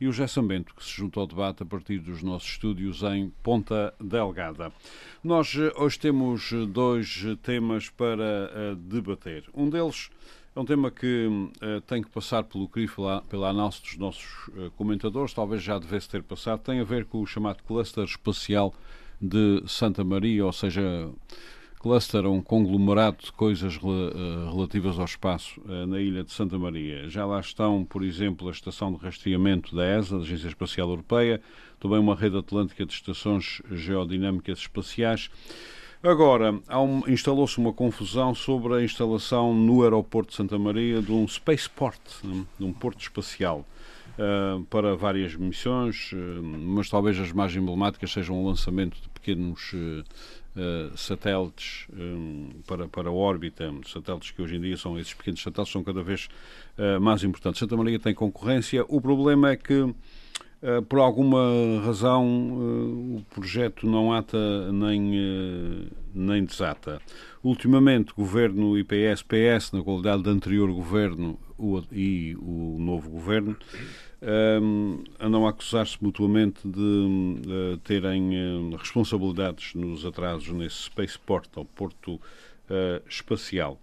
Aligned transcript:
e 0.00 0.06
o 0.06 0.12
José 0.12 0.26
Sambento, 0.26 0.74
que 0.74 0.84
se 0.84 0.92
junta 0.92 1.18
ao 1.20 1.26
debate 1.26 1.62
a 1.62 1.66
partir 1.66 1.98
dos 1.98 2.22
nossos 2.22 2.50
estúdios 2.50 3.02
em 3.02 3.30
Ponta 3.42 3.92
Delgada. 4.00 4.72
Nós 5.22 5.54
eh, 5.56 5.72
hoje 5.76 5.98
temos 5.98 6.52
eh, 6.52 6.66
dois 6.66 7.24
temas 7.42 7.88
para 7.88 8.50
uh, 8.72 8.76
debater. 8.76 9.44
Um 9.54 9.68
deles 9.68 10.10
é 10.54 10.60
um 10.60 10.64
tema 10.64 10.90
que 10.90 11.28
tem 11.86 12.02
que 12.02 12.10
passar 12.10 12.42
pelo 12.42 12.68
CRIF, 12.68 12.96
pela, 13.28 13.48
análise 13.48 13.80
dos 13.80 13.96
nossos 13.96 14.50
comentadores, 14.76 15.32
talvez 15.32 15.62
já 15.62 15.78
devesse 15.78 16.08
ter 16.08 16.20
passado, 16.20 16.60
tem 16.60 16.80
a 16.80 16.84
ver 16.84 17.04
com 17.04 17.20
o 17.20 17.26
chamado 17.26 17.62
cluster 17.62 18.02
espacial 18.02 18.74
de 19.20 19.62
Santa 19.68 20.02
Maria, 20.02 20.44
ou 20.44 20.52
seja, 20.52 21.08
cluster, 21.78 22.26
um 22.26 22.40
conglomerado 22.40 23.18
de 23.24 23.32
coisas 23.32 23.76
eh, 23.76 24.50
relativas 24.50 24.98
ao 24.98 25.04
espaço 25.04 25.60
eh, 25.68 25.86
na 25.86 26.00
ilha 26.00 26.24
de 26.24 26.32
Santa 26.32 26.58
Maria. 26.58 27.08
Já 27.08 27.24
lá 27.24 27.40
estão, 27.40 27.84
por 27.84 28.04
exemplo, 28.04 28.48
a 28.48 28.50
estação 28.50 28.92
de 28.92 28.98
rastreamento 28.98 29.74
da 29.74 29.84
ESA, 29.84 30.16
da 30.16 30.24
Agência 30.24 30.48
Espacial 30.48 30.88
Europeia, 30.88 31.40
também 31.78 31.98
uma 31.98 32.14
rede 32.14 32.36
atlântica 32.36 32.84
de 32.84 32.92
estações 32.92 33.62
geodinâmicas 33.70 34.58
espaciais. 34.58 35.30
Agora, 36.02 36.52
um, 36.52 37.02
instalou-se 37.08 37.58
uma 37.58 37.72
confusão 37.72 38.34
sobre 38.34 38.74
a 38.74 38.82
instalação 38.82 39.52
no 39.52 39.82
aeroporto 39.82 40.30
de 40.30 40.36
Santa 40.36 40.58
Maria 40.58 41.02
de 41.02 41.10
um 41.10 41.26
spaceport, 41.26 42.00
de 42.22 42.64
um 42.64 42.72
porto 42.72 43.00
espacial. 43.00 43.64
Uh, 44.18 44.64
para 44.64 44.96
várias 44.96 45.36
missões, 45.36 46.10
uh, 46.12 46.42
mas 46.42 46.90
talvez 46.90 47.16
as 47.20 47.30
mais 47.30 47.54
emblemáticas 47.54 48.10
sejam 48.10 48.42
o 48.42 48.48
lançamento 48.48 49.00
de 49.00 49.08
pequenos 49.10 49.72
uh, 49.74 50.02
uh, 50.58 50.96
satélites 50.96 51.86
um, 51.92 52.50
para, 52.66 52.88
para 52.88 53.08
a 53.08 53.12
órbita, 53.12 53.72
satélites 53.86 54.32
que 54.32 54.42
hoje 54.42 54.56
em 54.56 54.60
dia 54.60 54.76
são 54.76 54.98
esses 54.98 55.14
pequenos 55.14 55.42
satélites, 55.42 55.72
são 55.72 55.82
cada 55.82 56.02
vez 56.02 56.28
uh, 56.76 57.00
mais 57.00 57.22
importantes. 57.24 57.60
Santa 57.60 57.76
Maria 57.76 57.98
tem 57.98 58.14
concorrência. 58.14 58.84
O 58.88 59.00
problema 59.00 59.50
é 59.50 59.56
que 59.56 59.94
por 60.88 60.98
alguma 60.98 61.80
razão 61.84 62.26
o 62.26 63.24
projeto 63.30 63.86
não 63.86 64.12
ata 64.12 64.72
nem, 64.72 65.88
nem 66.12 66.44
desata. 66.44 67.00
Ultimamente, 67.44 68.12
governo 68.12 68.76
IPS-PS, 68.76 69.70
na 69.72 69.84
qualidade 69.84 70.24
de 70.24 70.30
anterior 70.30 70.68
governo 70.72 71.38
o, 71.56 71.80
e 71.92 72.36
o 72.40 72.76
novo 72.80 73.08
governo, 73.08 73.56
um, 74.20 75.04
andam 75.20 75.46
a 75.46 75.50
acusar-se 75.50 75.96
mutuamente 76.02 76.66
de 76.66 76.80
uh, 76.80 77.76
terem 77.84 78.30
uh, 78.30 78.76
responsabilidades 78.76 79.74
nos 79.74 80.04
atrasos 80.04 80.48
nesse 80.48 80.84
spaceport, 80.84 81.48
ou 81.56 81.64
porto 81.64 82.14
uh, 82.14 82.20
espacial. 83.08 83.80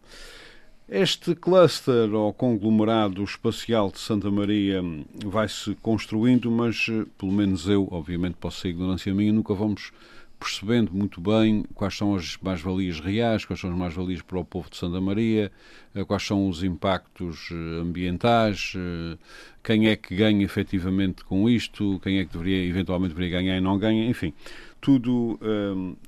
Este 0.88 1.33
cluster 1.33 2.13
ou 2.13 2.31
conglomerado 2.31 3.23
espacial 3.23 3.89
de 3.89 3.97
Santa 3.97 4.30
Maria 4.30 4.83
vai-se 5.25 5.73
construindo, 5.81 6.52
mas 6.52 6.86
pelo 7.17 7.31
menos 7.31 7.67
eu, 7.67 7.88
obviamente 7.89 8.36
posso 8.36 8.59
ser 8.61 8.69
ignorância 8.69 9.11
minha, 9.11 9.33
nunca 9.33 9.56
vamos 9.56 9.91
percebendo 10.39 10.91
muito 10.94 11.19
bem 11.22 11.63
quais 11.73 11.96
são 11.96 12.16
as 12.16 12.38
mais-valias 12.41 13.00
reais, 13.00 13.46
quais 13.46 13.59
são 13.59 13.72
as 13.72 13.78
mais-valias 13.78 14.22
para 14.22 14.40
o 14.40 14.46
povo 14.46 14.69
de 14.69 14.78
Santa 14.78 15.00
Maria, 15.01 15.51
eh, 15.94 16.03
quais 16.03 16.23
são 16.23 16.47
os 16.47 16.63
impactos 16.63 17.50
eh, 17.51 17.81
ambientais, 17.81 18.74
eh, 18.75 19.18
quem 19.63 19.88
é 19.88 19.95
que 19.95 20.16
ganha 20.16 20.44
efetivamente 20.44 21.24
com 21.24 21.50
isto, 21.50 22.00
quem 22.03 22.19
é 22.19 22.25
que 22.25 22.34
deveria, 22.34 22.68
eventualmente 22.68 23.13
deveria 23.13 23.40
ganhar 23.40 23.57
e 23.57 23.62
não 23.62 23.78
ganha, 23.78 24.07
enfim, 24.07 24.34
tudo 24.79 25.40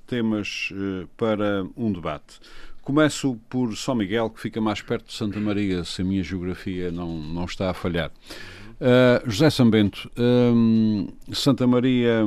temas 0.05 0.71
para 1.17 1.65
um 1.75 1.91
debate. 1.91 2.39
Começo 2.83 3.39
por 3.49 3.75
São 3.75 3.95
Miguel, 3.95 4.29
que 4.29 4.39
fica 4.39 4.61
mais 4.61 4.81
perto 4.81 5.07
de 5.07 5.13
Santa 5.13 5.39
Maria, 5.39 5.83
se 5.83 6.03
a 6.03 6.05
minha 6.05 6.23
geografia 6.23 6.91
não, 6.91 7.17
não 7.17 7.45
está 7.45 7.71
a 7.71 7.73
falhar. 7.73 8.11
Uh, 8.79 9.27
José 9.27 9.49
Sambento, 9.49 10.11
Santa 11.33 11.65
Maria 11.65 12.23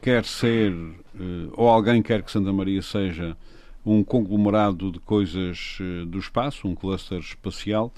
quer 0.00 0.24
ser, 0.24 0.72
uh, 0.72 1.52
ou 1.54 1.68
alguém 1.68 2.02
quer 2.02 2.22
que 2.22 2.30
Santa 2.30 2.52
Maria 2.52 2.82
seja 2.82 3.36
um 3.84 4.04
conglomerado 4.04 4.92
de 4.92 4.98
coisas 5.00 5.78
uh, 5.80 6.06
do 6.06 6.18
espaço, 6.18 6.68
um 6.68 6.74
cluster 6.74 7.18
espacial. 7.18 7.92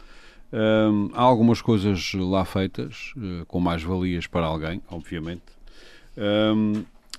há 1.14 1.20
algumas 1.20 1.62
coisas 1.62 2.12
lá 2.14 2.44
feitas, 2.44 3.14
com 3.48 3.58
mais-valias 3.58 4.26
para 4.26 4.44
alguém, 4.44 4.82
obviamente. 4.90 5.42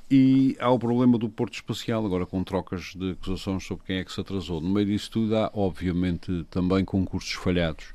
e 0.09 0.55
há 0.59 0.69
o 0.69 0.77
problema 0.77 1.17
do 1.17 1.27
Porto 1.27 1.55
Espacial, 1.55 2.05
agora 2.05 2.27
com 2.27 2.43
trocas 2.43 2.93
de 2.95 3.11
acusações 3.13 3.66
sobre 3.66 3.85
quem 3.85 3.97
é 3.97 4.03
que 4.05 4.11
se 4.11 4.22
atrasou. 4.22 4.61
No 4.61 4.69
meio 4.69 4.85
disso 4.85 5.09
tudo, 5.09 5.35
há, 5.35 5.49
obviamente, 5.51 6.45
também 6.51 6.85
concursos 6.85 7.33
falhados, 7.33 7.85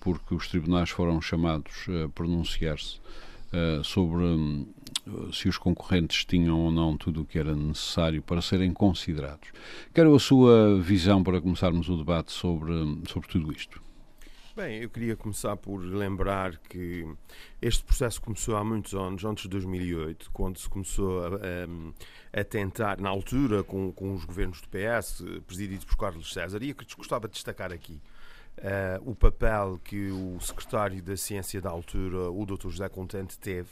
porque 0.00 0.34
os 0.34 0.48
tribunais 0.48 0.88
foram 0.88 1.20
chamados 1.20 1.86
a 2.02 2.08
pronunciar-se 2.08 2.98
sobre 3.84 4.24
um, 4.24 4.66
se 5.32 5.48
os 5.48 5.58
concorrentes 5.58 6.24
tinham 6.24 6.58
ou 6.60 6.70
não 6.70 6.96
tudo 6.96 7.22
o 7.22 7.24
que 7.24 7.38
era 7.38 7.54
necessário 7.54 8.22
para 8.22 8.40
serem 8.40 8.72
considerados. 8.72 9.50
Quero 9.92 10.14
a 10.14 10.18
sua 10.18 10.80
visão 10.80 11.22
para 11.22 11.40
começarmos 11.40 11.88
o 11.88 11.96
debate 11.96 12.32
sobre, 12.32 12.72
sobre 13.08 13.28
tudo 13.28 13.52
isto. 13.52 13.82
Bem, 14.56 14.82
eu 14.82 14.88
queria 14.88 15.16
começar 15.16 15.56
por 15.56 15.78
lembrar 15.78 16.56
que 16.58 17.04
este 17.60 17.82
processo 17.82 18.22
começou 18.22 18.56
há 18.56 18.62
muitos 18.62 18.94
anos, 18.94 19.24
antes 19.24 19.42
de 19.42 19.48
2008, 19.48 20.30
quando 20.32 20.58
se 20.58 20.68
começou 20.68 21.24
a, 21.24 21.28
a, 21.28 22.40
a 22.40 22.44
tentar, 22.44 23.00
na 23.00 23.08
altura, 23.08 23.64
com, 23.64 23.90
com, 23.90 24.14
os 24.14 24.24
governos 24.24 24.60
do 24.60 24.68
PS, 24.68 25.24
presididos 25.44 25.84
por 25.84 25.96
Carlos 25.96 26.32
César, 26.32 26.62
e 26.62 26.70
eu 26.70 26.76
gostava 26.96 27.26
de 27.26 27.34
destacar 27.34 27.72
aqui 27.72 28.00
uh, 28.58 29.10
o 29.10 29.16
papel 29.16 29.80
que 29.82 30.12
o 30.12 30.38
secretário 30.40 31.02
da 31.02 31.16
Ciência 31.16 31.60
da 31.60 31.70
altura, 31.70 32.30
o 32.30 32.46
Dr. 32.46 32.68
José 32.68 32.88
Contente, 32.88 33.36
teve 33.36 33.70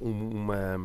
uma, 0.00 0.76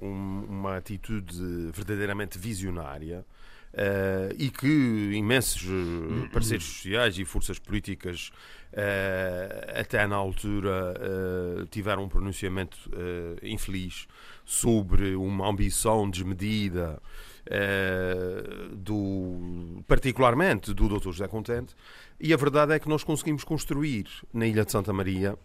um, 0.00 0.44
uma 0.48 0.76
atitude 0.76 1.70
verdadeiramente 1.72 2.38
visionária 2.38 3.24
uh, 3.72 4.34
e 4.38 4.50
que 4.50 5.12
imensos 5.14 5.64
uh, 5.64 6.28
parceiros 6.32 6.64
sociais 6.64 7.18
e 7.18 7.24
forças 7.24 7.58
políticas 7.58 8.30
até 9.78 10.06
na 10.06 10.16
altura 10.16 10.94
tiveram 11.70 12.04
um 12.04 12.08
pronunciamento 12.08 12.78
infeliz 13.42 14.08
sobre 14.46 15.14
uma 15.14 15.46
ambição 15.46 16.08
desmedida 16.08 16.98
do, 18.72 19.84
particularmente 19.86 20.72
do 20.72 20.88
Dr. 20.88 21.10
José 21.10 21.28
Contente, 21.28 21.76
e 22.18 22.32
a 22.32 22.36
verdade 22.38 22.72
é 22.72 22.78
que 22.78 22.88
nós 22.88 23.04
conseguimos 23.04 23.44
construir 23.44 24.06
na 24.32 24.46
Ilha 24.46 24.64
de 24.64 24.72
Santa 24.72 24.90
Maria 24.90 25.36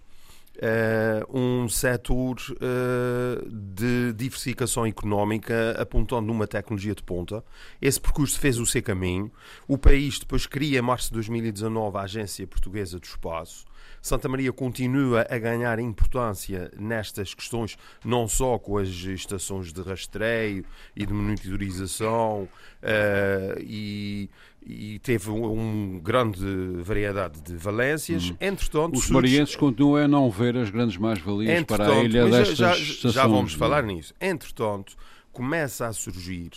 Uh, 0.58 1.38
um 1.40 1.70
setor 1.70 2.36
uh, 2.40 3.48
de 3.48 4.12
diversificação 4.14 4.88
económica 4.88 5.76
apontando 5.80 6.26
numa 6.26 6.48
tecnologia 6.48 6.96
de 6.96 7.04
ponta. 7.04 7.44
Esse 7.80 8.02
percurso 8.02 8.40
fez 8.40 8.58
o 8.58 8.66
seu 8.66 8.82
caminho. 8.82 9.32
O 9.68 9.78
país 9.78 10.18
depois 10.18 10.48
cria, 10.48 10.80
em 10.80 10.82
março 10.82 11.10
de 11.10 11.14
2019, 11.14 11.98
a 11.98 12.02
Agência 12.02 12.48
Portuguesa 12.48 13.00
do 13.00 13.06
Espaço. 13.06 13.66
Santa 14.08 14.30
Maria 14.30 14.54
continua 14.54 15.28
a 15.30 15.38
ganhar 15.38 15.80
importância 15.80 16.72
nestas 16.80 17.34
questões, 17.34 17.78
não 18.06 18.28
só 18.28 18.58
com 18.58 18.78
as 18.78 18.88
estações 18.88 19.74
de 19.74 19.82
rastreio 19.82 20.64
e 20.96 21.06
de 21.06 21.14
monitorização 21.14 22.44
uh, 22.82 23.60
e 23.60 24.30
e 24.70 25.00
teve 25.00 25.30
uma 25.30 25.98
grande 26.02 26.46
variedade 26.84 27.40
de 27.42 27.56
valências. 27.56 28.32
Hum. 28.32 28.36
Entretanto, 28.42 28.98
os 28.98 29.10
marienses 29.10 29.56
continuam 29.56 30.04
a 30.04 30.08
não 30.10 30.30
ver 30.30 30.58
as 30.58 30.70
grandes 30.70 30.98
mais-valias 30.98 31.64
para 31.64 31.90
a 31.90 32.04
ilha 32.04 32.26
destas 32.26 32.58
já, 32.58 32.76
estações. 32.76 33.14
Já 33.14 33.26
vamos 33.26 33.54
falar 33.54 33.84
nisso. 33.84 34.14
Entretanto, 34.20 34.98
começa 35.32 35.88
a 35.88 35.94
surgir 35.94 36.52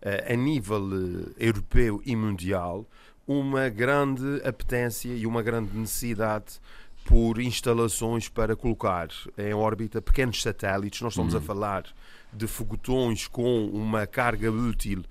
uh, 0.00 0.32
a 0.32 0.36
nível 0.36 0.80
uh, 0.80 1.34
europeu 1.36 2.00
e 2.06 2.14
mundial 2.14 2.86
uma 3.26 3.68
grande 3.68 4.40
apetência 4.44 5.12
e 5.12 5.26
uma 5.26 5.42
grande 5.42 5.76
necessidade 5.76 6.60
por 7.06 7.40
instalações 7.40 8.28
para 8.28 8.56
colocar 8.56 9.08
em 9.38 9.54
órbita 9.54 10.02
pequenos 10.02 10.42
satélites. 10.42 11.00
Nós 11.00 11.12
estamos 11.12 11.34
a 11.34 11.38
hum. 11.38 11.42
falar 11.42 11.84
de 12.32 12.46
foguetões 12.46 13.26
com 13.26 13.66
uma 13.66 14.06
carga 14.06 14.50
útil 14.50 15.02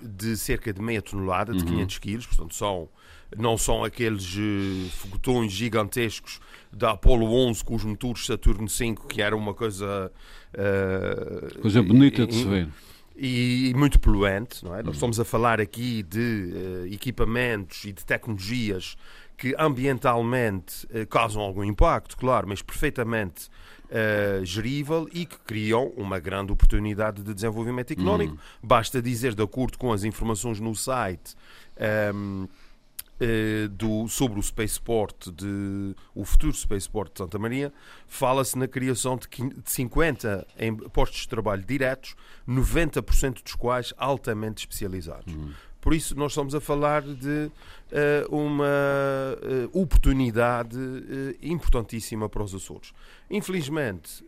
de 0.00 0.36
cerca 0.36 0.72
de 0.72 0.82
meia 0.82 1.00
tonelada, 1.00 1.52
de 1.52 1.60
uhum. 1.60 1.70
500 1.70 1.98
quilos, 1.98 2.26
portanto 2.26 2.54
são, 2.54 2.88
não 3.36 3.56
são 3.56 3.84
aqueles 3.84 4.34
uh, 4.34 4.90
foguetões 4.90 5.52
gigantescos 5.52 6.40
da 6.72 6.90
Apollo 6.90 7.32
11 7.48 7.64
com 7.64 7.76
os 7.76 7.84
motores 7.84 8.26
Saturno 8.26 8.66
V, 8.66 8.96
que 9.08 9.22
era 9.22 9.36
uma 9.36 9.54
coisa... 9.54 10.10
Uh, 10.52 11.60
coisa 11.60 11.82
bonita 11.82 12.26
de 12.26 12.34
se 12.34 12.44
ver 12.44 12.68
e 13.14 13.72
muito 13.76 14.00
poluente. 14.00 14.64
Não 14.64 14.74
é? 14.74 14.82
Nós 14.82 14.94
estamos 14.94 15.20
a 15.20 15.24
falar 15.24 15.60
aqui 15.60 16.02
de 16.02 16.18
uh, 16.18 16.86
equipamentos 16.92 17.84
e 17.84 17.92
de 17.92 18.04
tecnologias 18.04 18.96
que 19.42 19.56
ambientalmente 19.58 20.86
uh, 20.86 21.04
causam 21.08 21.42
algum 21.42 21.64
impacto, 21.64 22.16
claro, 22.16 22.46
mas 22.46 22.62
perfeitamente 22.62 23.48
uh, 23.90 24.44
gerível 24.44 25.08
e 25.12 25.26
que 25.26 25.36
criam 25.40 25.88
uma 25.96 26.20
grande 26.20 26.52
oportunidade 26.52 27.24
de 27.24 27.34
desenvolvimento 27.34 27.92
económico. 27.92 28.34
Uhum. 28.34 28.38
Basta 28.62 29.02
dizer, 29.02 29.34
de 29.34 29.42
acordo 29.42 29.78
com 29.78 29.92
as 29.92 30.04
informações 30.04 30.60
no 30.60 30.76
site. 30.76 31.34
Um, 32.14 32.44
ehm, 32.44 32.48
eh, 33.20 33.68
do, 33.68 34.08
sobre 34.08 34.40
o 34.40 34.42
Spaceport, 34.42 35.30
de, 35.30 35.94
o 36.14 36.24
futuro 36.24 36.52
Spaceport 36.54 37.12
de 37.12 37.18
Santa 37.18 37.38
Maria, 37.38 37.72
fala-se 38.06 38.58
na 38.58 38.66
criação 38.66 39.16
de 39.16 39.28
50 39.64 40.46
postos 40.92 41.20
de 41.20 41.28
trabalho 41.28 41.64
diretos, 41.64 42.16
90% 42.48 43.42
dos 43.44 43.54
quais 43.54 43.94
altamente 43.96 44.62
especializados. 44.62 45.32
Uhum. 45.32 45.52
Por 45.82 45.92
isso, 45.92 46.16
nós 46.16 46.30
estamos 46.30 46.54
a 46.54 46.60
falar 46.60 47.02
de 47.02 47.50
uh, 47.50 48.34
uma 48.34 48.64
uh, 48.64 49.80
oportunidade 49.80 50.78
uh, 50.78 51.36
importantíssima 51.42 52.28
para 52.28 52.44
os 52.44 52.54
Açores. 52.54 52.92
Infelizmente, 53.28 54.24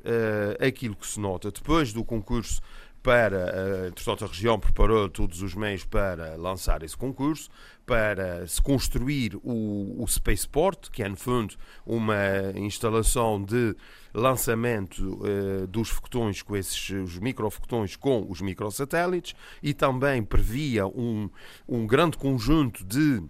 aquilo 0.67 0.97
que 0.97 1.06
se 1.06 1.21
nota 1.21 1.53
depois 1.53 1.93
do 1.93 2.03
concurso 2.03 2.61
para, 3.03 3.87
entretanto, 3.87 4.25
a 4.25 4.29
região 4.29 4.59
preparou 4.59 5.11
todos 5.11 5.43
os 5.43 5.55
meios 5.55 5.85
para 5.85 6.37
lançar 6.37 6.83
esse 6.83 6.97
concurso, 6.97 7.51
para 7.85 8.47
se 8.49 8.62
construir 8.62 9.37
o, 9.45 10.03
o 10.03 10.09
Spaceport, 10.09 10.89
que 10.91 11.03
é, 11.03 11.09
no 11.09 11.17
fundo, 11.17 11.55
uma 11.85 12.17
instalação 12.57 13.45
de 13.45 13.77
lançamento 14.14 15.20
uh, 15.22 15.66
dos 15.66 15.90
foguetões 15.90 16.40
com 16.40 16.56
esses 16.56 16.90
os 16.90 17.19
microfoguetões 17.19 17.96
com 17.96 18.25
os 18.28 18.40
microsatélites 18.40 19.34
e 19.62 19.75
também 19.75 20.22
previa 20.22 20.87
um, 20.87 21.28
um 21.69 21.87
grande 21.87 22.16
conjunto 22.16 22.84
de 22.84 23.22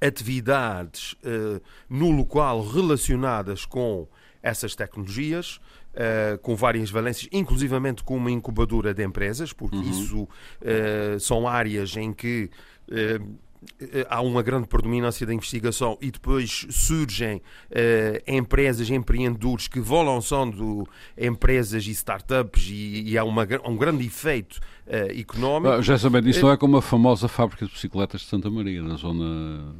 atividades 0.00 1.12
uh, 1.12 1.60
no 1.88 2.10
local 2.10 2.66
relacionadas 2.66 3.64
com 3.64 4.08
essas 4.42 4.74
tecnologias, 4.74 5.56
uh, 5.94 6.38
com 6.40 6.54
várias 6.54 6.90
valências, 6.90 7.28
inclusivamente 7.32 8.02
com 8.04 8.16
uma 8.16 8.30
incubadora 8.30 8.94
de 8.94 9.04
empresas, 9.04 9.52
porque 9.52 9.76
uhum. 9.76 9.90
isso 9.90 10.22
uh, 10.22 11.20
são 11.20 11.46
áreas 11.46 11.96
em 11.96 12.12
que 12.12 12.50
eh, 12.90 13.20
há 14.08 14.20
uma 14.20 14.42
grande 14.42 14.66
predominância 14.66 15.26
da 15.26 15.34
investigação 15.34 15.98
e 16.00 16.10
depois 16.10 16.66
surgem 16.70 17.36
uh, 17.36 17.40
empresas, 18.26 18.90
empreendedores 18.90 19.68
que 19.68 19.80
vão 19.80 20.02
lançando 20.02 20.86
empresas 21.16 21.86
e 21.86 21.90
startups 21.90 22.68
e, 22.70 23.10
e 23.10 23.18
há 23.18 23.24
uma, 23.24 23.46
um 23.64 23.76
grande 23.76 24.06
efeito 24.06 24.60
uh, 24.86 25.18
económico. 25.18 25.74
Ah, 25.74 25.82
já 25.82 25.98
sabem 25.98 26.22
disso, 26.22 26.48
é 26.48 26.56
como 26.56 26.76
a 26.76 26.82
famosa 26.82 27.28
fábrica 27.28 27.66
de 27.66 27.72
bicicletas 27.72 28.22
de 28.22 28.26
Santa 28.28 28.50
Maria, 28.50 28.82
na 28.82 28.96
zona 28.96 29.74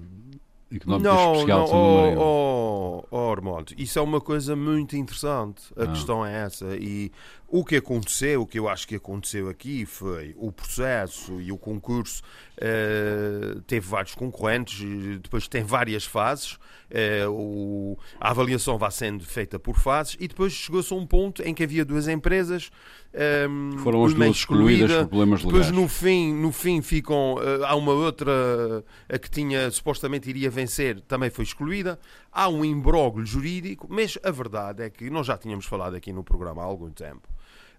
económica 0.70 1.12
não, 1.12 1.32
especial 1.32 1.58
não, 1.58 1.64
de 1.64 1.70
Santa 1.70 2.02
Maria. 2.02 2.18
Oh, 2.18 3.04
oh, 3.10 3.16
oh, 3.16 3.32
Armando, 3.32 3.74
isso 3.76 3.98
é 3.98 4.02
uma 4.02 4.20
coisa 4.20 4.54
muito 4.54 4.96
interessante. 4.96 5.62
A 5.76 5.84
ah. 5.84 5.86
questão 5.88 6.24
é 6.24 6.44
essa. 6.44 6.76
E 6.76 7.10
o 7.50 7.64
que 7.64 7.76
aconteceu, 7.76 8.42
o 8.42 8.46
que 8.46 8.58
eu 8.58 8.68
acho 8.68 8.86
que 8.86 8.96
aconteceu 8.96 9.48
aqui 9.48 9.86
foi 9.86 10.34
o 10.36 10.52
processo 10.52 11.40
e 11.40 11.50
o 11.50 11.56
concurso 11.56 12.22
uh, 12.58 13.62
teve 13.62 13.86
vários 13.86 14.14
concorrentes, 14.14 14.78
depois 15.22 15.48
tem 15.48 15.64
várias 15.64 16.04
fases, 16.04 16.52
uh, 16.52 17.30
o, 17.30 17.98
a 18.20 18.30
avaliação 18.30 18.76
vai 18.76 18.90
sendo 18.90 19.24
feita 19.24 19.58
por 19.58 19.78
fases 19.78 20.14
e 20.20 20.28
depois 20.28 20.52
chegou-se 20.52 20.92
a 20.92 20.96
um 20.96 21.06
ponto 21.06 21.40
em 21.42 21.54
que 21.54 21.64
havia 21.64 21.86
duas 21.86 22.06
empresas. 22.06 22.70
Um, 23.14 23.70
ehm, 23.72 23.78
Foram 23.78 24.04
as 24.04 24.12
duas 24.12 24.36
excluídas 24.36 24.92
por 24.92 25.08
problemas 25.08 25.42
legais. 25.42 25.66
Depois 25.66 25.82
no 25.82 25.88
fim, 25.88 26.34
no 26.34 26.52
fim 26.52 26.82
ficam, 26.82 27.36
uh, 27.36 27.64
há 27.64 27.74
uma 27.74 27.92
outra, 27.92 28.84
a 29.08 29.18
que 29.18 29.30
tinha 29.30 29.70
supostamente 29.70 30.28
iria 30.28 30.50
vencer, 30.50 31.00
também 31.00 31.30
foi 31.30 31.44
excluída. 31.44 31.98
Há 32.30 32.50
um 32.50 32.62
imbróglio 32.62 33.24
jurídico, 33.24 33.86
mas 33.88 34.18
a 34.22 34.30
verdade 34.30 34.82
é 34.82 34.90
que 34.90 35.08
nós 35.08 35.26
já 35.26 35.38
tínhamos 35.38 35.64
falado 35.64 35.96
aqui 35.96 36.12
no 36.12 36.22
programa 36.22 36.60
há 36.60 36.66
algum 36.66 36.90
tempo 36.90 37.26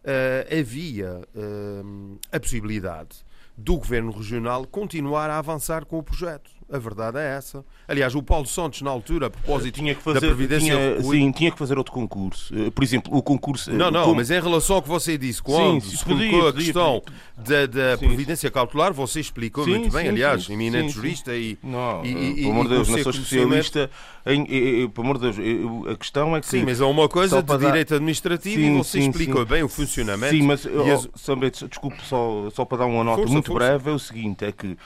uh, 0.03 0.59
havia 0.59 1.21
uh, 1.35 2.19
a 2.31 2.39
possibilidade 2.39 3.23
do 3.57 3.77
Governo 3.77 4.11
Regional 4.11 4.65
continuar 4.65 5.29
a 5.29 5.37
avançar 5.37 5.85
com 5.85 5.97
o 5.97 6.03
projeto. 6.03 6.58
A 6.71 6.77
verdade 6.77 7.17
é 7.17 7.35
essa. 7.35 7.65
Aliás, 7.87 8.13
o 8.13 8.21
Paulo 8.21 8.45
Santos, 8.45 8.83
na 8.83 8.91
altura, 8.91 9.25
a 9.25 9.29
propósito 9.31 9.73
tinha 9.73 9.95
que 9.95 10.03
fazer, 10.03 10.21
da 10.21 10.27
Previdência... 10.27 10.75
Tinha, 10.99 11.01
sim, 11.01 11.31
tinha 11.31 11.51
que 11.51 11.57
fazer 11.57 11.77
outro 11.79 11.91
concurso. 11.91 12.53
Eh, 12.55 12.69
por 12.69 12.83
exemplo, 12.83 13.15
o 13.17 13.23
concurso... 13.23 13.71
Não, 13.71 13.89
não, 13.89 14.03
como... 14.03 14.17
mas 14.17 14.29
em 14.29 14.39
relação 14.39 14.75
ao 14.75 14.81
que 14.83 14.87
você 14.87 15.17
disse, 15.17 15.41
quando 15.41 15.81
sim, 15.81 15.97
se 15.97 16.05
colocou 16.05 16.47
a 16.47 16.53
questão 16.53 17.01
da, 17.35 17.65
da 17.65 17.97
Previdência 17.97 18.51
Cautelar, 18.51 18.93
você 18.93 19.19
explicou 19.19 19.63
sim, 19.63 19.71
muito 19.71 19.91
bem, 19.91 20.03
sim, 20.03 20.09
aliás, 20.09 20.45
sim, 20.45 20.53
eminente 20.53 20.93
jurista 20.93 21.35
e... 21.35 21.57
Não, 21.63 22.05
e, 22.05 22.09
e, 22.09 22.35
pelo 22.35 22.51
amor 22.51 22.63
de 22.65 22.69
Deus, 22.69 22.87
não 22.87 22.99
sou 22.99 23.11
especialista 23.13 23.89
em... 24.27 24.89
Pelo 24.89 25.07
amor 25.07 25.17
de 25.17 25.31
Deus, 25.31 25.87
a 25.87 25.95
questão 25.95 26.35
é 26.35 26.41
que... 26.41 26.47
Sim, 26.47 26.65
mas 26.65 26.79
é 26.79 26.85
uma 26.85 27.09
coisa 27.09 27.41
de 27.41 27.47
dar... 27.47 27.57
direito 27.57 27.95
administrativo 27.95 28.61
e 28.61 28.77
você 28.77 28.99
explicou 28.99 29.43
bem 29.43 29.63
o 29.63 29.69
funcionamento... 29.69 30.35
Sim, 30.35 30.43
mas, 30.43 30.67
as... 30.67 31.67
desculpe, 31.67 31.97
só, 32.03 32.47
só 32.51 32.63
para 32.63 32.77
dar 32.77 32.85
uma 32.85 33.03
nota 33.03 33.17
força, 33.17 33.33
muito 33.33 33.47
força. 33.47 33.65
breve, 33.65 33.89
é 33.89 33.93
o 33.93 33.99
seguinte, 33.99 34.45
é 34.45 34.51
que 34.51 34.77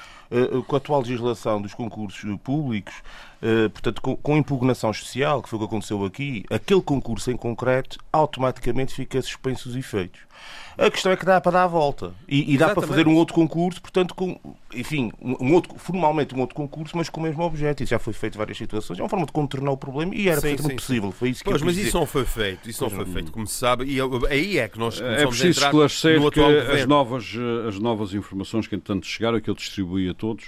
com 0.68 0.76
a 0.76 0.78
atual 0.78 1.02
legislação 1.02 1.62
dos 1.62 1.74
concursos 1.74 2.40
públicos, 2.42 2.94
portanto, 3.74 4.02
com, 4.02 4.16
com, 4.16 4.38
impugnação 4.38 4.94
social, 4.94 5.42
que 5.42 5.50
foi 5.50 5.58
o 5.58 5.60
que 5.62 5.66
aconteceu 5.66 6.06
aqui, 6.06 6.46
aquele 6.50 6.82
concurso 6.82 7.30
em 7.30 7.36
concreto 7.36 7.98
automaticamente 8.12 8.94
fica 8.94 9.22
suspenso 9.22 9.70
os 9.70 9.76
efeitos. 9.76 10.22
A 10.78 10.90
questão 10.90 11.12
é 11.12 11.16
que 11.16 11.26
dá 11.26 11.40
para 11.40 11.52
dar 11.52 11.64
a 11.64 11.68
volta. 11.68 12.14
E, 12.28 12.54
e 12.54 12.58
dá 12.58 12.70
para 12.70 12.88
fazer 12.88 13.08
um 13.08 13.16
outro 13.16 13.36
concurso, 13.36 13.82
portanto, 13.82 14.16
com, 14.16 14.40
enfim, 14.74 15.12
um 15.22 15.54
outro, 15.54 15.74
formalmente 15.78 16.34
um 16.34 16.40
outro 16.40 16.56
concurso, 16.56 16.98
mas 16.98 17.10
com 17.10 17.20
o 17.20 17.24
mesmo 17.24 17.44
objeto. 17.44 17.84
Isso 17.84 17.92
já 17.92 18.00
foi 18.00 18.14
feito 18.14 18.36
em 18.36 18.38
várias 18.38 18.58
situações. 18.58 19.00
É 19.00 19.04
uma 19.04 19.10
forma 19.10 19.26
de 19.26 19.32
contornar 19.32 19.72
o 19.72 19.78
problema 19.78 20.16
e 20.16 20.28
era 20.28 20.38
sim, 20.38 20.48
perfeitamente 20.48 20.82
sim, 20.82 20.88
possível. 20.88 21.12
Foi 21.12 21.30
isso 21.30 21.44
que 21.44 21.50
pois, 21.50 21.62
mas 21.62 21.76
dizer. 21.76 21.88
isso 21.90 22.00
não 22.00 22.06
foi 22.06 22.26
feito. 22.26 22.70
Isso 22.70 22.84
não 22.84 22.90
foi 22.90 23.06
feito, 23.06 23.32
como 23.32 23.46
se 23.46 23.56
sabe. 23.56 23.86
E 23.86 24.00
aí 24.30 24.58
é 24.58 24.68
que 24.68 24.80
nós 24.80 24.96
é 24.96 25.04
começamos 25.04 25.22
é 25.22 25.28
preciso 25.28 25.66
esclarecer 25.66 26.20
no 26.20 26.28
atual 26.28 26.50
que 26.50 26.72
as 26.72 26.88
novas, 26.88 27.34
as 27.68 27.80
novas 27.80 28.14
informações 28.14 28.66
que, 28.66 28.76
entretanto, 28.76 29.06
chegaram, 29.06 29.40
que 29.40 29.50
eu 29.50 29.54
distribuí 29.56 30.10
a 30.10 30.14
todos, 30.14 30.46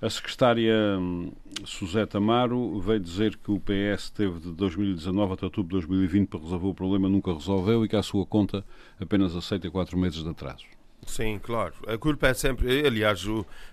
a 0.00 0.10
secretária 0.10 0.98
hum, 0.98 1.32
Suzete 1.64 2.16
Amaro 2.16 2.78
veio 2.80 3.00
dizer 3.00 3.36
que 3.36 3.50
o 3.50 3.60
PS 3.60 4.10
teve 4.10 4.40
de 4.40 4.52
2019 4.52 5.32
até 5.32 5.46
outubro 5.46 5.68
de 5.68 5.86
2020 5.86 6.28
para 6.28 6.40
resolver 6.40 6.66
o 6.66 6.74
problema, 6.74 7.08
nunca 7.08 7.32
resolveu 7.32 7.84
e 7.84 7.88
que 7.88 7.96
a 7.96 8.02
sua 8.02 8.26
conta 8.26 8.64
apenas 9.00 9.34
aceita 9.34 9.70
quatro 9.70 9.96
meses 9.96 10.22
de 10.22 10.28
atraso. 10.28 10.64
Sim, 11.06 11.38
claro. 11.40 11.72
A 11.86 11.96
culpa 11.96 12.26
é 12.26 12.34
sempre. 12.34 12.84
Aliás, 12.84 13.24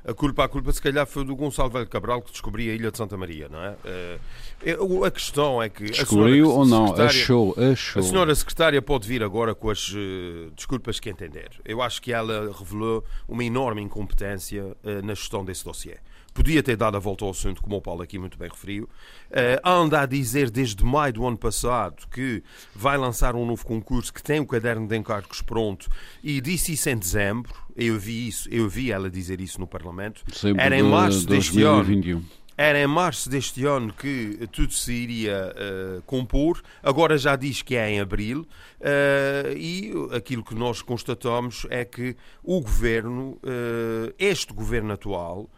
a 0.05 0.13
culpa, 0.13 0.43
a 0.43 0.47
culpa 0.47 0.71
se 0.71 0.81
calhar 0.81 1.05
foi 1.07 1.25
do 1.25 1.35
Gonçalo 1.35 1.69
Velho 1.69 1.87
Cabral 1.87 2.21
que 2.21 2.31
descobriu 2.31 2.71
a 2.71 2.75
Ilha 2.75 2.91
de 2.91 2.97
Santa 2.97 3.17
Maria, 3.17 3.49
não 3.49 3.59
é? 3.59 3.75
Eh, 3.85 4.77
a 5.05 5.11
questão 5.11 5.61
é 5.61 5.67
que. 5.67 5.85
Descobriu 5.85 6.49
ou 6.49 6.63
não? 6.63 6.93
Achou, 6.93 7.55
achou. 7.57 8.01
A 8.01 8.03
senhora 8.03 8.35
secretária 8.35 8.81
pode 8.81 9.07
vir 9.07 9.23
agora 9.23 9.55
com 9.55 9.69
as 9.69 9.89
uh, 9.89 10.51
desculpas 10.55 10.99
que 10.99 11.09
entender. 11.09 11.49
Eu 11.65 11.81
acho 11.81 12.01
que 12.01 12.13
ela 12.13 12.53
revelou 12.55 13.03
uma 13.27 13.43
enorme 13.43 13.81
incompetência 13.81 14.63
uh, 14.63 15.03
na 15.03 15.15
gestão 15.15 15.43
desse 15.43 15.65
dossiê 15.65 15.97
podia 16.33 16.63
ter 16.63 16.75
dado 16.75 16.97
a 16.97 16.99
volta 16.99 17.23
ao 17.23 17.31
assunto, 17.31 17.61
como 17.61 17.77
o 17.77 17.81
Paulo 17.81 18.01
aqui 18.01 18.17
muito 18.17 18.37
bem 18.37 18.49
referiu. 18.49 18.89
Uh, 19.29 19.67
anda 19.67 20.01
a 20.01 20.05
dizer 20.05 20.49
desde 20.49 20.83
maio 20.83 21.13
do 21.13 21.25
ano 21.25 21.37
passado 21.37 22.07
que 22.11 22.43
vai 22.75 22.97
lançar 22.97 23.35
um 23.35 23.45
novo 23.45 23.65
concurso 23.65 24.13
que 24.13 24.21
tem 24.21 24.39
o 24.39 24.45
caderno 24.45 24.87
de 24.87 24.97
encargos 24.97 25.41
pronto 25.41 25.89
e 26.23 26.41
disse 26.41 26.73
isso 26.73 26.89
em 26.89 26.97
dezembro. 26.97 27.53
Eu 27.75 27.99
vi 27.99 28.27
isso, 28.27 28.47
eu 28.49 28.69
vi 28.69 28.91
ela 28.91 29.09
dizer 29.09 29.41
isso 29.41 29.59
no 29.59 29.67
Parlamento. 29.67 30.23
Sempre 30.31 30.63
Era 30.63 30.77
em 30.77 30.83
março 30.83 31.21
de 31.21 31.27
deste 31.27 31.53
2021. 31.53 32.17
ano. 32.17 32.25
Era 32.55 32.79
em 32.79 32.87
março 32.87 33.29
deste 33.29 33.65
ano 33.65 33.91
que 33.91 34.47
tudo 34.51 34.71
se 34.73 34.93
iria 34.93 35.53
uh, 35.55 36.01
compor, 36.03 36.61
agora 36.83 37.17
já 37.17 37.35
diz 37.35 37.63
que 37.63 37.75
é 37.75 37.89
em 37.89 37.99
abril, 37.99 38.41
uh, 38.79 39.57
e 39.57 39.91
aquilo 40.15 40.43
que 40.43 40.53
nós 40.53 40.79
constatamos 40.79 41.65
é 41.71 41.83
que 41.83 42.15
o 42.43 42.61
governo, 42.61 43.39
uh, 43.43 44.13
este 44.19 44.53
governo 44.53 44.93
atual, 44.93 45.49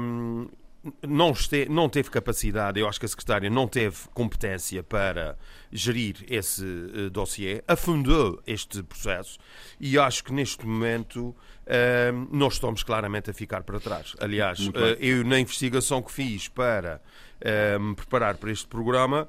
um, 0.00 0.48
não, 1.02 1.30
este, 1.30 1.68
não 1.68 1.88
teve 1.88 2.10
capacidade, 2.10 2.78
eu 2.78 2.88
acho 2.88 3.00
que 3.00 3.06
a 3.06 3.08
secretária 3.08 3.50
não 3.50 3.66
teve 3.66 3.96
competência 4.14 4.82
para 4.82 5.36
gerir 5.72 6.24
esse 6.28 6.64
uh, 6.64 7.10
dossiê, 7.10 7.62
afundou 7.66 8.40
este 8.46 8.82
processo 8.82 9.38
e 9.80 9.98
acho 9.98 10.22
que 10.22 10.32
neste 10.32 10.64
momento 10.64 11.28
uh, 11.30 11.36
nós 12.30 12.54
estamos 12.54 12.82
claramente 12.82 13.30
a 13.30 13.34
ficar 13.34 13.62
para 13.62 13.80
trás. 13.80 14.14
Aliás, 14.20 14.60
uh, 14.68 14.72
eu 15.00 15.24
na 15.24 15.40
investigação 15.40 16.00
que 16.02 16.12
fiz 16.12 16.48
para 16.48 17.00
me 17.78 17.94
preparar 17.94 18.36
para 18.38 18.50
este 18.50 18.66
programa, 18.66 19.28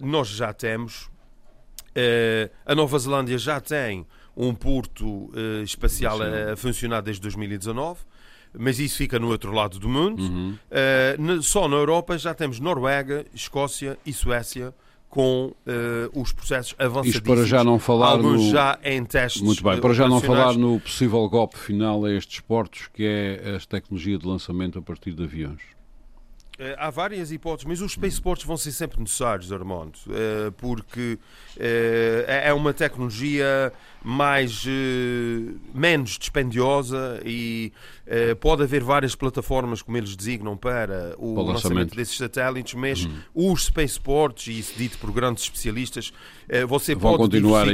nós 0.00 0.26
já 0.26 0.52
temos, 0.52 1.08
a 2.66 2.74
Nova 2.74 2.98
Zelândia 2.98 3.38
já 3.38 3.60
tem 3.60 4.04
um 4.36 4.54
porto 4.54 5.06
uh, 5.06 5.62
espacial 5.62 6.20
a, 6.20 6.52
a, 6.52 6.56
funcionar 6.56 7.00
desde 7.00 7.22
2019, 7.22 8.00
mas 8.58 8.78
isso 8.78 8.96
fica 8.96 9.18
no 9.18 9.28
outro 9.28 9.52
lado 9.52 9.78
do 9.78 9.88
mundo. 9.88 10.22
Uhum. 10.22 10.56
Uh, 10.70 11.42
só 11.42 11.68
na 11.68 11.76
Europa 11.76 12.16
já 12.18 12.34
temos 12.34 12.60
Noruega, 12.60 13.24
Escócia 13.34 13.98
e 14.04 14.12
Suécia 14.12 14.74
com 15.08 15.52
uh, 15.66 16.20
os 16.20 16.32
processos 16.32 16.74
avançados. 16.76 17.14
Isto 17.14 17.22
para 17.22 17.44
já 17.44 17.62
não 17.62 17.78
falar 17.78 18.08
alguns 18.08 18.42
no... 18.42 18.50
já 18.50 18.78
em 18.82 19.04
testes 19.04 19.42
Muito 19.42 19.62
bem, 19.62 19.80
para 19.80 19.94
já 19.94 20.08
não 20.08 20.20
falar 20.20 20.54
no 20.54 20.80
possível 20.80 21.28
golpe 21.28 21.56
final 21.56 22.04
a 22.04 22.12
estes 22.12 22.40
portos, 22.40 22.88
que 22.92 23.04
é 23.04 23.56
a 23.56 23.60
tecnologia 23.64 24.18
de 24.18 24.26
lançamento 24.26 24.76
a 24.76 24.82
partir 24.82 25.12
de 25.12 25.22
aviões. 25.22 25.74
Eh, 26.58 26.76
há 26.78 26.88
várias 26.88 27.32
hipóteses, 27.32 27.66
mas 27.66 27.80
os 27.80 27.92
spaceports 27.92 28.46
vão 28.46 28.56
ser 28.56 28.70
sempre 28.70 29.00
necessários, 29.00 29.52
Armando, 29.52 29.98
eh, 30.08 30.52
porque 30.56 31.18
eh, 31.58 32.24
é, 32.28 32.48
é 32.48 32.52
uma 32.52 32.72
tecnologia 32.72 33.72
mais 34.02 34.64
menos 35.74 36.18
dispendiosa 36.18 37.20
e 37.24 37.72
pode 38.40 38.62
haver 38.62 38.82
várias 38.82 39.14
plataformas, 39.14 39.82
como 39.82 39.96
eles 39.96 40.14
designam, 40.14 40.56
para 40.56 41.14
o 41.18 41.34
lançamento. 41.34 41.52
lançamento 41.52 41.96
desses 41.96 42.16
satélites, 42.16 42.74
mas 42.74 43.04
hum. 43.04 43.12
os 43.34 43.66
spaceports, 43.66 44.46
e 44.48 44.58
isso 44.58 44.74
dito 44.76 44.98
por 44.98 45.10
grandes 45.12 45.44
especialistas, 45.44 46.12
você 46.68 46.94
vão 46.94 47.16
pode 47.16 47.22
continuar 47.24 47.66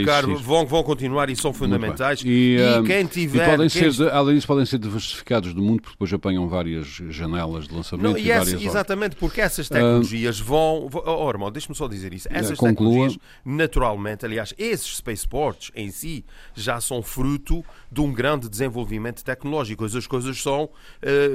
vão, 0.42 0.66
vão 0.66 0.82
continuar 0.82 1.30
e 1.30 1.36
são 1.36 1.52
fundamentais. 1.52 2.22
E, 2.24 2.56
e, 2.56 2.86
quem 2.86 3.06
tiver. 3.06 3.46
E 3.46 3.50
podem 3.50 3.68
quem... 3.68 3.92
ser, 3.92 4.10
além 4.10 4.34
disso, 4.34 4.46
podem 4.46 4.64
ser 4.64 4.78
diversificados 4.78 5.54
do 5.54 5.62
mundo, 5.62 5.82
porque 5.82 5.94
depois 5.94 6.12
apanham 6.12 6.48
várias 6.48 6.86
janelas 6.86 7.66
de 7.66 7.74
lançamento 7.74 8.04
Não, 8.04 8.16
e, 8.16 8.26
e 8.26 8.28
várias 8.28 8.62
Exatamente, 8.62 9.16
porque 9.16 9.40
essas 9.40 9.68
tecnologias 9.68 10.40
uh, 10.40 10.44
vão. 10.44 10.90
Oh, 10.92 11.28
irmão, 11.28 11.50
deixa-me 11.50 11.74
só 11.74 11.88
dizer 11.88 12.12
isso. 12.12 12.28
Essas 12.30 12.58
conclua. 12.58 12.90
tecnologias, 12.92 13.18
naturalmente, 13.44 14.24
aliás, 14.24 14.54
esses 14.58 14.96
spaceports 14.96 15.70
em 15.74 15.90
si 15.90 16.24
já 16.54 16.80
são 16.80 17.02
fruto 17.02 17.64
de 17.90 18.00
um 18.00 18.12
grande 18.12 18.48
desenvolvimento 18.48 19.24
tecnológico. 19.24 19.84
As 19.84 20.06
coisas 20.06 20.19
são 20.42 20.64
uh, 20.64 20.70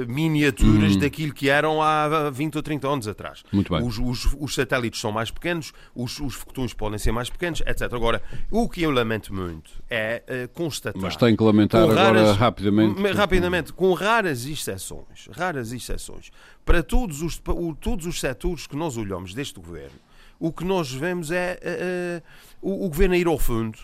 miniaturas 0.06 0.96
hum. 0.96 0.98
daquilo 0.98 1.32
que 1.32 1.48
eram 1.48 1.82
há 1.82 2.30
20 2.30 2.56
ou 2.56 2.62
30 2.62 2.88
anos 2.88 3.08
atrás. 3.08 3.42
Muito 3.52 3.72
bem. 3.72 3.86
Os, 3.86 3.98
os, 3.98 4.36
os 4.38 4.54
satélites 4.54 5.00
são 5.00 5.12
mais 5.12 5.30
pequenos, 5.30 5.72
os, 5.94 6.18
os 6.20 6.34
foguetões 6.34 6.72
podem 6.72 6.98
ser 6.98 7.12
mais 7.12 7.30
pequenos, 7.30 7.60
etc. 7.62 7.82
Agora, 7.92 8.22
o 8.50 8.68
que 8.68 8.82
eu 8.82 8.90
lamento 8.90 9.34
muito 9.34 9.70
é 9.90 10.22
uh, 10.28 10.48
constatar. 10.52 11.00
Mas 11.00 11.16
tem 11.16 11.36
que 11.36 11.42
lamentar 11.42 11.82
agora 11.82 12.02
raras, 12.02 12.36
rapidamente. 12.36 13.02
Rapidamente, 13.12 13.72
com 13.72 13.92
raras 13.92 14.46
exceções, 14.46 15.28
raras 15.32 15.72
exceções, 15.72 16.30
para 16.64 16.82
todos 16.82 17.22
os, 17.22 17.40
todos 17.80 18.06
os 18.06 18.20
setores 18.20 18.66
que 18.66 18.76
nós 18.76 18.96
olhamos 18.96 19.34
deste 19.34 19.58
governo, 19.60 19.98
o 20.38 20.52
que 20.52 20.64
nós 20.64 20.92
vemos 20.92 21.30
é 21.30 21.58
uh, 21.62 22.22
o, 22.60 22.86
o 22.86 22.88
governo 22.88 23.14
a 23.14 23.18
ir 23.18 23.26
ao 23.26 23.38
fundo 23.38 23.78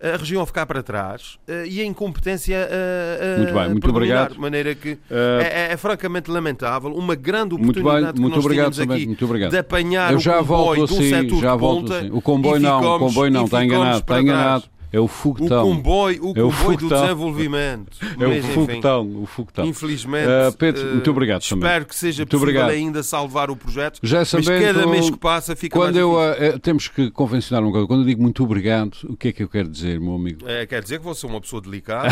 a 0.00 0.16
região 0.16 0.42
a 0.42 0.46
ficar 0.46 0.64
para 0.66 0.82
trás 0.82 1.38
uh, 1.48 1.66
e 1.66 1.80
a 1.80 1.84
incompetência 1.84 2.68
a, 2.70 3.38
muito 3.38 3.54
bem, 3.54 3.68
muito 3.70 3.88
obrigado. 3.90 4.32
de 4.34 4.40
maneira 4.40 4.74
que 4.74 4.92
uh, 4.92 4.98
é, 5.40 5.72
é, 5.72 5.76
francamente 5.76 6.30
lamentável, 6.30 6.92
uma 6.94 7.14
grande 7.14 7.54
oportunidade 7.54 8.04
muito 8.04 8.14
bem, 8.14 8.22
muito 8.22 8.32
que 8.32 8.36
nós 8.36 8.44
obrigado 8.44 8.76
também, 8.76 8.96
aqui 8.96 9.06
muito 9.06 9.24
obrigado. 9.24 9.50
de 9.50 9.58
apanhar 9.58 10.12
Eu 10.12 10.20
já 10.20 10.40
o 10.40 10.46
comboio 10.46 10.86
volto 10.86 10.94
assim, 10.94 10.96
do 10.96 11.08
setor 11.08 11.40
já 11.40 11.56
volto 11.56 11.82
ponta 11.82 11.98
assim. 11.98 12.10
O 12.12 12.20
comboio 12.20 12.60
não, 12.60 12.96
o 12.96 12.98
comboio 12.98 13.30
não, 13.30 13.44
está 13.44 13.64
enganado, 13.64 13.98
está 13.98 14.20
enganado. 14.20 14.64
É 14.92 14.98
o 14.98 15.06
foguetão. 15.06 15.70
O 15.70 15.74
comboio, 15.74 16.26
o 16.26 16.30
é 16.30 16.34
comboio 16.34 16.78
do 16.78 16.88
desenvolvimento. 16.88 17.98
É 18.18 18.26
o 18.26 18.42
foguetão, 18.42 19.22
o 19.22 19.26
foguetão. 19.26 19.66
Infelizmente, 19.66 20.28
uh, 20.28 20.52
Pedro, 20.56 20.86
muito 20.86 21.10
obrigado 21.10 21.42
espero 21.42 21.60
também. 21.60 21.84
que 21.84 21.94
seja 21.94 22.22
muito 22.22 22.30
possível 22.30 22.48
obrigado. 22.48 22.70
ainda 22.70 23.02
salvar 23.02 23.50
o 23.50 23.56
projeto. 23.56 24.00
Já 24.02 24.18
mas 24.18 24.48
cada 24.48 24.86
mês 24.86 25.10
que 25.10 25.18
passa 25.18 25.54
fica 25.54 25.76
quando 25.76 25.94
mais 25.94 25.96
eu, 25.96 26.12
uh, 26.54 26.58
Temos 26.58 26.88
que 26.88 27.10
convencionar 27.10 27.62
uma 27.62 27.72
coisa. 27.72 27.86
Quando 27.86 28.00
eu 28.00 28.06
digo 28.06 28.22
muito 28.22 28.42
obrigado, 28.42 28.96
o 29.04 29.16
que 29.16 29.28
é 29.28 29.32
que 29.32 29.42
eu 29.42 29.48
quero 29.48 29.68
dizer, 29.68 30.00
meu 30.00 30.14
amigo? 30.14 30.48
É, 30.48 30.66
quer 30.66 30.82
dizer 30.82 30.98
que 30.98 31.04
você 31.04 31.26
é 31.26 31.28
uma 31.28 31.40
pessoa 31.40 31.60
delicada. 31.60 32.08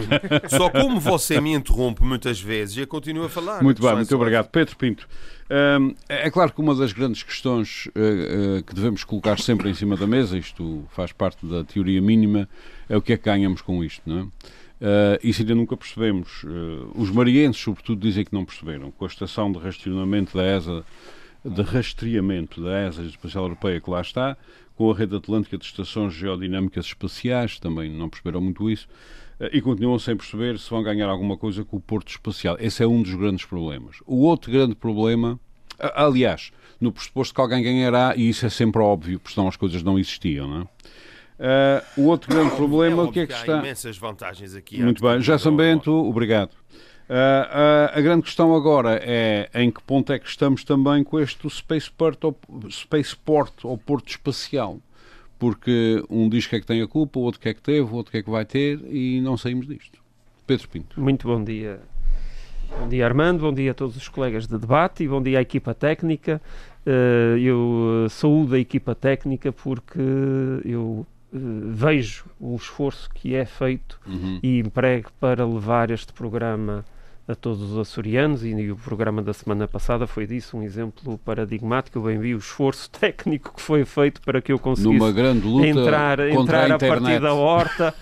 Só 0.48 0.70
como 0.70 0.98
você 0.98 1.40
me 1.40 1.52
interrompe 1.52 2.02
muitas 2.02 2.40
vezes, 2.40 2.76
eu 2.78 2.86
continuo 2.86 3.24
a 3.26 3.28
falar. 3.28 3.62
Muito 3.62 3.82
bem, 3.82 3.94
muito 3.94 4.14
obrigado. 4.14 4.48
Pedro 4.48 4.76
Pinto. 4.76 5.06
É 6.08 6.30
claro 6.30 6.52
que 6.52 6.60
uma 6.60 6.74
das 6.74 6.92
grandes 6.92 7.22
questões 7.22 7.86
uh, 7.86 8.58
uh, 8.58 8.62
que 8.62 8.74
devemos 8.74 9.04
colocar 9.04 9.38
sempre 9.38 9.68
em 9.68 9.74
cima 9.74 9.96
da 9.96 10.06
mesa, 10.06 10.38
isto 10.38 10.84
faz 10.90 11.12
parte 11.12 11.44
da 11.44 11.62
teoria 11.62 12.00
mínima, 12.00 12.48
é 12.88 12.96
o 12.96 13.02
que 13.02 13.12
é 13.12 13.16
que 13.16 13.24
ganhamos 13.24 13.60
com 13.60 13.84
isto, 13.84 14.02
não 14.06 14.18
é? 14.18 14.22
Uh, 14.22 15.18
isso 15.22 15.42
ainda 15.42 15.54
nunca 15.54 15.76
percebemos. 15.76 16.44
os 16.94 17.10
marienses, 17.10 17.62
sobretudo, 17.62 18.00
dizem 18.00 18.24
que 18.24 18.34
não 18.34 18.44
perceberam. 18.44 18.90
Com 18.90 19.04
a 19.04 19.08
estação 19.08 19.50
de 19.52 19.58
rastreamento 19.58 20.36
da 20.36 20.44
ESA, 20.44 20.84
de 21.44 21.62
rastreamento 21.62 22.62
da 22.62 22.88
ESA 22.88 23.02
Espacial 23.02 23.44
Europeia 23.44 23.80
que 23.80 23.88
lá 23.88 24.00
está, 24.00 24.36
com 24.76 24.90
a 24.90 24.94
rede 24.94 25.14
atlântica 25.14 25.56
de 25.56 25.64
estações 25.64 26.12
geodinâmicas 26.14 26.86
espaciais, 26.86 27.58
também 27.58 27.88
não 27.90 28.08
perceberam 28.08 28.40
muito 28.40 28.68
isso 28.68 28.88
e 29.52 29.60
continuam 29.60 29.98
sem 29.98 30.16
perceber 30.16 30.58
se 30.58 30.70
vão 30.70 30.82
ganhar 30.82 31.08
alguma 31.08 31.36
coisa 31.36 31.64
com 31.64 31.76
o 31.76 31.80
Porto 31.80 32.08
Espacial. 32.08 32.56
Esse 32.60 32.82
é 32.82 32.86
um 32.86 33.02
dos 33.02 33.14
grandes 33.14 33.44
problemas. 33.44 33.96
O 34.06 34.22
outro 34.22 34.50
grande 34.50 34.74
problema, 34.74 35.38
aliás, 35.78 36.52
no 36.80 36.92
pressuposto 36.92 37.34
que 37.34 37.40
alguém 37.40 37.62
ganhará, 37.62 38.14
e 38.16 38.28
isso 38.28 38.46
é 38.46 38.50
sempre 38.50 38.80
óbvio, 38.80 39.18
porque 39.18 39.34
senão 39.34 39.48
as 39.48 39.56
coisas 39.56 39.82
não 39.82 39.98
existiam, 39.98 40.46
não 40.48 40.60
é? 40.62 40.66
Uh, 41.36 42.02
o 42.02 42.04
outro 42.06 42.32
grande 42.32 42.54
problema, 42.54 43.02
é 43.02 43.06
o 43.06 43.10
que 43.10 43.20
é 43.20 43.26
que, 43.26 43.32
está. 43.32 43.56
Há 43.56 43.58
imensas 43.58 43.98
vantagens 43.98 44.54
aqui. 44.54 44.80
Muito 44.80 45.02
bem, 45.02 45.20
já 45.20 45.36
Bento, 45.50 45.92
obrigado. 45.92 46.52
Uh, 46.52 47.12
uh, 47.12 47.98
a 47.98 48.00
grande 48.00 48.22
questão 48.22 48.54
agora 48.54 49.00
é 49.02 49.50
em 49.52 49.70
que 49.70 49.82
ponto 49.82 50.12
é 50.12 50.18
que 50.18 50.28
estamos 50.28 50.64
também 50.64 51.02
com 51.02 51.18
este 51.18 51.50
Spaceport 51.50 52.22
ou, 52.24 52.38
Spaceport, 52.70 53.64
ou 53.64 53.76
Porto 53.76 54.08
Espacial 54.08 54.78
porque 55.38 56.02
um 56.08 56.28
diz 56.28 56.46
que 56.46 56.56
é 56.56 56.60
que 56.60 56.66
tem 56.66 56.80
a 56.82 56.86
culpa, 56.86 57.18
o 57.18 57.22
outro 57.22 57.40
que 57.40 57.48
é 57.48 57.54
que 57.54 57.62
teve, 57.62 57.80
o 57.82 57.94
outro 57.94 58.12
que 58.12 58.18
é 58.18 58.22
que 58.22 58.30
vai 58.30 58.44
ter 58.44 58.80
e 58.90 59.20
não 59.20 59.36
saímos 59.36 59.66
disto. 59.66 60.02
Pedro 60.46 60.68
Pinto. 60.68 61.00
Muito 61.00 61.26
bom 61.26 61.42
dia. 61.42 61.80
Bom 62.78 62.88
dia, 62.88 63.04
Armando. 63.06 63.40
Bom 63.40 63.52
dia 63.52 63.70
a 63.70 63.74
todos 63.74 63.96
os 63.96 64.08
colegas 64.08 64.46
de 64.46 64.58
debate 64.58 65.04
e 65.04 65.08
bom 65.08 65.22
dia 65.22 65.38
à 65.38 65.42
equipa 65.42 65.74
técnica. 65.74 66.40
Eh, 66.86 67.38
eu 67.40 68.06
saúdo 68.10 68.54
a 68.54 68.58
equipa 68.58 68.94
técnica 68.94 69.52
porque 69.52 70.00
eu 70.64 71.06
eh, 71.32 71.38
vejo 71.38 72.26
o 72.38 72.54
esforço 72.56 73.08
que 73.14 73.34
é 73.34 73.44
feito 73.44 73.98
uhum. 74.06 74.38
e 74.42 74.58
emprego 74.58 75.10
para 75.18 75.46
levar 75.46 75.90
este 75.90 76.12
programa 76.12 76.84
a 77.26 77.34
todos 77.34 77.72
os 77.72 77.78
açorianos 77.78 78.44
e, 78.44 78.70
o 78.70 78.76
programa 78.76 79.22
da 79.22 79.32
semana 79.32 79.66
passada 79.66 80.06
foi 80.06 80.26
disso 80.26 80.58
um 80.58 80.62
exemplo 80.62 81.18
paradigmático. 81.18 81.98
Eu 81.98 82.02
bem 82.02 82.18
vi 82.18 82.34
o 82.34 82.38
esforço 82.38 82.90
técnico 82.92 83.54
que 83.54 83.60
foi 83.60 83.84
feito 83.84 84.20
para 84.20 84.42
que 84.42 84.52
eu 84.52 84.58
conseguisse 84.58 85.04
entrar, 85.66 86.20
entrar 86.20 86.70
a, 86.70 86.74
a 86.74 86.78
partir 86.78 87.20
da 87.20 87.32
horta, 87.32 87.94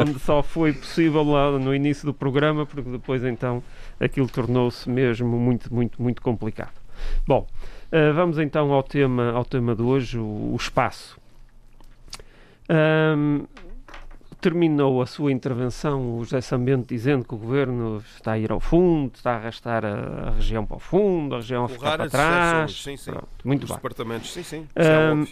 onde 0.00 0.18
só 0.18 0.42
foi 0.42 0.72
possível 0.72 1.22
lá 1.22 1.58
no 1.58 1.74
início 1.74 2.04
do 2.04 2.12
programa, 2.12 2.66
porque 2.66 2.90
depois 2.90 3.24
então 3.24 3.62
aquilo 4.00 4.28
tornou-se 4.28 4.88
mesmo 4.90 5.38
muito, 5.38 5.72
muito, 5.72 6.02
muito 6.02 6.20
complicado. 6.20 6.74
Bom, 7.26 7.46
uh, 7.92 8.14
vamos 8.14 8.38
então 8.38 8.72
ao 8.72 8.82
tema, 8.82 9.30
ao 9.32 9.44
tema 9.44 9.74
de 9.74 9.82
hoje, 9.82 10.18
o, 10.18 10.52
o 10.52 10.56
espaço. 10.58 11.18
Um, 12.68 13.44
terminou 14.44 15.00
a 15.00 15.06
sua 15.06 15.32
intervenção 15.32 16.18
o 16.18 16.22
José 16.22 16.42
Sambento 16.42 16.88
dizendo 16.88 17.24
que 17.24 17.34
o 17.34 17.38
governo 17.38 18.04
está 18.14 18.32
a 18.32 18.38
ir 18.38 18.52
ao 18.52 18.60
fundo, 18.60 19.12
está 19.14 19.32
a 19.32 19.36
arrastar 19.36 19.86
a, 19.86 20.28
a 20.28 20.30
região 20.32 20.66
para 20.66 20.76
o 20.76 20.80
fundo, 20.80 21.34
a 21.34 21.38
região 21.38 21.64
a 21.64 21.68
ficar 21.68 21.96
para 21.96 22.10
trás. 22.10 22.82
Sim, 22.82 22.94
sim. 22.94 23.10
Pronto, 23.10 23.28
muito 23.42 23.62
Os 23.62 23.70
bem. 23.70 23.76
departamentos, 23.78 24.30
sim, 24.30 24.42
sim. 24.42 24.68
Um, 24.76 25.26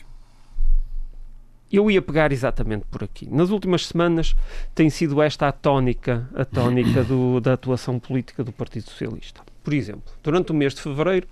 eu 1.71 1.91
ia 1.91 2.01
pegar 2.01 2.33
exatamente 2.33 2.87
por 2.91 3.05
aqui. 3.05 3.29
Nas 3.31 3.51
últimas 3.51 3.87
semanas 3.87 4.35
tem 4.75 4.89
sido 4.89 5.21
esta 5.21 5.47
a 5.47 5.53
tónica, 5.53 6.27
a 6.35 6.47
tónica 6.47 7.05
do, 7.05 7.39
da 7.39 7.53
atuação 7.53 7.99
política 7.99 8.43
do 8.43 8.51
Partido 8.51 8.89
Socialista. 8.89 9.43
Por 9.63 9.75
exemplo, 9.75 10.11
durante 10.23 10.53
o 10.53 10.55
mês 10.55 10.75
de 10.75 10.81
fevereiro 10.81 11.29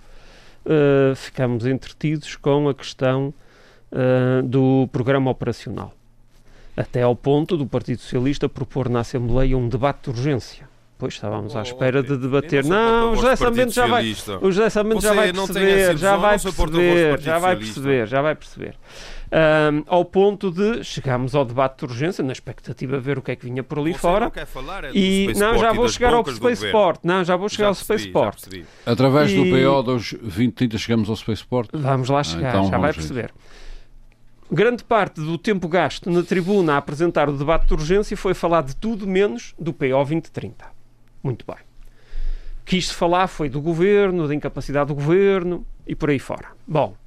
uh, 0.67 1.15
ficamos 1.15 1.65
entretidos 1.65 2.35
com 2.35 2.69
a 2.69 2.75
questão 2.75 3.33
uh, 3.91 4.43
do 4.43 4.87
programa 4.91 5.31
operacional 5.31 5.95
até 6.75 7.01
ao 7.01 7.15
ponto 7.15 7.57
do 7.57 7.65
Partido 7.65 8.01
Socialista 8.01 8.47
propor 8.47 8.89
na 8.89 9.01
Assembleia 9.01 9.57
um 9.57 9.67
debate 9.67 10.03
de 10.03 10.09
urgência. 10.09 10.71
Pois 11.01 11.15
estávamos 11.15 11.55
à 11.55 11.59
oh, 11.59 11.63
espera 11.63 12.03
de 12.03 12.15
debater. 12.15 12.63
Não, 12.63 13.13
o 13.13 13.15
José 13.15 13.35
Sambento 13.35 13.73
já 13.73 13.87
vai, 13.87 14.15
o 14.39 14.51
José 14.51 14.69
Sambento 14.69 15.01
já 15.01 15.13
vai 15.15 15.33
perceber, 15.33 15.97
já 15.97 16.15
vai 16.15 16.37
perceber, 16.37 17.17
já 17.19 17.39
vai 17.39 17.55
perceber, 17.55 18.07
já 18.07 18.21
vai 18.21 18.35
perceber. 18.35 18.75
Um, 19.33 19.83
ao 19.87 20.05
ponto 20.05 20.51
de 20.51 20.83
chegarmos 20.83 21.33
ao 21.33 21.43
debate 21.43 21.79
de 21.79 21.85
urgência, 21.85 22.23
na 22.23 22.33
expectativa 22.33 22.97
de 22.97 23.03
ver 23.03 23.17
o 23.17 23.21
que 23.23 23.31
é 23.31 23.35
que 23.35 23.45
vinha 23.45 23.63
por 23.63 23.79
ali 23.79 23.93
Você 23.93 23.99
fora. 23.99 24.25
Não 24.25 24.31
quer 24.31 24.45
falar 24.45 24.83
é 24.83 24.91
e 24.93 25.33
não, 25.37 25.57
já 25.57 25.73
vou 25.73 25.89
chegar 25.89 26.13
ao 26.13 26.23
Spaceport. 26.23 26.99
Não, 27.01 27.23
já 27.23 27.35
vou 27.35 27.49
chegar 27.49 27.69
ao 27.69 27.73
Spaceport. 27.73 28.37
Através 28.85 29.31
e... 29.31 29.37
do 29.37 29.43
PO 29.45 29.81
dos 29.81 30.13
20, 30.21 30.53
30 30.53 30.77
chegamos 30.77 31.09
ao 31.09 31.15
Spaceport. 31.15 31.69
Vamos 31.73 32.09
lá 32.09 32.23
chegar, 32.23 32.45
ah, 32.45 32.57
então 32.57 32.69
já 32.69 32.77
vai 32.77 32.93
perceber. 32.93 33.33
Grande 34.53 34.83
parte 34.83 35.21
do 35.21 35.37
tempo 35.37 35.65
gasto 35.69 36.11
na 36.11 36.21
tribuna 36.23 36.73
a 36.73 36.77
apresentar 36.77 37.29
o 37.29 37.37
debate 37.37 37.67
de 37.67 37.73
urgência 37.73 38.17
foi 38.17 38.33
falar 38.33 38.63
de 38.63 38.75
tudo 38.75 39.07
menos 39.07 39.55
do 39.57 39.71
PO 39.71 39.87
2030. 39.87 40.65
Muito 41.23 41.45
bem. 41.47 41.55
Quis-se 42.65 42.93
falar 42.93 43.27
foi 43.27 43.47
do 43.47 43.61
governo, 43.61 44.27
da 44.27 44.35
incapacidade 44.35 44.89
do 44.89 44.95
governo 44.95 45.65
e 45.87 45.95
por 45.95 46.09
aí 46.09 46.19
fora. 46.19 46.49
Bom, 46.67 46.97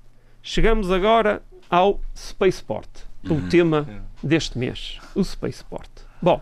chegamos 0.43 0.91
agora 0.91 1.43
ao 1.69 2.01
Spaceport. 2.17 2.89
o 3.29 3.49
tema 3.51 3.87
deste 4.23 4.57
mês, 4.59 4.99
o 5.15 5.23
Spaceport. 5.23 5.91
Bom, 6.23 6.41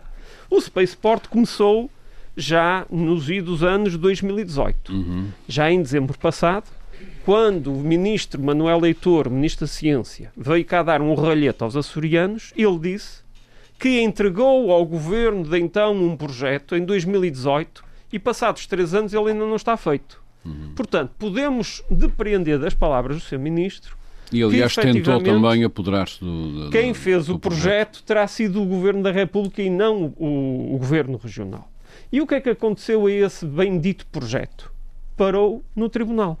o 0.49 0.61
Spaceport 0.61 1.27
começou 1.27 1.91
já 2.35 2.85
nos 2.89 3.29
idos 3.29 3.61
anos 3.61 3.97
2018. 3.97 4.93
Uhum. 4.93 5.31
Já 5.49 5.69
em 5.69 5.81
dezembro 5.81 6.17
passado, 6.17 6.69
quando 7.25 7.71
o 7.73 7.77
ministro 7.81 8.41
Manuel 8.41 8.79
Leitor, 8.79 9.29
ministro 9.29 9.65
da 9.65 9.71
Ciência, 9.71 10.31
veio 10.35 10.65
cá 10.65 10.83
dar 10.83 11.01
um 11.01 11.13
ralhete 11.13 11.63
aos 11.63 11.75
açorianos, 11.75 12.53
ele 12.55 12.79
disse 12.79 13.21
que 13.79 14.01
entregou 14.01 14.71
ao 14.71 14.85
governo 14.85 15.43
de 15.43 15.57
então 15.59 15.93
um 15.93 16.15
projeto 16.15 16.75
em 16.75 16.83
2018 16.85 17.83
e 18.11 18.19
passados 18.19 18.65
três 18.67 18.93
anos 18.93 19.13
ele 19.13 19.31
ainda 19.31 19.45
não 19.45 19.55
está 19.55 19.75
feito. 19.77 20.21
Portanto, 20.75 21.11
podemos 21.17 21.81
depreender 21.89 22.59
das 22.59 22.73
palavras 22.73 23.15
do 23.15 23.21
seu 23.23 23.39
ministro 23.39 23.95
E 24.31 24.43
aliás 24.43 24.75
que, 24.75 24.81
tentou 24.81 25.21
também 25.21 25.63
apoderar-se 25.63 26.19
do, 26.19 26.65
do- 26.65 26.69
quem 26.69 26.93
fez 26.93 27.27
do 27.27 27.35
o 27.35 27.39
projeto 27.39 28.03
terá 28.03 28.27
sido 28.27 28.61
o 28.61 28.65
Governo 28.65 29.01
da 29.03 29.11
República 29.11 29.61
e 29.61 29.69
não 29.69 30.13
o, 30.17 30.75
o 30.75 30.77
Governo 30.77 31.17
Regional. 31.17 31.69
E 32.11 32.19
o 32.19 32.27
que 32.27 32.35
é 32.35 32.41
que 32.41 32.49
aconteceu 32.49 33.05
a 33.05 33.11
esse 33.11 33.45
bendito 33.45 34.05
projeto? 34.07 34.69
Parou 35.15 35.63
no 35.75 35.87
Tribunal. 35.87 36.37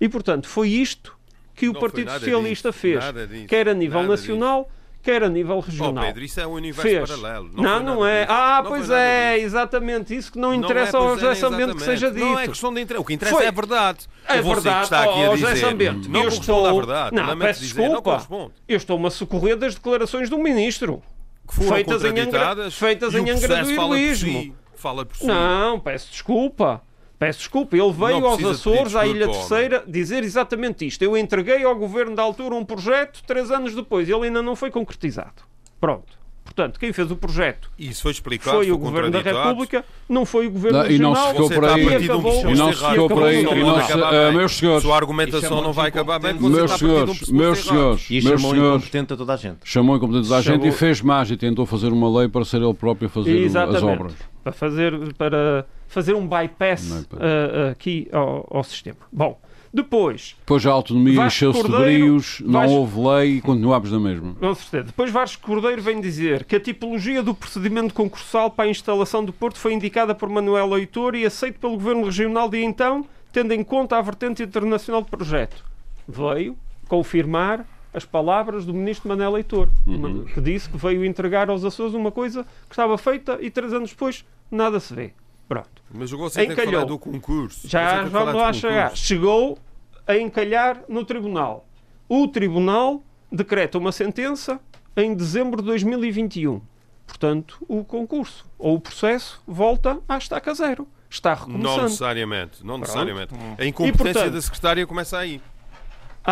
E, 0.00 0.08
portanto, 0.08 0.48
foi 0.48 0.68
isto 0.70 1.14
que 1.54 1.68
o 1.68 1.72
Não 1.72 1.80
Partido 1.80 2.10
Socialista 2.10 2.70
disso, 2.70 2.80
fez, 2.80 3.04
disso, 3.28 3.46
quer 3.46 3.68
a 3.68 3.74
nível 3.74 4.02
nacional, 4.02 4.70
quer 5.02 5.22
a 5.22 5.28
nível 5.28 5.56
Oh, 5.56 5.60
regional. 5.60 6.04
Pedro, 6.04 6.24
isso 6.24 6.40
é 6.40 6.46
um 6.46 6.52
universo 6.52 6.82
fez. 6.82 7.08
paralelo. 7.10 7.50
Não, 7.52 7.80
não, 7.82 8.00
nada 8.00 8.10
é. 8.10 8.20
disso. 8.24 8.32
Ah, 8.34 8.60
Não 8.62 8.70
pois 8.70 8.90
é, 8.90 9.34
disso. 9.34 9.46
exatamente. 9.46 10.16
Isso 10.16 10.32
que 10.32 10.38
não 10.38 10.48
Não 10.50 10.54
interessa 10.56 10.96
é, 10.96 11.00
ao 11.00 11.06
pois 11.08 11.20
José 11.20 11.32
é, 11.32 11.34
Sambento 11.34 11.76
que 11.76 11.82
seja 11.82 12.10
dito. 12.10 12.24
Não 12.24 12.38
é 12.38 12.48
questão 12.48 12.72
de 12.72 12.80
interesse. 12.80 13.02
O 13.02 13.04
que 13.04 13.12
interessa 13.12 13.36
Foi. 13.36 13.44
é 13.44 13.48
a 13.48 13.52
verdade. 13.52 13.98
É 14.26 14.40
verdade, 14.42 14.84
está 14.84 15.02
aqui 15.02 15.18
oh, 15.18 15.32
a 15.32 15.36
José 15.36 15.52
dizer. 15.52 15.66
Sambento, 15.66 16.08
Não 16.08 16.20
eu 16.20 16.30
corresponde 16.30 16.50
à 16.50 16.62
estou... 16.62 16.76
verdade. 16.78 17.16
Não, 17.16 17.26
lamento 17.26 17.46
peço 17.48 17.60
dizer, 17.60 17.88
Não 17.88 18.00
desculpa. 18.02 18.52
Eu 18.68 18.76
estou-me 18.76 19.06
a 19.06 19.10
socorrer 19.10 19.56
das 19.56 19.74
declarações 19.74 20.30
do 20.30 20.38
Ministro. 20.38 21.02
Que 21.46 21.54
foram 21.56 21.70
Feitas 21.70 22.04
em 22.04 22.20
Angra- 22.20 22.70
feitas 22.70 23.14
em 23.14 23.20
o 23.20 23.24
processo 23.24 23.48
fala 23.50 23.64
por 23.64 23.70
angradoirismo. 23.72 24.32
si. 24.40 24.54
Fala 24.76 25.04
por 25.04 25.16
si. 25.16 25.26
Não, 25.26 25.80
peço 25.80 26.10
desculpa. 26.12 26.80
Peço 27.20 27.38
desculpa. 27.40 27.76
Ele 27.76 27.92
veio 27.92 28.26
aos 28.26 28.42
Açores, 28.42 28.96
à 28.96 29.06
Ilha 29.06 29.28
Terceira, 29.28 29.84
dizer 29.86 30.24
exatamente 30.24 30.86
isto. 30.86 31.02
Eu 31.02 31.16
entreguei 31.18 31.62
ao 31.62 31.76
governo 31.76 32.16
da 32.16 32.22
altura 32.22 32.54
um 32.54 32.64
projeto 32.64 33.22
três 33.26 33.50
anos 33.50 33.74
depois. 33.74 34.08
Ele 34.08 34.24
ainda 34.28 34.40
não 34.42 34.56
foi 34.56 34.70
concretizado. 34.70 35.42
Pronto. 35.78 36.18
Portanto, 36.42 36.80
quem 36.80 36.92
fez 36.92 37.08
o 37.12 37.14
projeto 37.16 37.70
Isso 37.78 38.02
foi 38.02 38.10
explicado. 38.10 38.56
foi 38.56 38.72
o 38.72 38.78
governo 38.78 39.08
da. 39.10 39.20
República, 39.20 39.84
não 40.08 40.26
foi 40.26 40.48
o 40.48 40.50
governo 40.50 40.78
Não, 40.78 40.86
e 40.90 40.98
não 40.98 41.12
regional. 41.12 41.26
se 41.26 41.32
ficou 41.34 41.50
por 41.50 41.64
a 41.64 41.74
aí. 41.74 41.86
um 41.86 42.50
E 42.50 42.54
não 42.56 42.72
se 42.72 42.84
ficou 42.90 43.08
por 43.08 43.22
aí. 43.22 43.40
E 43.40 43.44
não 43.44 43.82
se, 43.86 44.32
meus 44.36 44.56
senhores, 44.56 44.82
Sua 44.82 44.96
argumentação 44.96 45.58
é 45.58 45.62
não 45.62 45.72
vai 45.72 45.88
acabar 45.90 46.18
bem 46.18 46.34
porque 46.34 46.48
meus 46.48 46.70
você 46.70 46.74
está 46.74 46.86
a 46.86 46.88
partir 46.88 47.04
de 47.04 47.10
um 47.12 47.14
senhores, 47.14 47.18
pressuposto 47.18 47.34
meus 47.34 47.58
senhores, 47.64 48.06
E 48.10 48.14
meus 48.14 48.40
chamou 48.40 48.54
senhores, 48.54 48.76
incompetente 48.82 49.12
a 49.12 49.16
toda 49.16 49.32
a 49.34 49.36
gente. 49.36 49.58
chamou 49.62 49.96
incompetente 49.96 50.32
a 50.34 50.36
gente 50.40 50.52
Chamou- 50.52 50.66
e 50.66 50.72
fez 50.72 51.00
mais 51.02 51.30
e 51.30 51.36
tentou 51.36 51.66
fazer 51.66 51.88
uma 51.92 52.18
lei 52.18 52.28
para 52.28 52.44
ser 52.44 52.56
ele 52.62 52.74
próprio 52.74 53.06
a 53.06 53.10
fazer 53.10 53.30
o- 53.32 53.36
as 53.38 53.42
Exatamente. 53.44 53.84
obras. 53.84 54.14
Para 54.42 54.52
fazer, 54.52 55.14
para 55.14 55.66
fazer 55.88 56.14
um 56.14 56.26
bypass 56.26 57.06
ah, 57.12 57.70
aqui 57.72 58.08
ao, 58.12 58.46
ao 58.50 58.64
sistema. 58.64 58.96
Bom, 59.12 59.38
depois, 59.72 60.34
Depois 60.40 60.66
a 60.66 60.70
autonomia 60.72 61.26
encheu-se 61.26 61.62
de 61.62 61.68
brios, 61.68 62.40
não 62.44 62.60
Vasco- 62.60 62.74
houve 62.74 63.00
lei 63.08 63.36
e 63.36 63.40
continuámos 63.40 63.92
na 63.92 64.00
mesma. 64.00 64.34
Com 64.34 64.54
certeza. 64.54 64.84
Depois 64.84 65.12
Vasco 65.12 65.46
Cordeiro 65.46 65.80
vem 65.80 66.00
dizer 66.00 66.44
que 66.44 66.56
a 66.56 66.60
tipologia 66.60 67.22
do 67.22 67.32
procedimento 67.32 67.94
concursal 67.94 68.50
para 68.50 68.64
a 68.64 68.68
instalação 68.68 69.24
do 69.24 69.32
Porto 69.32 69.58
foi 69.58 69.72
indicada 69.72 70.12
por 70.12 70.28
Manuel 70.28 70.66
Leitor 70.70 71.14
e 71.14 71.24
aceito 71.24 71.60
pelo 71.60 71.74
Governo 71.74 72.04
Regional 72.04 72.48
de 72.48 72.58
então, 72.64 73.06
tendo 73.32 73.52
em 73.54 73.62
conta 73.62 73.96
a 73.96 74.02
vertente 74.02 74.42
internacional 74.42 75.02
do 75.02 75.08
projeto. 75.08 75.64
Veio 76.08 76.56
confirmar 76.88 77.64
as 77.92 78.04
palavras 78.04 78.64
do 78.64 78.72
Ministro 78.74 79.08
Manuel 79.08 79.32
Leitor, 79.32 79.68
Uhum. 79.86 80.24
que 80.24 80.40
disse 80.40 80.68
que 80.68 80.76
veio 80.76 81.04
entregar 81.04 81.50
aos 81.50 81.64
Açores 81.64 81.94
uma 81.94 82.10
coisa 82.12 82.44
que 82.68 82.72
estava 82.72 82.96
feita 82.98 83.38
e 83.40 83.50
três 83.50 83.72
anos 83.72 83.90
depois 83.90 84.24
nada 84.50 84.78
se 84.80 84.94
vê. 84.94 85.12
Pronto. 85.48 85.82
Mas 85.92 86.10
você 86.10 86.38
tem 86.40 86.46
que 86.48 86.52
Encalhou. 86.54 86.72
falar 86.74 86.84
do 86.84 86.98
concurso. 86.98 87.66
Já 87.68 88.04
vamos 88.04 88.34
lá 88.34 88.52
chegar. 88.52 88.96
Chegou 88.96 89.58
a 90.06 90.16
encalhar 90.16 90.82
no 90.88 91.04
tribunal. 91.04 91.66
O 92.08 92.28
tribunal 92.28 93.02
decreta 93.32 93.76
uma 93.78 93.90
sentença 93.92 94.60
em 94.96 95.14
dezembro 95.14 95.60
de 95.60 95.66
2021. 95.68 96.60
Portanto, 97.06 97.58
o 97.68 97.82
concurso 97.84 98.46
ou 98.56 98.76
o 98.76 98.80
processo 98.80 99.42
volta 99.46 99.98
à 100.08 100.16
estaca 100.18 100.54
zero. 100.54 100.86
Está 101.08 101.30
Não 101.34 101.46
recomeçando. 101.46 101.82
necessariamente. 101.82 102.64
Não 102.64 102.78
necessariamente. 102.78 103.34
A 103.58 103.64
E, 103.64 103.68
incompetência 103.68 104.12
portanto, 104.14 104.32
da 104.32 104.40
secretária 104.40 104.86
começa 104.86 105.18
aí. 105.18 105.40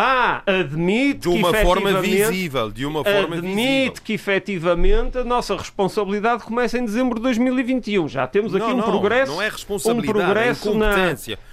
Ah, 0.01 0.41
admite 0.45 1.19
De 1.19 1.27
uma 1.29 1.51
que 1.51 1.61
forma 1.61 1.99
visível. 2.01 2.71
De 2.71 2.85
uma 2.85 3.03
forma 3.03 3.35
visível. 3.41 3.49
Admite 3.49 4.01
que 4.01 4.13
efetivamente 4.13 5.17
a 5.17 5.23
nossa 5.25 5.57
responsabilidade 5.57 6.43
começa 6.43 6.77
em 6.77 6.85
dezembro 6.85 7.15
de 7.15 7.21
2021. 7.23 8.07
Já 8.07 8.25
temos 8.27 8.55
aqui 8.55 8.65
não, 8.65 8.73
um 8.75 8.77
não, 8.77 8.85
progresso. 8.85 9.31
Não 9.33 9.41
é 9.41 9.49
responsabilidade, 9.49 10.19
um 10.19 10.23
progresso 10.25 10.69
é 10.69 10.73
na- 10.73 10.95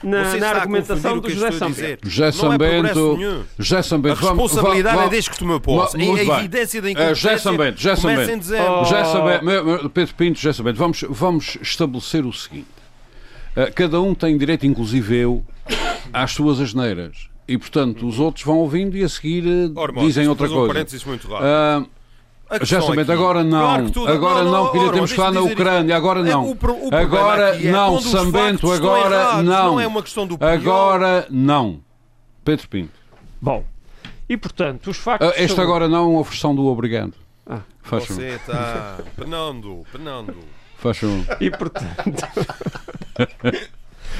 na- 0.02 0.36
na 0.36 0.46
a 0.46 0.50
argumentação 0.60 1.18
do 1.18 1.28
José 1.28 1.48
a 1.48 1.52
Sambento. 1.52 2.08
José 2.08 2.28
é 2.28 2.32
Sambento. 2.32 3.18
José 3.58 3.78
A 3.78 3.82
Sambento, 3.82 4.20
vamos- 4.20 4.42
responsabilidade 4.52 4.96
va- 4.96 5.04
é 5.04 5.08
desde 5.08 5.30
que 5.30 5.38
tomou 5.38 5.60
posse. 5.60 5.96
Va- 5.98 6.04
muito 6.04 6.30
a 6.32 6.38
evidência 6.38 6.80
da 6.82 6.88
Eh, 6.88 6.92
incompetência 6.92 7.14
José 7.30 7.38
Sambento, 7.38 7.80
José 7.80 8.00
começa 8.00 8.32
em 8.32 8.38
dezembro. 8.38 8.72
Oh. 8.80 8.84
José 8.84 9.04
Sambento, 9.04 9.90
Pedro 9.90 10.14
Pinto, 10.14 10.38
José 10.38 10.52
Sambento, 10.52 10.78
vamos, 10.78 11.04
vamos 11.08 11.58
estabelecer 11.60 12.24
o 12.24 12.32
seguinte. 12.32 12.66
Eh, 13.56 13.72
cada 13.74 14.00
um 14.00 14.14
tem 14.14 14.36
direito, 14.38 14.66
inclusive 14.66 15.16
eu, 15.16 15.44
às 16.12 16.30
suas 16.32 16.60
asneiras. 16.60 17.28
E, 17.48 17.56
portanto, 17.56 18.06
os 18.06 18.18
outros 18.18 18.44
vão 18.44 18.58
ouvindo 18.58 18.96
e 18.96 19.04
a 19.04 19.08
seguir 19.08 19.44
eh, 19.46 20.00
dizem 20.00 20.26
outra 20.26 20.46
fazer 20.46 20.54
um 20.54 20.60
coisa. 20.62 20.74
parênteses 20.74 21.04
muito 21.04 21.28
rápido. 21.28 21.46
Ah, 21.46 21.86
aqui- 22.50 23.10
agora 23.12 23.44
não, 23.44 23.90
Claro 23.92 24.08
agora 24.10 24.44
não, 24.44 24.62
porque 24.64 24.78
ainda 24.78 24.88
ora, 24.88 24.94
temos 24.94 25.10
que 25.10 25.16
falar 25.16 25.30
na 25.32 25.40
Ucrânia, 25.42 25.96
agora 25.96 26.20
É, 26.20 26.22
não. 26.32 26.50
o 26.50 26.56
pro- 26.56 26.72
o 26.74 26.78
problema 26.90 27.02
agora 27.02 27.56
é 27.64 27.70
não, 27.70 27.94
os 27.94 28.04
Sambento, 28.04 28.70
agora 28.72 29.14
errados, 29.14 29.44
não. 29.44 29.64
Não 29.66 29.80
é 29.80 29.86
uma 29.86 30.02
questão 30.02 30.26
do 30.26 30.36
pior. 30.36 30.52
Agora 30.52 31.26
não. 31.30 31.80
Pedro 32.44 32.68
Pinto. 32.68 32.92
Bom, 33.40 33.64
e 34.28 34.36
portanto, 34.36 34.90
os 34.90 34.96
factos. 34.96 35.28
Ah, 35.28 35.34
este 35.36 35.54
são- 35.54 35.62
agora 35.64 35.88
não 35.88 35.98
é 35.98 36.14
uma 36.16 36.22
versão 36.24 36.54
do 36.54 36.66
obrigado. 36.66 37.14
Ah. 37.48 37.60
Faz. 37.82 38.06
Você 38.08 38.30
está 38.30 38.98
penando, 39.14 39.84
penando. 39.92 40.34
Faz 40.78 40.98
favor. 40.98 41.24
E 41.40 41.48
portanto, 41.50 42.26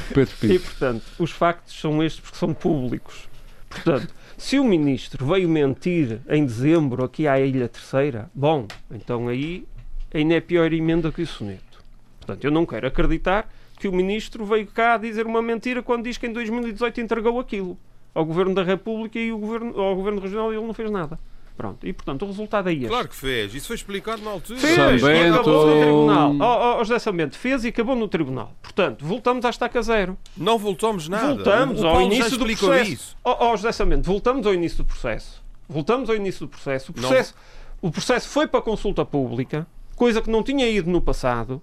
Pedro 0.15 0.35
e, 0.43 0.49
Pinto. 0.49 0.65
portanto, 0.65 1.05
os 1.19 1.31
factos 1.31 1.79
são 1.79 2.03
estes 2.03 2.21
porque 2.21 2.37
são 2.37 2.55
públicos. 2.55 3.29
Portanto, 3.69 4.15
se 4.37 4.59
o 4.59 4.65
ministro 4.65 5.27
veio 5.27 5.49
mentir 5.49 6.21
em 6.29 6.45
dezembro 6.45 7.05
aqui 7.05 7.27
à 7.27 7.39
Ilha 7.41 7.69
Terceira, 7.69 8.31
bom, 8.35 8.67
então 8.91 9.29
aí 9.29 9.67
ainda 10.13 10.35
é 10.35 10.41
pior 10.41 10.73
emenda 10.73 11.11
que 11.13 11.23
o 11.23 11.27
soneto. 11.27 11.83
Portanto, 12.21 12.45
eu 12.45 12.51
não 12.51 12.65
quero 12.65 12.87
acreditar 12.87 13.51
que 13.79 13.89
o 13.89 13.93
ministro 13.93 14.45
veio 14.45 14.67
cá 14.67 14.97
dizer 14.97 15.27
uma 15.27 15.43
mentira 15.43 15.83
quando 15.83 16.05
diz 16.05 16.17
que 16.17 16.27
em 16.27 16.33
2018 16.33 17.01
entregou 17.01 17.39
aquilo 17.39 17.79
ao 18.15 18.25
Governo 18.25 18.55
da 18.55 18.63
República 18.63 19.19
e 19.19 19.31
o 19.31 19.39
governo, 19.39 19.79
ao 19.79 19.95
Governo 19.95 20.21
Regional 20.21 20.53
e 20.53 20.57
ele 20.57 20.67
não 20.67 20.73
fez 20.73 20.91
nada. 20.91 21.19
Pronto, 21.57 21.87
e 21.87 21.93
portanto 21.93 22.23
o 22.23 22.27
resultado 22.27 22.69
é 22.69 22.75
este. 22.75 22.89
Claro 22.89 23.09
que 23.09 23.17
fez. 23.17 23.55
Isso 23.55 23.69
foi 23.69 23.77
explicado 23.77 24.23
na 24.23 24.31
altura. 24.31 24.59
Fez 24.59 24.75
Sambento. 24.75 25.09
e 25.09 25.29
acabou 25.31 25.67
no 25.67 25.81
tribunal. 25.81 26.37
Ó 26.39 26.81
oh, 26.81 26.85
José 26.85 26.99
Sambento, 26.99 27.39
fez 27.39 27.65
e 27.65 27.69
acabou 27.69 27.97
no 27.97 28.09
tribunal. 28.09 28.53
Portanto, 28.61 29.05
voltamos 29.05 29.45
à 29.45 29.51
estaca 29.51 29.81
zero. 29.81 30.19
Não 30.37 30.59
voltamos 30.59 31.09
nada. 31.09 31.35
Voltamos 31.35 31.81
o 31.81 31.87
ao 31.87 31.95
Paulo 31.95 32.11
já 32.11 32.17
início 32.17 32.39
do 32.39 32.45
processo. 32.45 32.91
isso. 32.91 33.17
Ó 33.25 33.53
oh, 33.53 33.57
José 33.57 33.73
Sambento, 33.73 34.07
voltamos 34.07 34.47
ao 34.47 34.53
início 34.53 34.79
do 34.79 34.85
processo. 34.85 35.43
Voltamos 35.67 36.11
ao 36.11 36.17
início 36.17 36.47
do 36.47 36.51
processo. 36.51 36.93
O 36.93 37.01
Não- 37.01 37.09
processo, 37.09 37.35
o 37.81 37.91
processo 37.91 38.29
foi 38.29 38.47
para 38.47 38.61
consulta 38.61 39.05
pública, 39.05 39.67
coisa 39.95 40.21
que 40.21 40.31
não 40.31 40.43
tinha 40.43 40.69
ido 40.69 40.91
no 40.91 41.01
passado. 41.01 41.63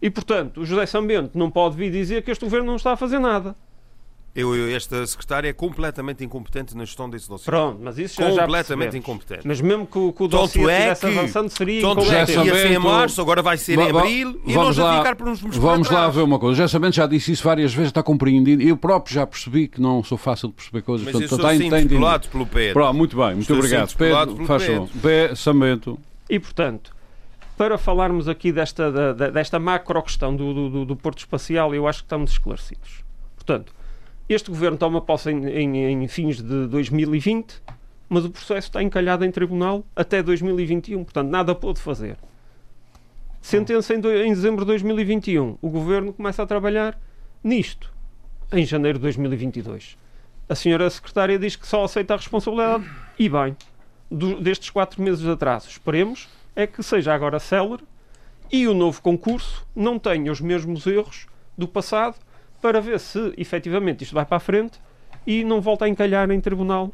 E, 0.00 0.10
portanto, 0.10 0.60
o 0.62 0.66
José 0.66 0.86
Sambento 0.86 1.38
não 1.38 1.50
pode 1.50 1.76
vir 1.76 1.90
dizer 1.90 2.22
que 2.22 2.30
este 2.30 2.44
governo 2.44 2.66
não 2.66 2.76
está 2.76 2.92
a 2.92 2.96
fazer 2.96 3.18
nada. 3.18 3.54
Eu, 4.36 4.52
eu- 4.56 4.74
esta 4.74 5.06
secretária 5.06 5.48
é 5.48 5.52
completamente 5.52 6.24
incompetente 6.24 6.76
na 6.76 6.84
gestão 6.84 7.08
desse 7.08 7.28
dossiê. 7.28 7.44
Pronto, 7.44 7.78
mas 7.80 7.98
isso 7.98 8.16
já, 8.20 8.30
já 8.32 8.42
completamente 8.42 8.66
percebemos. 8.66 8.94
incompetente. 8.96 9.46
Mas 9.46 9.60
mesmo 9.60 9.86
que, 9.86 9.96
o- 9.96 10.12
que 10.12 10.22
o 10.24 10.26
dossiê 10.28 10.62
é 10.68 10.92
estivesse 10.92 11.06
avançando, 11.06 11.48
seria 11.50 11.80
Tanto 11.80 12.00
é 12.00 12.02
incompetente. 12.02 12.32
que 12.40 12.46
ia 12.48 12.54
ser 12.54 12.70
em 12.72 12.78
março, 12.80 13.20
agora 13.20 13.42
vai 13.42 13.56
ser 13.56 13.78
em 13.78 13.90
abril 13.90 14.40
e 14.44 14.52
vamos 14.52 14.76
nós 14.76 14.78
a 14.80 14.84
lá- 14.84 14.98
ficar 14.98 15.14
por 15.14 15.28
uns 15.28 15.40
Vamos 15.40 15.88
lá 15.88 16.08
ver 16.08 16.22
uma 16.22 16.40
coisa. 16.40 16.56
Já 16.58 16.66
sabendo, 16.66 16.94
já 16.96 17.06
disse 17.06 17.30
isso 17.30 17.44
várias 17.44 17.72
vezes, 17.72 17.90
está 17.90 18.02
compreendido. 18.02 18.60
Eu 18.60 18.76
próprio 18.76 19.14
já 19.14 19.24
percebi 19.24 19.68
que 19.68 19.80
não 19.80 20.02
sou 20.02 20.18
fácil 20.18 20.48
de 20.48 20.54
perceber 20.54 20.82
coisas. 20.82 21.04
Mas 21.06 21.14
eu 21.14 21.20
portanto, 21.28 21.40
sou 21.40 21.52
entendido. 21.52 21.76
interpelado 21.76 22.28
pelo 22.28 22.46
Pedro. 22.46 22.72
Pronto, 22.72 22.96
muito 22.96 23.16
bem, 23.16 23.26
muito 23.26 23.40
Estou 23.42 23.56
obrigado. 23.58 23.94
Pedro, 23.96 24.46
faz 24.46 24.64
Pedro. 24.66 24.86
favor. 24.88 25.00
P. 25.00 25.36
Sambento. 25.36 25.98
E, 26.28 26.40
portanto, 26.40 26.90
para 27.56 27.78
falarmos 27.78 28.26
aqui 28.28 28.50
desta, 28.50 28.90
da- 28.90 29.12
da- 29.12 29.30
desta 29.30 29.60
macro 29.60 30.02
questão 30.02 30.34
do, 30.34 30.52
do- 30.52 30.70
do, 30.70 30.84
do 30.86 30.96
Porto 30.96 31.18
Espacial, 31.18 31.72
eu 31.72 31.86
acho 31.86 32.00
que 32.00 32.06
estamos 32.06 32.32
esclarecidos. 32.32 33.04
Portanto, 33.36 33.72
este 34.28 34.50
governo 34.50 34.76
toma 34.78 35.00
posse 35.00 35.30
em, 35.30 35.46
em- 35.46 36.02
em 36.04 36.08
fins 36.08 36.36
de 36.42 36.66
2020, 36.66 37.62
mas 38.08 38.24
o 38.24 38.30
processo 38.30 38.68
está 38.68 38.82
encalhado 38.82 39.24
em 39.24 39.30
tribunal 39.30 39.84
até 39.94 40.22
2021, 40.22 41.04
portanto, 41.04 41.28
nada 41.30 41.54
pôde 41.54 41.80
fazer. 41.80 42.16
Sentença 43.40 43.94
em, 43.94 44.00
do- 44.00 44.10
em 44.12 44.30
dezembro 44.32 44.64
de 44.64 44.68
2021. 44.68 45.58
O 45.60 45.68
governo 45.68 46.12
começa 46.12 46.42
a 46.42 46.46
trabalhar 46.46 46.98
nisto, 47.42 47.92
em 48.52 48.64
janeiro 48.64 48.98
de 48.98 49.02
2022. 49.02 49.96
A 50.48 50.54
senhora 50.54 50.88
secretária 50.88 51.38
diz 51.38 51.56
que 51.56 51.66
só 51.66 51.84
aceita 51.84 52.14
a 52.14 52.16
responsabilidade. 52.16 52.84
E 53.18 53.28
bem, 53.28 53.56
do, 54.10 54.40
destes 54.40 54.70
quatro 54.70 55.02
meses 55.02 55.20
de 55.20 55.30
atraso. 55.30 55.68
Esperemos 55.68 56.28
é 56.56 56.66
que 56.66 56.82
seja 56.82 57.12
agora 57.14 57.38
célere 57.38 57.82
e 58.52 58.66
o 58.68 58.74
novo 58.74 59.00
concurso 59.02 59.66
não 59.74 59.98
tenha 59.98 60.30
os 60.30 60.40
mesmos 60.40 60.86
erros 60.86 61.26
do 61.56 61.66
passado 61.66 62.16
para 62.64 62.80
ver 62.80 62.98
se 62.98 63.34
efetivamente 63.36 64.04
isto 64.04 64.14
vai 64.14 64.24
para 64.24 64.38
a 64.38 64.40
frente 64.40 64.80
e 65.26 65.44
não 65.44 65.60
volta 65.60 65.84
a 65.84 65.88
encalhar 65.88 66.30
em 66.30 66.40
tribunal 66.40 66.90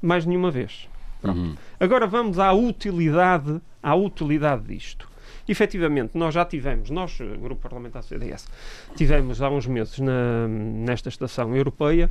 mais 0.00 0.24
nenhuma 0.24 0.50
vez. 0.50 0.88
Uhum. 1.22 1.54
Agora 1.78 2.06
vamos 2.06 2.38
à 2.38 2.54
utilidade, 2.54 3.60
à 3.82 3.94
utilidade 3.94 4.62
disto. 4.64 5.06
Efetivamente, 5.46 6.16
nós 6.16 6.32
já 6.32 6.42
tivemos, 6.42 6.88
nós, 6.88 7.18
Grupo 7.38 7.60
Parlamentar 7.60 8.02
CDS, 8.02 8.48
tivemos 8.96 9.42
há 9.42 9.50
uns 9.50 9.66
meses 9.66 9.98
na, 9.98 10.48
nesta 10.48 11.10
estação 11.10 11.54
europeia 11.54 12.10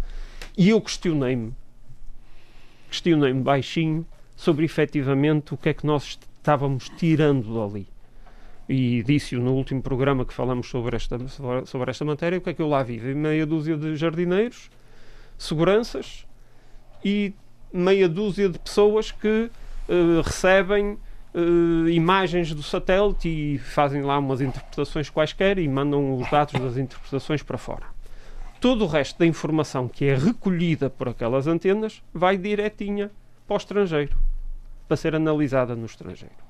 e 0.55 0.69
eu 0.69 0.79
questionei-me, 0.79 1.51
questionei-me 2.91 3.41
baixinho 3.41 4.05
sobre 4.35 4.65
efetivamente 4.65 5.51
o 5.55 5.57
que 5.57 5.69
é 5.69 5.73
que 5.73 5.83
nós 5.83 6.19
estávamos 6.37 6.89
tirando 6.89 7.55
dali. 7.55 7.87
E 8.69 9.01
disse-o 9.01 9.41
no 9.41 9.55
último 9.55 9.81
programa 9.81 10.23
que 10.23 10.31
falamos 10.31 10.69
sobre 10.69 10.95
esta, 10.95 11.17
sobre 11.65 11.89
esta 11.89 12.05
matéria, 12.05 12.37
o 12.37 12.41
que 12.41 12.51
é 12.51 12.53
que 12.53 12.61
eu 12.61 12.67
lá 12.67 12.83
vi? 12.83 12.99
Vi 12.99 13.15
meia 13.15 13.43
dúzia 13.43 13.75
de 13.75 13.95
jardineiros, 13.95 14.69
seguranças 15.39 16.27
e 17.03 17.33
meia 17.73 18.07
dúzia 18.07 18.47
de 18.47 18.59
pessoas 18.59 19.11
que 19.11 19.49
uh, 19.89 20.21
recebem 20.23 20.99
uh, 21.33 21.89
imagens 21.89 22.53
do 22.53 22.61
satélite 22.61 23.27
e 23.27 23.57
fazem 23.57 24.03
lá 24.03 24.19
umas 24.19 24.39
interpretações 24.39 25.09
quaisquer 25.09 25.57
e 25.57 25.67
mandam 25.67 26.15
os 26.15 26.29
dados 26.29 26.53
das 26.61 26.77
interpretações 26.77 27.41
para 27.41 27.57
fora. 27.57 27.87
Todo 28.61 28.83
o 28.83 28.87
resto 28.87 29.17
da 29.17 29.25
informação 29.25 29.87
que 29.87 30.05
é 30.05 30.13
recolhida 30.13 30.91
por 30.91 31.09
aquelas 31.09 31.47
antenas 31.47 32.03
vai 32.13 32.37
direitinha 32.37 33.09
para 33.47 33.55
o 33.55 33.57
estrangeiro, 33.57 34.15
para 34.87 34.95
ser 34.95 35.15
analisada 35.15 35.75
no 35.75 35.87
estrangeiro. 35.87 36.48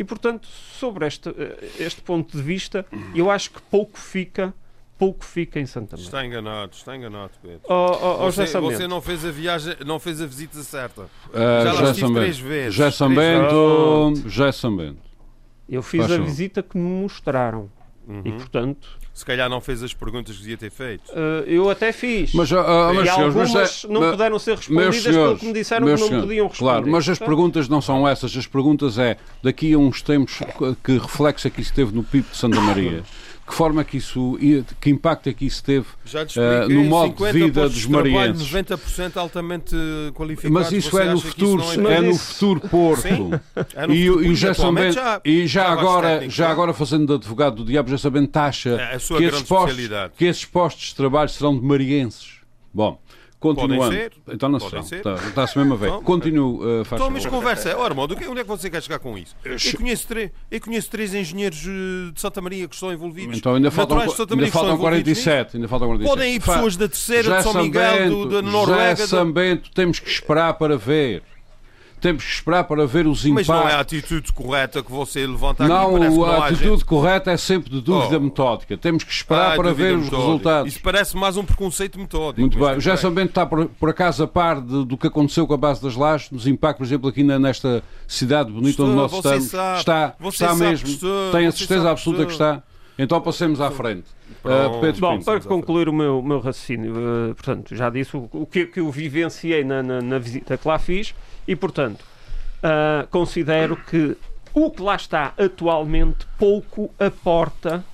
E, 0.00 0.04
portanto, 0.04 0.48
sobre 0.48 1.06
este, 1.06 1.28
eh, 1.28 1.70
este 1.78 2.00
ponto 2.00 2.34
de 2.34 2.42
vista, 2.42 2.86
eu 3.14 3.30
acho 3.30 3.50
que 3.50 3.60
pouco 3.60 3.98
fica 3.98 4.54
pouco 4.98 5.24
fica 5.24 5.58
em 5.58 5.64
Santa 5.64 5.96
Maria. 5.96 6.04
Está 6.04 6.26
enganado, 6.26 6.72
está 6.74 6.96
enganado, 6.96 7.32
Pedro. 7.40 7.60
Oh, 7.64 7.74
oh, 7.74 8.26
oh, 8.26 8.32
você, 8.32 8.46
você, 8.46 8.86
não 8.86 9.00
fez 9.00 9.24
a 9.24 9.30
viagem, 9.30 9.76
não 9.84 9.98
fez 9.98 10.20
a 10.20 10.26
visita 10.26 10.62
certa. 10.62 11.02
Uh, 11.02 11.64
já 11.64 11.72
lá 11.72 11.90
estive 11.90 12.14
três 12.14 12.38
vezes. 12.38 12.74
Já 12.74 12.90
São 12.90 13.14
Bento, 13.14 14.28
já 14.28 14.52
São 14.52 14.76
Bento. 14.76 15.00
Eu 15.68 15.82
fiz 15.82 16.00
Faz 16.06 16.12
a 16.12 16.18
visita 16.18 16.62
que 16.62 16.76
me 16.76 17.02
mostraram. 17.02 17.70
Uhum. 18.06 18.22
E, 18.24 18.32
portanto... 18.32 18.99
Se 19.20 19.26
calhar 19.26 19.50
não 19.50 19.60
fez 19.60 19.82
as 19.82 19.92
perguntas 19.92 20.34
que 20.34 20.40
devia 20.40 20.56
ter 20.56 20.70
feito. 20.70 21.12
Uh, 21.12 21.44
eu 21.46 21.68
até 21.68 21.92
fiz. 21.92 22.32
Mas, 22.32 22.50
uh, 22.50 22.56
mas, 22.94 23.04
e 23.04 23.08
algumas 23.10 23.52
mas, 23.52 23.84
não 23.84 24.00
mas, 24.00 24.10
puderam 24.12 24.38
ser 24.38 24.56
respondidas 24.56 25.02
senhores, 25.02 25.32
porque 25.32 25.46
me 25.46 25.52
disseram 25.52 25.84
que 25.84 25.90
não 25.90 25.98
senhores, 25.98 26.24
podiam 26.24 26.48
responder. 26.48 26.70
Claro, 26.72 26.90
mas 26.90 27.06
as 27.06 27.18
perguntas 27.18 27.68
não 27.68 27.82
são 27.82 28.08
essas. 28.08 28.34
As 28.34 28.46
perguntas 28.46 28.96
é, 28.96 29.18
daqui 29.42 29.74
a 29.74 29.78
uns 29.78 30.00
tempos, 30.00 30.38
que 30.82 30.92
reflexo 30.92 31.46
é 31.46 31.50
que 31.50 31.60
isso 31.60 31.74
teve 31.74 31.94
no 31.94 32.02
PIB 32.02 32.30
de 32.30 32.36
Santa 32.38 32.58
Maria? 32.62 33.02
que 33.50 33.56
forma 33.56 33.82
que 33.82 33.96
isso, 33.96 34.38
que 34.80 34.90
impacto 34.90 35.28
é 35.28 35.32
que 35.32 35.44
isso 35.44 35.62
teve 35.62 35.86
uh, 35.86 36.68
no 36.68 36.84
modo 36.84 37.12
de 37.12 37.32
vida 37.32 37.68
dos 37.68 37.84
marienses? 37.86 38.48
90% 38.48 39.16
altamente 39.16 39.74
qualificados. 40.14 40.70
Mas 40.70 40.72
isso 40.72 40.96
é 40.98 41.12
no 41.12 41.20
futuro, 41.20 41.62
é, 41.88 41.94
é 41.96 42.00
no 42.00 42.14
futuro 42.14 42.60
Porto. 42.60 43.06
É 43.74 43.86
no 43.86 43.94
e, 43.94 44.06
futuro, 44.06 44.24
e 44.24 44.34
já 44.36 44.54
sabendo, 44.54 44.92
já, 44.92 45.20
e 45.24 45.46
já 45.46 45.68
agora, 45.68 46.30
já 46.30 46.48
agora 46.48 46.72
fazendo 46.72 47.06
de 47.06 47.14
advogado 47.14 47.56
do 47.56 47.64
diabo, 47.64 47.90
já 47.90 47.98
sabendo 47.98 48.28
taxa 48.28 48.76
é 48.80 48.98
que, 48.98 49.24
esses 49.24 49.42
postos, 49.42 49.88
que 50.16 50.24
esses 50.24 50.44
postos 50.44 50.88
de 50.88 50.94
trabalho 50.94 51.28
serão 51.28 51.58
de 51.58 51.64
marienses. 51.64 52.34
Bom, 52.72 53.00
Continuando. 53.40 53.94
Ser. 53.94 54.12
Então 54.28 54.50
não 54.50 54.58
Podem 54.58 54.82
se 54.82 54.96
Está-se 54.96 55.58
mesmo 55.58 55.72
a 55.72 55.76
ver. 55.78 55.86
Então, 55.86 56.02
Continuo, 56.02 56.60
uh, 56.62 56.84
faz 56.84 57.00
Então, 57.00 57.10
mas 57.10 57.24
conversa. 57.24 57.74
Ora, 57.76 57.94
modo, 57.94 58.14
onde 58.28 58.40
é 58.40 58.44
que 58.44 58.48
você 58.48 58.68
quer 58.68 58.82
chegar 58.82 58.98
com 58.98 59.16
isso? 59.16 59.34
Eu 59.42 59.56
conheço, 59.78 60.06
eu 60.50 60.60
conheço 60.60 60.90
três 60.90 61.14
engenheiros 61.14 61.64
eh, 61.66 62.12
de 62.12 62.20
Santa 62.20 62.42
Maria 62.42 62.68
que 62.68 62.74
estão 62.74 62.92
envolvidos. 62.92 63.38
Então 63.38 63.54
ainda 63.54 63.70
faltam, 63.70 63.98
ainda 63.98 64.46
faltam 64.48 64.76
47. 64.76 65.56
Ainda 65.56 65.68
faltam 65.68 65.88
47. 65.88 66.14
Podem 66.14 66.34
ir 66.34 66.40
pessoas 66.40 66.76
da 66.76 66.86
terceira, 66.86 67.38
de 67.38 67.42
São 67.42 67.62
Miguel, 67.62 68.10
do, 68.10 68.28
da 68.28 68.42
Noruega. 68.42 68.96
Já 68.96 69.06
São 69.06 69.32
Bento, 69.32 69.70
temos 69.70 69.98
que 69.98 70.10
esperar 70.10 70.54
para 70.54 70.76
ver 70.76 71.22
temos 72.00 72.24
que 72.24 72.30
esperar 72.30 72.64
para 72.64 72.86
ver 72.86 73.06
os 73.06 73.24
impactos. 73.24 73.48
Mas 73.48 73.62
não 73.62 73.68
é 73.68 73.74
a 73.74 73.80
atitude 73.80 74.32
correta 74.32 74.82
que 74.82 74.90
você 74.90 75.26
levanta 75.26 75.64
aqui. 75.64 75.72
Não, 75.72 75.98
não 75.98 76.24
a 76.24 76.46
atitude 76.46 76.70
gente... 76.70 76.84
correta 76.84 77.30
é 77.30 77.36
sempre 77.36 77.70
de 77.70 77.80
dúvida 77.80 78.16
oh. 78.16 78.20
metódica. 78.20 78.76
Temos 78.76 79.04
que 79.04 79.12
esperar 79.12 79.52
ah, 79.52 79.56
para 79.56 79.72
ver 79.72 79.96
os 79.96 80.08
resultados. 80.08 80.72
Isso 80.72 80.82
parece 80.82 81.16
mais 81.16 81.36
um 81.36 81.44
preconceito 81.44 81.98
metódico. 81.98 82.40
Muito 82.40 82.58
bem. 82.58 82.76
O 82.76 82.80
Gerson 82.80 83.10
Bento 83.10 83.30
está 83.30 83.44
por, 83.46 83.66
por 83.66 83.90
acaso 83.90 84.22
a 84.22 84.26
par 84.26 84.60
de, 84.60 84.84
do 84.84 84.96
que 84.96 85.06
aconteceu 85.06 85.46
com 85.46 85.54
a 85.54 85.58
base 85.58 85.82
das 85.82 85.94
lajes, 85.94 86.28
dos 86.30 86.46
impactos, 86.46 86.78
por 86.78 86.84
exemplo, 86.84 87.08
aqui 87.08 87.22
na, 87.22 87.38
nesta 87.38 87.82
cidade 88.08 88.50
bonita 88.50 88.70
estou, 88.70 88.86
onde 88.86 88.96
nós 88.96 89.12
estamos. 89.12 89.44
Sabe, 89.44 89.78
está, 89.78 90.14
está 90.28 90.54
mesmo. 90.54 90.88
Estou, 90.88 91.32
Tenho 91.32 91.48
a 91.48 91.52
certeza 91.52 91.90
absoluta 91.90 92.24
que 92.24 92.32
está. 92.32 92.62
Então 92.98 93.20
passemos 93.20 93.60
à 93.60 93.70
frente. 93.70 94.04
Uh, 94.44 94.80
Pedro 94.80 95.00
Bom, 95.00 95.20
para 95.20 95.40
concluir 95.40 95.88
o 95.88 95.92
meu, 95.92 96.22
meu 96.22 96.40
raciocínio, 96.40 96.94
uh, 96.94 97.34
portanto, 97.34 97.76
já 97.76 97.90
disse 97.90 98.16
o, 98.16 98.28
o 98.32 98.46
que, 98.46 98.66
que 98.66 98.80
eu 98.80 98.90
vivenciei 98.90 99.62
na, 99.64 99.82
na, 99.82 100.00
na 100.00 100.18
visita 100.18 100.56
que 100.56 100.66
lá 100.66 100.78
fiz 100.78 101.14
e, 101.46 101.54
portanto, 101.54 102.00
uh, 102.00 103.06
considero 103.10 103.76
que 103.76 104.16
o 104.54 104.70
que 104.70 104.82
lá 104.82 104.96
está 104.96 105.34
atualmente 105.38 106.26
pouco 106.38 106.90
aporta 106.98 107.84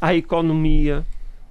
à 0.00 0.14
economia 0.14 1.06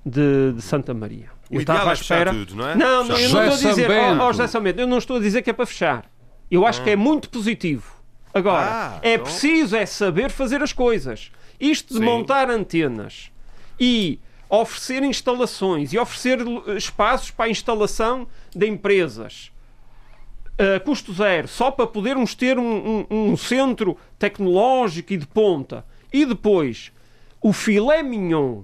de, 0.05 0.53
de 0.53 0.61
Santa 0.61 0.93
Maria. 0.93 1.29
O 1.49 1.55
eu 1.55 1.61
estava 1.61 1.91
à 1.91 1.93
espera. 1.93 2.31
Tudo, 2.31 2.55
não, 2.55 2.69
é? 2.69 2.75
não, 2.75 3.03
não, 3.05 3.17
eu 3.17 3.29
não 3.29 3.47
estou 3.47 3.69
a 3.69 3.73
dizer, 3.73 3.89
oh, 3.89 4.23
oh, 4.23 4.33
José 4.33 4.47
Samento, 4.47 4.79
eu 4.79 4.87
não 4.87 4.97
estou 4.97 5.17
a 5.17 5.19
dizer 5.19 5.41
que 5.41 5.49
é 5.49 5.53
para 5.53 5.65
fechar. 5.65 6.05
Eu 6.49 6.65
acho 6.65 6.81
ah. 6.81 6.83
que 6.83 6.89
é 6.91 6.95
muito 6.95 7.29
positivo. 7.29 7.95
Agora, 8.33 8.67
ah, 8.69 8.99
é 9.01 9.13
então... 9.13 9.25
preciso 9.25 9.75
é 9.75 9.85
saber 9.85 10.29
fazer 10.29 10.61
as 10.61 10.73
coisas. 10.73 11.31
Isto 11.59 11.93
de 11.93 11.99
Sim. 11.99 12.05
montar 12.05 12.49
antenas 12.49 13.31
e 13.79 14.19
oferecer 14.49 15.03
instalações 15.03 15.93
e 15.93 15.97
oferecer 15.97 16.39
espaços 16.77 17.31
para 17.31 17.45
a 17.45 17.49
instalação 17.49 18.27
de 18.55 18.67
empresas. 18.67 19.51
Uh, 20.53 20.81
custo 20.85 21.13
zero, 21.13 21.47
só 21.49 21.69
para 21.69 21.85
podermos 21.85 22.33
ter 22.33 22.57
um, 22.57 23.05
um, 23.09 23.31
um, 23.31 23.37
centro 23.37 23.97
tecnológico 24.17 25.11
e 25.11 25.17
de 25.17 25.27
ponta, 25.27 25.85
e 26.13 26.25
depois 26.25 26.93
o 27.41 27.51
filé 27.51 28.01
mignon, 28.01 28.63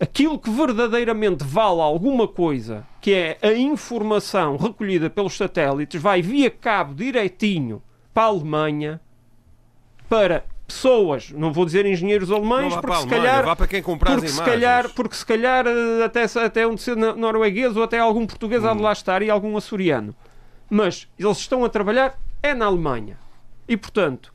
aquilo 0.00 0.38
que 0.38 0.50
verdadeiramente 0.50 1.44
vale 1.44 1.80
alguma 1.80 2.26
coisa, 2.26 2.84
que 3.00 3.12
é 3.12 3.38
a 3.40 3.52
informação 3.52 4.56
recolhida 4.56 5.08
pelos 5.08 5.36
satélites, 5.36 6.02
vai 6.02 6.20
via 6.20 6.50
cabo 6.50 6.94
direitinho 6.94 7.80
para 8.12 8.24
a 8.24 8.26
Alemanha, 8.26 9.00
para 10.08 10.44
pessoas, 10.68 11.30
não 11.30 11.52
vou 11.52 11.64
dizer 11.64 11.84
engenheiros 11.84 12.30
alemães, 12.30 12.76
porque 12.76 12.96
se 12.96 13.06
calhar, 13.08 13.56
porque 13.56 14.28
se 14.28 14.42
calhar, 14.44 14.88
porque 14.90 15.16
se 15.16 15.26
calhar 15.26 15.66
eh, 15.66 16.04
até 16.04 16.24
até 16.24 16.66
um 16.66 16.76
norueguês 17.16 17.76
ou 17.76 17.82
até 17.82 17.98
algum 17.98 18.26
português 18.26 18.62
hum. 18.62 18.68
há 18.68 18.74
de 18.74 18.82
lá 18.82 18.92
estar 18.92 19.22
e 19.22 19.30
algum 19.30 19.56
açoriano 19.56 20.14
mas 20.70 21.08
eles 21.18 21.38
estão 21.38 21.64
a 21.64 21.68
trabalhar 21.68 22.18
é 22.42 22.54
na 22.54 22.66
Alemanha. 22.66 23.18
E, 23.66 23.76
portanto, 23.76 24.32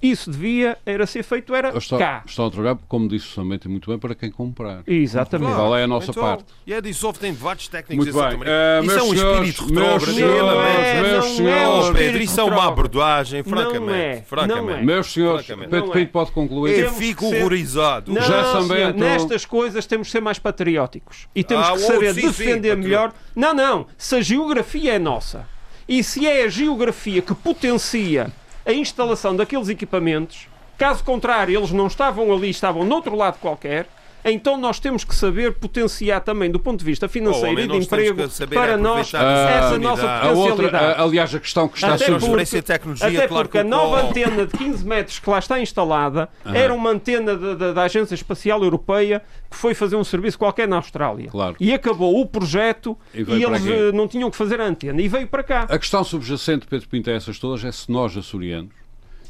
isso 0.00 0.30
devia 0.30 0.78
era 0.86 1.06
ser 1.06 1.24
feito 1.24 1.52
era 1.54 1.76
estão, 1.76 1.98
cá. 1.98 2.22
Estão 2.24 2.46
a 2.46 2.50
trabalhar, 2.50 2.78
como 2.86 3.08
disse 3.08 3.26
somente 3.26 3.68
muito 3.68 3.90
bem, 3.90 3.98
para 3.98 4.14
quem 4.14 4.30
comprar. 4.30 4.82
Exatamente. 4.86 5.54
Qual 5.54 5.76
é 5.76 5.82
a 5.82 5.86
nossa 5.88 6.12
então, 6.12 6.22
parte? 6.22 6.44
E 6.64 6.72
a 6.72 6.80
Dissolve 6.80 7.18
tem 7.18 7.32
vários 7.32 7.66
técnicos 7.66 8.14
muito 8.14 8.28
bem. 8.28 8.38
Uh, 8.38 8.84
isso 8.84 8.98
é 8.98 9.02
um 9.02 9.10
senhores, 9.10 9.48
espírito 9.48 9.74
retrógrado. 9.74 10.14
Meus, 10.14 11.10
meus 11.10 11.24
senhores, 11.36 11.88
é 11.88 11.92
Pedro, 11.92 12.22
isso 12.22 12.40
é 12.40 12.44
uma 12.44 12.68
abordagem, 12.68 13.42
francamente. 13.42 13.80
Não 13.80 13.94
é, 13.94 14.22
francamente. 14.22 14.66
Não 14.66 14.74
é. 14.74 14.82
Meus 14.82 15.12
senhores, 15.12 15.46
Pedro 15.46 15.90
Pinto 15.90 16.12
pode 16.12 16.30
concluir. 16.30 16.78
Eu 16.78 16.92
fico 16.92 17.26
horrorizado. 17.26 18.12
Não, 18.12 18.22
Já 18.22 18.62
senhor, 18.62 18.94
nestas 18.94 19.44
coisas 19.44 19.84
temos 19.84 20.08
que 20.08 20.12
ser 20.12 20.20
mais 20.20 20.38
patrióticos. 20.38 21.26
E 21.34 21.42
temos 21.42 21.66
ah, 21.66 21.72
que 21.72 21.78
saber 21.78 22.14
sim, 22.14 22.20
defender 22.20 22.76
sim, 22.76 22.82
melhor. 22.82 23.12
Não, 23.34 23.52
não. 23.52 23.86
Se 23.96 24.14
a 24.14 24.20
geografia 24.20 24.94
é 24.94 24.98
nossa 24.98 25.46
e 25.88 26.04
se 26.04 26.26
é 26.26 26.44
a 26.44 26.48
geografia 26.48 27.20
que 27.22 27.34
potencia 27.34 28.30
a 28.68 28.72
instalação 28.74 29.34
daqueles 29.34 29.70
equipamentos, 29.70 30.46
caso 30.76 31.02
contrário, 31.02 31.58
eles 31.58 31.72
não 31.72 31.86
estavam 31.86 32.30
ali, 32.30 32.50
estavam 32.50 32.84
noutro 32.84 33.16
lado 33.16 33.38
qualquer, 33.40 33.88
então 34.24 34.56
nós 34.56 34.80
temos 34.80 35.04
que 35.04 35.14
saber 35.14 35.54
potenciar 35.54 36.20
também 36.20 36.50
do 36.50 36.58
ponto 36.58 36.78
de 36.78 36.84
vista 36.84 37.08
financeiro 37.08 37.56
oh, 37.56 37.64
e 37.64 37.68
de 37.68 37.76
emprego 37.76 38.22
para 38.48 38.76
nós 38.76 39.12
essa 39.14 39.78
nossa 39.78 40.02
potencialidade. 40.02 40.28
A 40.28 40.32
outra, 40.32 41.02
aliás, 41.02 41.34
a 41.34 41.40
questão 41.40 41.68
que 41.68 41.76
está 41.76 41.94
até 41.94 42.06
sobre 42.18 42.44
porque, 42.44 42.62
tecnologia, 42.62 43.06
até 43.06 43.28
claro 43.28 43.48
porque 43.48 43.58
a 43.58 43.64
nova 43.64 44.08
antena 44.08 44.46
de 44.46 44.56
15 44.56 44.84
metros 44.84 45.18
que 45.18 45.30
lá 45.30 45.38
está 45.38 45.60
instalada 45.60 46.28
era 46.44 46.74
uma 46.74 46.90
antena 46.90 47.36
da 47.36 47.82
Agência 47.82 48.14
Espacial 48.14 48.62
Europeia 48.62 49.22
que 49.50 49.56
foi 49.56 49.74
fazer 49.74 49.96
um 49.96 50.04
serviço 50.04 50.38
qualquer 50.38 50.68
na 50.68 50.76
Austrália. 50.76 51.30
Claro. 51.30 51.56
E 51.58 51.72
acabou 51.72 52.20
o 52.20 52.26
projeto 52.26 52.96
e, 53.14 53.22
e 53.22 53.44
eles 53.44 53.66
eh, 53.66 53.92
não 53.92 54.06
tinham 54.06 54.30
que 54.30 54.36
fazer 54.36 54.60
a 54.60 54.66
antena 54.66 55.00
e 55.00 55.08
veio 55.08 55.26
para 55.26 55.42
cá. 55.42 55.66
A 55.68 55.78
questão 55.78 56.04
subjacente, 56.04 56.66
Pedro 56.66 56.88
Pinto, 56.88 57.10
a 57.10 57.12
essas 57.14 57.38
todas 57.38 57.64
é 57.64 57.72
se 57.72 57.90
nós, 57.90 58.16
açorianos, 58.16 58.72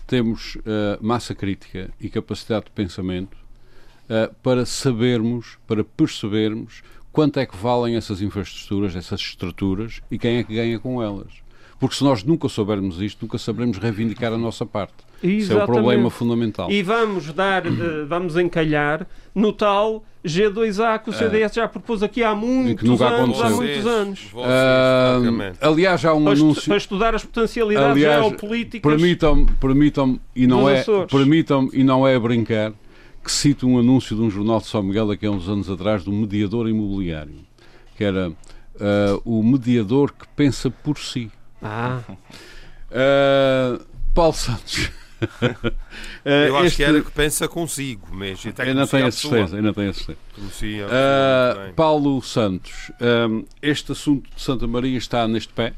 temos 0.06 0.56
uh, 0.56 0.60
massa 1.00 1.34
crítica 1.34 1.90
e 2.00 2.08
capacidade 2.08 2.66
de 2.66 2.70
pensamento 2.72 3.36
uh, 4.08 4.34
para 4.42 4.64
sabermos, 4.66 5.58
para 5.66 5.84
percebermos 5.84 6.82
quanto 7.12 7.40
é 7.40 7.46
que 7.46 7.56
valem 7.56 7.96
essas 7.96 8.22
infraestruturas, 8.22 8.94
essas 8.94 9.20
estruturas 9.20 10.00
e 10.10 10.18
quem 10.18 10.38
é 10.38 10.44
que 10.44 10.54
ganha 10.54 10.78
com 10.78 11.02
elas. 11.02 11.48
Porque 11.80 11.94
se 11.94 12.02
nós 12.02 12.24
nunca 12.24 12.48
soubermos 12.48 13.00
isto, 13.00 13.22
nunca 13.22 13.38
saberemos 13.38 13.78
reivindicar 13.78 14.32
a 14.32 14.38
nossa 14.38 14.66
parte. 14.66 14.94
Exatamente. 15.22 15.42
Isso 15.42 15.52
é 15.52 15.62
o 15.62 15.66
problema 15.66 16.10
fundamental. 16.10 16.70
E 16.70 16.82
vamos 16.82 17.32
dar, 17.32 17.66
uh, 17.66 18.06
vamos 18.06 18.36
encalhar 18.36 19.06
no 19.34 19.52
tal 19.52 20.04
G2A 20.24 20.98
que 20.98 21.10
o 21.10 21.12
CDS 21.12 21.54
já 21.54 21.68
propôs 21.68 22.02
aqui 22.02 22.22
há 22.22 22.34
muitos 22.34 23.00
anos. 23.00 23.40
Há 23.40 23.50
muitos 23.50 23.86
anos. 23.86 24.20
Vocês, 24.32 25.56
uh, 25.56 25.56
aliás, 25.60 26.04
há 26.04 26.14
um 26.14 26.24
para 26.24 26.32
anúncio. 26.32 26.64
Para 26.64 26.76
estudar 26.76 27.14
as 27.14 27.24
potencialidades 27.24 27.90
aliás, 27.90 28.24
geopolíticas. 28.26 28.92
Permitam-me, 28.92 29.46
permitam 29.60 30.20
e 30.34 30.46
não 30.46 30.68
é, 30.68 30.84
permitam 31.08 31.68
e 31.72 31.84
não 31.84 32.06
é 32.06 32.16
a 32.16 32.20
brincar 32.20 32.72
que 33.28 33.32
cito 33.32 33.68
um 33.68 33.78
anúncio 33.78 34.16
de 34.16 34.22
um 34.22 34.30
jornal 34.30 34.58
de 34.58 34.68
São 34.68 34.82
Miguel 34.82 35.10
aqui 35.10 35.26
há 35.26 35.30
uns 35.30 35.46
anos 35.50 35.68
atrás 35.68 36.02
do 36.02 36.10
mediador 36.10 36.66
imobiliário, 36.66 37.44
que 37.94 38.02
era 38.02 38.30
uh, 38.30 38.34
o 39.22 39.42
mediador 39.42 40.12
que 40.12 40.26
pensa 40.34 40.70
por 40.70 40.98
si. 40.98 41.30
Ah. 41.60 42.00
Uh, 42.90 43.84
Paulo 44.14 44.32
Santos. 44.32 44.90
Eu 46.24 46.56
acho 46.56 46.66
este... 46.68 46.76
que 46.78 46.84
era 46.84 47.02
que 47.02 47.10
pensa 47.10 47.46
consigo, 47.46 48.08
mas 48.12 48.46
até 48.46 48.62
ainda 48.62 48.86
tem 48.86 49.02
assistência, 49.02 49.56
ainda 49.58 49.74
tem 49.74 49.88
assistência. 49.88 50.86
Uh, 50.86 51.74
Paulo 51.74 52.22
Santos, 52.22 52.90
um, 53.28 53.44
este 53.60 53.92
assunto 53.92 54.30
de 54.34 54.40
Santa 54.40 54.66
Maria 54.66 54.96
está 54.96 55.28
neste 55.28 55.52
pé. 55.52 55.74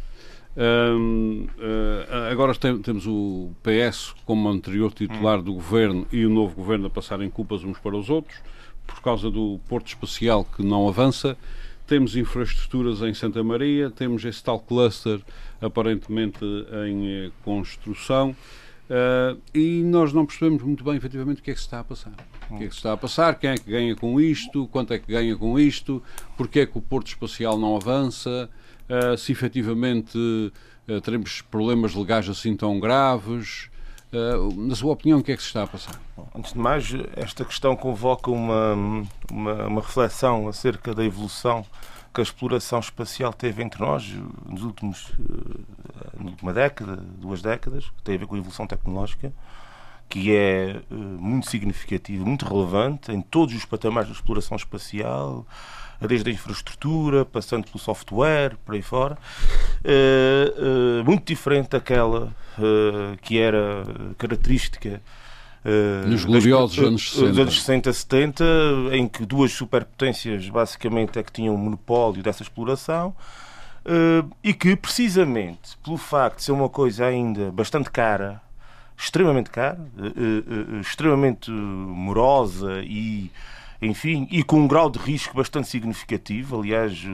Um, 0.56 1.46
uh, 1.58 2.30
agora 2.30 2.54
tem, 2.54 2.76
temos 2.82 3.06
o 3.06 3.50
PS 3.62 4.14
como 4.26 4.48
anterior 4.48 4.92
titular 4.92 5.38
hum. 5.38 5.42
do 5.42 5.54
governo 5.54 6.06
e 6.10 6.26
o 6.26 6.30
novo 6.30 6.56
governo 6.56 6.86
a 6.86 6.90
passarem 6.90 7.30
culpas 7.30 7.62
uns 7.62 7.78
para 7.78 7.96
os 7.96 8.10
outros 8.10 8.36
por 8.90 9.00
causa 9.00 9.30
do 9.30 9.60
Porto 9.68 9.88
Espacial 9.88 10.44
que 10.44 10.62
não 10.62 10.88
avança. 10.88 11.36
Temos 11.86 12.16
infraestruturas 12.16 13.00
em 13.02 13.14
Santa 13.14 13.42
Maria, 13.42 13.90
temos 13.90 14.24
esse 14.24 14.42
tal 14.42 14.60
cluster 14.60 15.20
aparentemente 15.60 16.44
em 16.86 17.26
eh, 17.26 17.30
construção. 17.44 18.34
Uh, 18.90 19.40
e 19.54 19.82
nós 19.84 20.12
não 20.12 20.26
percebemos 20.26 20.62
muito 20.64 20.82
bem, 20.82 20.96
efetivamente, 20.96 21.40
o 21.40 21.44
que 21.44 21.52
é 21.52 21.54
que 21.54 21.60
se 21.60 21.66
está 21.66 21.78
a 21.78 21.84
passar. 21.84 22.12
O 22.50 22.58
que 22.58 22.64
é 22.64 22.66
que 22.66 22.72
se 22.72 22.78
está 22.78 22.92
a 22.92 22.96
passar, 22.96 23.38
quem 23.38 23.50
é 23.50 23.56
que 23.56 23.70
ganha 23.70 23.94
com 23.94 24.20
isto, 24.20 24.66
quanto 24.68 24.92
é 24.92 24.98
que 24.98 25.12
ganha 25.12 25.36
com 25.36 25.58
isto, 25.58 26.02
porque 26.36 26.60
é 26.60 26.66
que 26.66 26.76
o 26.76 26.80
Porto 26.80 27.06
Espacial 27.06 27.56
não 27.56 27.76
avança, 27.76 28.50
uh, 28.90 29.16
se 29.16 29.32
efetivamente 29.32 30.18
uh, 30.18 31.00
teremos 31.00 31.40
problemas 31.42 31.94
legais 31.94 32.28
assim 32.28 32.56
tão 32.56 32.78
graves. 32.80 33.70
na 34.56 34.74
sua 34.74 34.92
opinião, 34.92 35.20
o 35.20 35.22
que 35.22 35.30
é 35.30 35.36
que 35.36 35.42
se 35.42 35.48
está 35.48 35.62
a 35.62 35.66
passar? 35.66 36.00
Antes 36.34 36.52
de 36.52 36.58
mais, 36.58 36.92
esta 37.16 37.44
questão 37.44 37.76
convoca 37.76 38.30
uma, 38.30 38.74
uma, 39.30 39.66
uma 39.66 39.80
reflexão 39.80 40.48
acerca 40.48 40.92
da 40.92 41.04
evolução 41.04 41.64
que 42.12 42.20
a 42.20 42.24
exploração 42.24 42.80
espacial 42.80 43.32
teve 43.32 43.62
entre 43.62 43.80
nós 43.80 44.12
nos 44.48 44.64
últimos 44.64 45.12
na 46.18 46.30
última 46.30 46.52
década, 46.52 46.96
duas 46.96 47.40
décadas, 47.40 47.84
que 47.84 48.02
tem 48.02 48.16
a 48.16 48.18
ver 48.18 48.26
com 48.26 48.34
a 48.34 48.38
evolução 48.38 48.66
tecnológica, 48.66 49.32
que 50.08 50.34
é 50.34 50.82
muito 50.90 51.48
significativa, 51.48 52.24
muito 52.24 52.44
relevante 52.44 53.12
em 53.12 53.22
todos 53.22 53.54
os 53.54 53.64
patamares 53.64 54.08
da 54.08 54.14
exploração 54.14 54.56
espacial, 54.56 55.46
desde 56.06 56.30
a 56.30 56.32
infraestrutura, 56.32 57.24
passando 57.24 57.64
pelo 57.66 57.78
software, 57.78 58.56
por 58.64 58.74
aí 58.74 58.82
fora, 58.82 59.18
uh, 59.84 61.00
uh, 61.00 61.04
muito 61.04 61.24
diferente 61.26 61.70
daquela 61.70 62.32
que 63.22 63.38
era 63.38 63.84
característica 64.18 65.00
Nos 66.06 66.26
gloriosos 66.26 66.76
das, 66.76 66.86
anos 66.86 67.10
60. 67.10 67.28
Dos 67.28 67.38
anos 67.38 67.60
60, 67.62 67.92
70, 67.92 68.44
em 68.92 69.08
que 69.08 69.24
duas 69.24 69.50
superpotências 69.52 70.46
basicamente 70.50 71.18
é 71.18 71.22
que 71.22 71.32
tinham 71.32 71.54
o 71.54 71.58
monopólio 71.58 72.22
dessa 72.22 72.42
exploração 72.42 73.16
e 74.42 74.52
que, 74.52 74.76
precisamente 74.76 75.78
pelo 75.82 75.96
facto 75.96 76.38
de 76.38 76.44
ser 76.44 76.52
uma 76.52 76.68
coisa 76.68 77.06
ainda 77.06 77.50
bastante 77.50 77.90
cara, 77.90 78.42
extremamente 78.94 79.48
cara, 79.48 79.78
extremamente 80.82 81.50
morosa 81.50 82.82
e, 82.82 83.30
enfim, 83.82 84.28
e 84.30 84.42
com 84.42 84.60
um 84.60 84.68
grau 84.68 84.90
de 84.90 84.98
risco 84.98 85.36
bastante 85.36 85.68
significativo. 85.68 86.60
Aliás, 86.60 87.04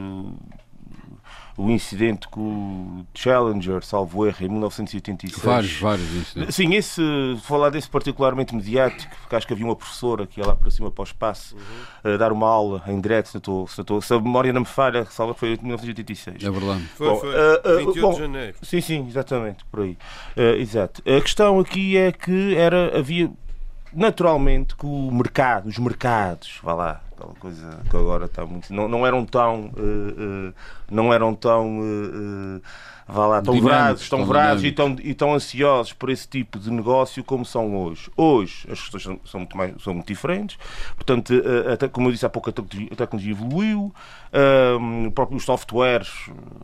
o 1.57 1.71
incidente 1.71 2.27
com 2.27 2.39
o 2.41 3.07
Challenger, 3.15 3.83
salvo 3.83 4.27
erro, 4.27 4.37
em 4.41 4.47
1986. 4.47 5.43
Vários, 5.43 5.79
vários 5.79 6.15
incidentes. 6.15 6.55
Sim, 6.55 6.75
esse, 6.75 7.01
falar 7.41 7.71
desse 7.71 7.89
particularmente 7.89 8.55
mediático, 8.55 9.13
porque 9.21 9.35
acho 9.35 9.47
que 9.47 9.53
havia 9.53 9.65
uma 9.65 9.75
professora 9.75 10.27
que 10.27 10.39
ia 10.39 10.45
lá 10.45 10.55
para 10.55 10.69
cima 10.69 10.91
para 10.91 11.01
o 11.01 11.05
espaço 11.05 11.55
uhum. 11.55 12.13
a 12.13 12.17
dar 12.17 12.31
uma 12.31 12.47
aula 12.47 12.83
em 12.87 13.01
direto, 13.01 13.29
se, 13.29 13.37
estou, 13.37 13.67
se, 13.67 13.81
estou, 13.81 13.99
se 13.99 14.13
a 14.13 14.19
memória 14.19 14.53
não 14.53 14.61
me 14.61 14.67
falha, 14.67 15.03
salvo 15.05 15.33
foi 15.33 15.55
em 15.55 15.57
1986. 15.57 16.43
É 16.43 16.51
verdade. 16.51 16.83
Foi, 16.95 17.09
bom, 17.09 17.19
foi. 17.19 17.29
Uh, 17.29 17.73
uh, 17.73 17.77
28 17.87 18.01
bom, 18.01 18.13
de 18.13 18.19
janeiro. 18.19 18.57
Sim, 18.61 18.81
sim, 18.81 19.07
exatamente, 19.07 19.65
por 19.65 19.81
aí. 19.81 19.97
Uh, 20.37 20.61
exato. 20.61 21.01
A 21.01 21.19
questão 21.19 21.59
aqui 21.59 21.97
é 21.97 22.11
que 22.11 22.55
era, 22.55 22.95
havia 22.99 23.31
naturalmente 23.97 24.75
que 24.75 24.85
o 24.85 25.11
mercado, 25.11 25.67
os 25.67 25.79
mercados, 25.79 26.59
vá 26.61 26.73
lá, 26.75 27.01
aquela 27.15 27.33
coisa 27.33 27.79
que 27.89 27.97
agora 27.97 28.25
está 28.25 28.45
muito. 28.45 28.71
Não, 28.71 28.87
não 28.87 29.05
eram 29.05 29.25
tão. 29.25 29.71
Uh, 29.75 30.49
uh, 30.49 30.53
não 30.89 31.11
eram 31.11 31.33
tão. 31.33 31.79
Uh, 31.79 32.61
vá 33.07 33.27
lá, 33.27 33.41
tão 33.41 33.61
verados, 33.61 34.09
tão 34.09 34.25
verados 34.25 34.63
e 34.63 34.71
tão, 34.71 34.95
e 35.01 35.13
tão 35.13 35.33
ansiosos 35.33 35.93
por 35.93 36.09
esse 36.09 36.27
tipo 36.27 36.59
de 36.59 36.69
negócio 36.71 37.23
como 37.23 37.45
são 37.45 37.75
hoje. 37.75 38.09
Hoje 38.15 38.67
as 38.71 38.81
questões 38.81 39.03
são, 39.03 39.19
são, 39.25 39.39
muito, 39.41 39.57
mais, 39.57 39.73
são 39.81 39.93
muito 39.93 40.07
diferentes, 40.07 40.57
portanto, 40.95 41.33
até, 41.71 41.87
como 41.87 42.07
eu 42.07 42.11
disse 42.11 42.25
há 42.25 42.29
pouco, 42.29 42.49
a 42.49 42.53
tecnologia, 42.53 43.31
evoluiu, 43.31 43.93
um, 44.79 45.11
os 45.31 45.43
softwares, 45.43 46.09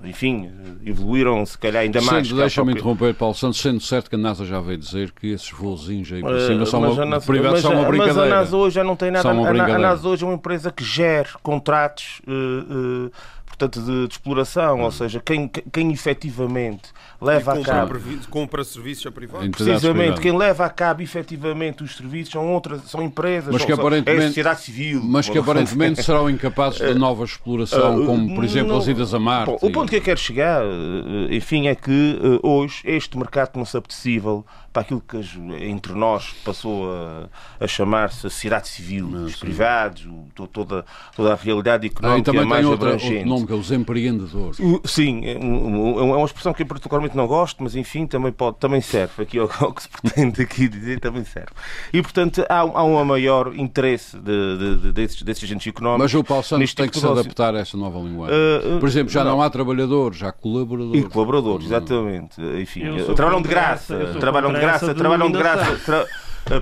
enfim, 0.04 0.52
evoluíram 0.86 1.46
se 1.46 1.58
calhar 1.58 1.84
ainda 1.84 2.02
mais. 2.02 2.28
Deixa-me 2.28 2.74
própria... 2.74 2.80
interromper, 2.80 3.14
Paulo 3.16 3.36
Santos, 3.36 3.60
sendo 3.62 3.80
certo 3.80 4.10
que 4.10 4.16
a 4.16 4.20
NASA 4.20 4.46
já 4.46 4.60
veio 4.60 4.78
dizer 4.78 5.12
que 5.12 5.28
esses 5.28 5.50
vozinhos 5.52 6.12
aí 6.12 6.22
por 6.22 6.40
cima 6.42 6.66
são 6.66 6.80
uma, 6.82 7.06
NASA, 7.06 7.26
privados 7.26 7.62
são 7.62 7.74
uma 7.74 7.86
brincadeira. 7.86 8.22
Mas 8.22 8.32
a 8.32 8.36
NASA 8.36 8.58
hoje 8.58 8.76
já 8.76 8.84
não 8.84 8.96
tem 8.96 9.12
nada. 9.12 9.30
A, 9.30 9.76
a 9.76 9.80
NASA 9.80 10.08
hoje 10.08 10.24
é 10.24 10.28
uma 10.28 10.36
empresa 10.36 10.72
que 10.72 10.84
gera 10.84 11.30
contratos. 11.42 12.22
Uh, 12.28 13.08
uh, 13.08 13.12
portanto, 13.58 13.82
de, 13.82 14.08
de 14.08 14.14
exploração, 14.14 14.80
hum. 14.80 14.84
ou 14.84 14.92
seja, 14.92 15.22
quem, 15.24 15.48
quem 15.48 15.92
efetivamente 15.92 16.90
leva 17.22 17.54
a 17.54 17.62
cabo. 17.62 18.00
Compra 18.30 18.64
serviços 18.64 19.06
a 19.06 19.12
privados. 19.12 19.50
Precisamente, 19.50 20.20
quem 20.20 20.36
leva 20.36 20.66
a 20.66 20.70
cabo 20.70 21.02
efetivamente 21.02 21.84
os 21.84 21.96
serviços 21.96 22.32
são 22.34 22.52
outras, 22.52 22.82
são 22.84 23.02
empresas, 23.02 23.54
mas 23.54 23.64
que 23.64 23.74
são, 23.74 23.80
aparentemente, 23.80 24.22
é 24.22 24.26
a 24.26 24.28
sociedade 24.28 24.62
civil. 24.62 25.02
Mas 25.04 25.30
que 25.30 25.38
aparentemente 25.38 26.02
serão 26.04 26.30
incapazes 26.30 26.80
de 26.80 26.96
nova 26.96 27.24
exploração, 27.24 28.02
uh, 28.02 28.06
como 28.06 28.36
por 28.36 28.44
exemplo 28.44 28.74
não, 28.74 28.78
as 28.80 28.88
idas 28.88 29.14
a 29.14 29.20
Marte. 29.20 29.52
Bom, 29.52 29.60
e... 29.62 29.66
O 29.68 29.72
ponto 29.72 29.90
que 29.90 29.98
eu 29.98 30.02
quero 30.02 30.20
chegar, 30.20 30.64
eh, 30.64 31.36
enfim, 31.36 31.68
é 31.68 31.76
que 31.76 32.20
hoje 32.42 32.82
este 32.86 33.18
mercado 33.18 33.52
não 33.56 33.66
se 33.66 33.78
apetecível 33.78 34.46
para 34.74 34.82
aquilo 34.82 35.02
que 35.02 35.18
entre 35.62 35.94
nós 35.94 36.34
passou 36.44 36.92
a, 36.92 37.30
a 37.64 37.68
chamar-se 37.68 38.22
sociedade 38.22 38.68
civil, 38.68 39.08
os 39.08 39.36
privados, 39.36 40.08
toda, 40.52 40.84
toda 41.16 41.34
a 41.34 41.36
realidade 41.36 41.86
económica 41.86 42.18
ah, 42.18 42.20
e 42.20 42.24
também 42.24 42.46
mais 42.46 42.62
tem 42.62 42.72
outra, 42.72 42.90
abrangente. 42.90 43.14
outro 43.14 43.30
nome, 43.30 43.48
que 43.48 43.54
é 43.54 43.56
os 43.56 43.72
empreendedores. 43.72 44.58
Sim, 44.86 45.22
é, 45.26 45.34
é 45.34 45.38
uma 45.38 46.26
expressão 46.26 46.54
que 46.54 46.64
eu 46.64 46.66
particularmente 46.66 47.16
não 47.16 47.28
gosto, 47.28 47.62
mas 47.62 47.76
enfim, 47.76 48.08
também, 48.08 48.32
pode, 48.32 48.58
também 48.58 48.82
serve. 48.82 49.22
Aqui 49.22 49.38
ao, 49.38 49.50
ao 49.60 49.72
que 49.74 49.84
se 49.84 49.90
pretende 49.90 50.42
aqui 50.42 50.68
dizer, 50.68 51.00
também 51.00 51.24
serve. 51.24 51.52
E, 51.94 52.02
portanto, 52.02 52.44
há, 52.50 52.60
há 52.60 52.84
um 52.84 53.04
maior 53.06 53.54
interesse 53.56 54.18
de, 54.18 54.58
de, 54.58 54.78
de, 54.78 54.92
desses, 54.92 55.22
desses 55.22 55.44
agentes 55.44 55.68
económicos. 55.68 56.12
Mas 56.12 56.20
o 56.20 56.24
Paulo 56.24 56.44
Santos 56.44 56.74
tem 56.74 56.86
tipo 56.88 57.00
que 57.00 57.06
se 57.06 57.12
adaptar 57.12 57.56
a 57.56 57.60
essa 57.60 57.78
nova 57.78 58.00
linguagem. 58.00 58.36
Uh, 58.36 58.80
Por 58.80 58.90
exemplo, 58.90 59.12
já 59.12 59.24
não. 59.24 59.38
não. 59.38 59.42
há 59.44 59.50
trabalhadores, 59.50 60.24
há 60.24 60.32
colaboradores. 60.32 61.04
E 61.04 61.08
colaboradores, 61.08 61.66
exatamente. 61.68 62.42
Enfim, 62.60 62.82
trabalham 63.16 63.42
de 63.42 63.48
graça. 63.48 64.16
Trabalham 64.20 64.52
de 64.52 64.60
graça, 64.60 64.63
trabalham 64.96 65.32
de 65.32 65.38
graça. 65.38 65.76
Tra 65.86 66.06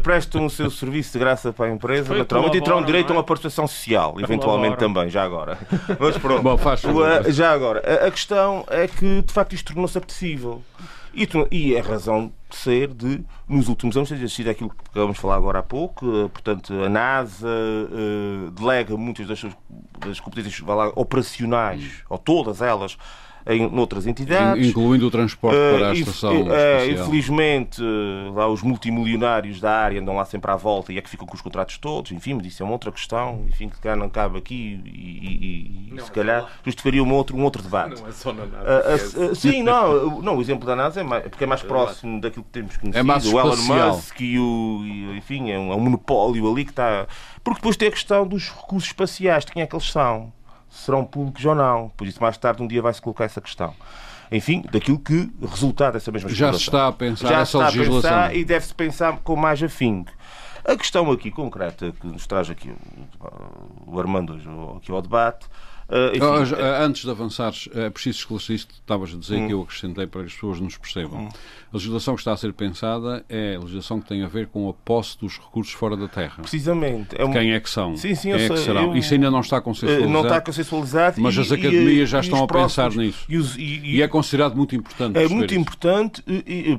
prestam 0.03 0.45
o 0.45 0.49
seu 0.49 0.69
serviço 0.69 1.13
de 1.13 1.19
graça 1.19 1.51
para 1.51 1.65
a 1.65 1.71
empresa, 1.71 2.05
Foi 2.05 2.19
naturalmente, 2.19 2.57
e 2.57 2.61
terão 2.61 2.83
direito 2.83 3.09
a 3.09 3.13
uma 3.13 3.23
participação 3.23 3.67
social, 3.67 4.15
eventualmente 4.19 4.77
também, 4.77 5.09
já 5.09 5.23
agora. 5.23 5.57
Mas 5.99 6.17
pronto. 6.17 6.43
Bom, 6.43 6.57
faz 6.57 6.81
já 7.29 7.51
agora, 7.51 7.79
a, 8.05 8.11
questão 8.11 8.63
é 8.69 8.87
que, 8.87 9.21
de 9.21 9.33
facto, 9.33 9.53
isto 9.53 9.73
tornou-se 9.73 9.97
apetecível. 9.97 10.61
E, 11.13 11.27
e 11.51 11.75
é 11.75 11.81
razão 11.81 12.31
de 12.49 12.55
ser 12.55 12.87
de, 12.93 13.21
nos 13.47 13.67
últimos 13.67 13.97
anos, 13.97 14.09
ter 14.09 14.29
sido 14.29 14.49
aquilo 14.49 14.69
que 14.69 14.77
acabamos 14.91 15.15
de 15.15 15.21
falar 15.21 15.35
agora 15.35 15.59
há 15.59 15.63
pouco, 15.63 16.05
uh, 16.05 16.29
portanto, 16.29 16.73
a 16.73 16.87
NASA 16.87 17.47
uh, 17.49 18.51
delega 18.51 18.95
muitas 18.95 19.27
das, 19.27 19.39
suas, 19.39 19.53
das 19.99 20.19
competências 20.21 20.57
lá, 20.65 20.89
operacionais, 20.95 22.03
ou 22.09 22.17
todas 22.17 22.61
elas, 22.61 22.97
em 23.47 23.65
outras 23.77 24.08
entidades. 24.08 24.67
Incluindo 24.67 25.08
o 25.08 25.12
transporte 25.12 25.58
para 25.58 25.89
a 25.89 25.91
eh, 25.91 25.99
estação 25.99 26.43
uh, 26.43 26.91
Infelizmente, 26.91 27.82
lá 28.34 28.47
os 28.47 28.62
multimilionários 28.62 29.60
da 29.60 29.71
área 29.71 29.99
andam 29.99 30.15
lá 30.15 30.25
sempre 30.25 30.51
à 30.51 30.56
volta 30.56 30.93
e 30.93 30.97
é 30.97 31.01
que 31.01 31.10
ficam 31.10 31.25
com 31.25 31.36
os 31.36 31.41
contratos 31.41 31.77
todos. 31.77 32.12
Enfim, 32.12 32.36
mas 32.36 32.47
isso 32.47 32.63
é 32.63 32.65
uma 32.65 32.73
outra 32.73 32.91
questão, 32.91 33.45
enfim, 33.47 33.69
que 33.69 33.80
cá 33.80 33.95
não 33.95 34.10
cabe 34.10 34.38
aqui 34.38 34.80
e, 34.86 34.89
e, 34.89 35.95
e 35.95 36.01
se 36.01 36.10
é 36.10 36.13
calhar 36.13 36.49
justificaria 36.63 37.04
um 37.04 37.13
outro, 37.13 37.36
um 37.36 37.43
outro 37.43 37.62
debate. 37.62 38.01
Não 38.01 38.08
é 38.08 38.12
só 38.12 38.34
na 38.34 38.45
NASA. 38.45 39.12
Uh, 39.17 39.32
uh, 39.32 39.36
sim, 39.36 39.63
não, 39.63 40.21
não, 40.21 40.38
o 40.38 40.41
exemplo 40.41 40.65
da 40.65 40.75
NASA 40.75 41.01
é 41.01 41.04
mais, 41.04 41.23
porque 41.23 41.43
é 41.43 41.47
mais 41.47 41.63
é 41.63 41.67
próximo 41.67 42.21
daquilo 42.21 42.43
que 42.45 42.51
temos 42.51 42.77
conhecido. 42.77 42.99
É 42.99 43.04
mais 43.04 43.25
o 43.25 43.39
Elon 43.39 43.56
Musk 43.56 44.21
e 44.21 44.39
o, 44.39 44.82
e, 44.84 45.17
enfim, 45.17 45.51
é 45.51 45.58
um, 45.58 45.71
é 45.71 45.75
um 45.75 45.80
monopólio 45.80 46.49
ali 46.51 46.65
que 46.65 46.71
está... 46.71 47.08
Porque 47.43 47.60
depois 47.60 47.75
tem 47.75 47.88
a 47.88 47.91
questão 47.91 48.27
dos 48.27 48.49
recursos 48.49 48.89
espaciais, 48.89 49.45
de 49.45 49.51
quem 49.51 49.63
é 49.63 49.67
que 49.67 49.75
eles 49.75 49.89
são 49.89 50.32
serão 50.71 51.03
públicos 51.05 51.45
ou 51.45 51.53
não. 51.53 51.89
Por 51.89 52.07
isso, 52.07 52.21
mais 52.21 52.38
tarde, 52.38 52.63
um 52.63 52.67
dia 52.67 52.81
vai-se 52.81 53.01
colocar 53.01 53.25
essa 53.25 53.41
questão. 53.41 53.75
Enfim, 54.31 54.63
daquilo 54.71 54.97
que 54.97 55.29
resultar 55.41 55.91
dessa 55.91 56.10
mesma 56.12 56.29
Já 56.29 56.53
se 56.53 56.60
está 56.60 56.88
a 56.88 56.91
pensar 56.91 57.27
Já 57.27 57.41
essa 57.41 57.57
está 57.57 57.65
legislação. 57.65 57.97
a 57.97 58.13
pensar 58.13 58.36
e 58.36 58.45
deve-se 58.45 58.73
pensar 58.73 59.17
com 59.19 59.36
mais 59.36 59.62
afinco. 59.62 60.12
A 60.63 60.75
questão 60.77 61.12
aqui 61.12 61.29
concreta 61.29 61.91
que 61.91 62.07
nos 62.07 62.25
traz 62.25 62.49
aqui 62.49 62.73
o, 63.19 63.95
o 63.95 63.99
Armando 63.99 64.34
hoje 64.34 64.47
aqui 64.77 64.91
ao 64.91 65.01
debate 65.01 65.47
Uh, 65.91 66.15
enfim, 66.15 66.54
uh, 66.54 66.84
antes 66.84 67.04
de 67.04 67.10
avançares, 67.10 67.67
é 67.73 67.89
preciso 67.89 68.19
esclarecer 68.19 68.56
isto 68.56 68.67
que 68.69 68.80
estavas 68.80 69.13
a 69.13 69.17
dizer 69.17 69.36
hum. 69.36 69.47
que 69.47 69.54
eu 69.54 69.62
acrescentei 69.62 70.08
para 70.08 70.21
que 70.21 70.27
as 70.27 70.34
pessoas 70.34 70.62
nos 70.62 70.77
percebam. 70.77 71.25
Hum. 71.25 71.30
A 71.73 71.77
legislação 71.77 72.15
que 72.15 72.21
está 72.21 72.32
a 72.32 72.38
ser 72.38 72.54
pensada 72.54 73.25
é 73.27 73.56
a 73.56 73.60
legislação 73.60 73.99
que 73.99 74.08
tem 74.08 74.23
a 74.23 74.27
ver 74.27 74.47
com 74.47 74.69
a 74.69 74.73
posse 74.73 75.17
dos 75.19 75.38
recursos 75.38 75.73
fora 75.73 75.97
da 75.97 76.08
terra. 76.08 76.41
Precisamente. 76.41 77.10
É 77.17 77.25
um... 77.25 77.32
Quem 77.32 77.54
é 77.54 77.60
que 77.60 77.69
são? 77.69 77.95
Sim, 77.97 78.15
sim, 78.15 78.32
Quem 78.32 78.34
é 78.34 78.47
que 78.47 78.56
sei, 78.56 78.65
serão? 78.65 78.84
Eu... 78.84 78.95
Isso 78.95 79.13
ainda 79.13 79.30
não 79.30 79.41
está 79.41 79.60
consensualizado. 79.60 80.12
Não 80.12 80.21
está 80.21 80.41
consensualizado. 80.41 81.21
Mas 81.21 81.36
e, 81.36 81.39
as 81.41 81.51
academias 81.51 82.10
e, 82.10 82.12
já 82.12 82.19
estão 82.21 82.43
a 82.43 82.47
pensar 82.47 82.91
nisso. 82.91 83.25
E, 83.27 83.38
os, 83.38 83.58
e, 83.58 84.01
é 84.01 84.08
considerado 84.08 84.56
muito 84.56 84.75
importante. 84.75 85.17
É 85.17 85.27
muito 85.27 85.54
isso. 85.54 85.62
importante 85.62 86.23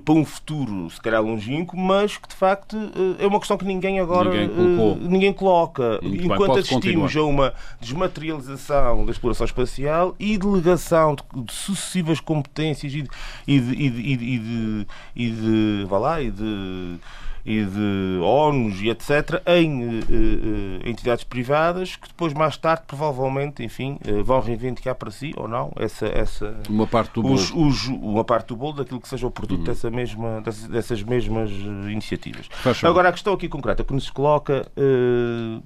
para 0.05 0.15
um 0.15 0.25
futuro, 0.25 0.89
se 0.91 1.01
calhar 1.01 1.23
longínquo, 1.23 1.77
mas 1.77 2.17
que 2.17 2.29
de 2.29 2.35
facto 2.35 2.77
é 3.19 3.27
uma 3.27 3.39
questão 3.39 3.57
que 3.57 3.65
ninguém 3.65 4.01
agora 4.01 4.31
ninguém, 4.31 4.49
colocou. 4.49 4.97
ninguém 4.97 5.33
coloca. 5.33 6.01
Muito 6.03 6.25
Enquanto 6.25 6.53
bem, 6.53 6.61
assistimos 6.61 7.13
continuar. 7.13 7.25
a 7.25 7.29
uma 7.29 7.55
desmaterialização 7.81 9.02
da 9.05 9.13
exploração 9.13 9.45
espacial 9.45 10.15
e 10.19 10.37
delegação 10.39 11.15
de, 11.15 11.45
de 11.45 11.53
sucessivas 11.53 12.21
competências 12.21 12.93
e 12.93 13.03
de, 13.03 13.11
e 13.47 13.61
de, 13.61 13.73
e 13.73 13.91
de, 13.91 14.03
e 14.03 14.39
de, 14.39 14.87
e 15.17 15.31
de, 15.31 15.87
vá 15.89 15.99
lá, 15.99 16.21
e 16.21 16.31
de 16.31 16.99
e 17.45 17.65
de 17.65 18.21
ONUs 18.23 18.81
e 18.81 18.89
etc. 18.89 19.43
em 19.47 19.85
uh, 19.85 19.99
uh, 19.99 20.89
entidades 20.89 21.25
privadas 21.25 21.97
que 21.97 22.09
depois, 22.09 22.33
mais 22.33 22.57
tarde, 22.57 22.85
provavelmente, 22.87 23.63
enfim, 23.65 23.99
uh, 24.07 24.23
vão 24.23 24.41
reivindicar 24.41 24.95
para 24.95 25.11
si 25.11 25.33
ou 25.37 25.49
não 25.49 25.73
essa. 25.77 26.07
essa 26.07 26.55
uma 26.69 26.87
parte 26.87 27.15
do 27.15 27.23
bolo. 27.23 27.35
Os, 27.35 27.51
os, 27.51 27.87
uma 27.89 28.25
parte 28.25 28.49
do 28.49 28.57
bolo 28.57 28.75
daquilo 28.75 29.01
que 29.01 29.09
seja 29.09 29.27
o 29.27 29.31
produto 29.31 29.61
uhum. 29.61 29.67
dessa 29.67 29.91
mesma, 29.91 30.41
dessas, 30.41 30.69
dessas 30.69 31.03
mesmas 31.03 31.51
iniciativas. 31.51 32.49
Agora, 32.83 33.09
a 33.09 33.13
questão 33.13 33.35
aqui 33.35 33.49
concreta 33.49 33.83
que 33.83 33.93
nos 33.93 34.09
coloca, 34.11 34.67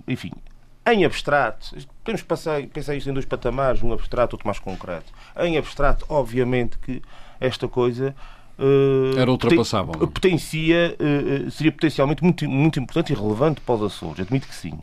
enfim, 0.08 0.30
em 0.86 1.04
abstrato, 1.04 1.76
podemos 2.04 2.22
passar, 2.22 2.62
pensar 2.66 2.94
isto 2.94 3.10
em 3.10 3.12
dois 3.12 3.26
patamares, 3.26 3.82
um 3.82 3.92
abstrato, 3.92 4.36
outro 4.36 4.46
mais 4.46 4.58
concreto. 4.58 5.12
Em 5.38 5.58
abstrato, 5.58 6.04
obviamente 6.08 6.78
que 6.78 7.02
esta 7.40 7.68
coisa 7.68 8.14
Uh, 8.58 9.18
Era 9.18 9.30
ultrapassável. 9.30 9.92
Poten 9.92 10.08
potencia, 10.08 10.96
uh, 10.98 11.50
seria 11.50 11.70
potencialmente 11.70 12.24
muito, 12.24 12.48
muito 12.48 12.80
importante 12.80 13.12
e 13.12 13.14
relevante 13.14 13.60
para 13.60 13.74
os 13.74 13.82
Açores, 13.82 14.20
admito 14.20 14.48
que 14.48 14.54
sim. 14.54 14.78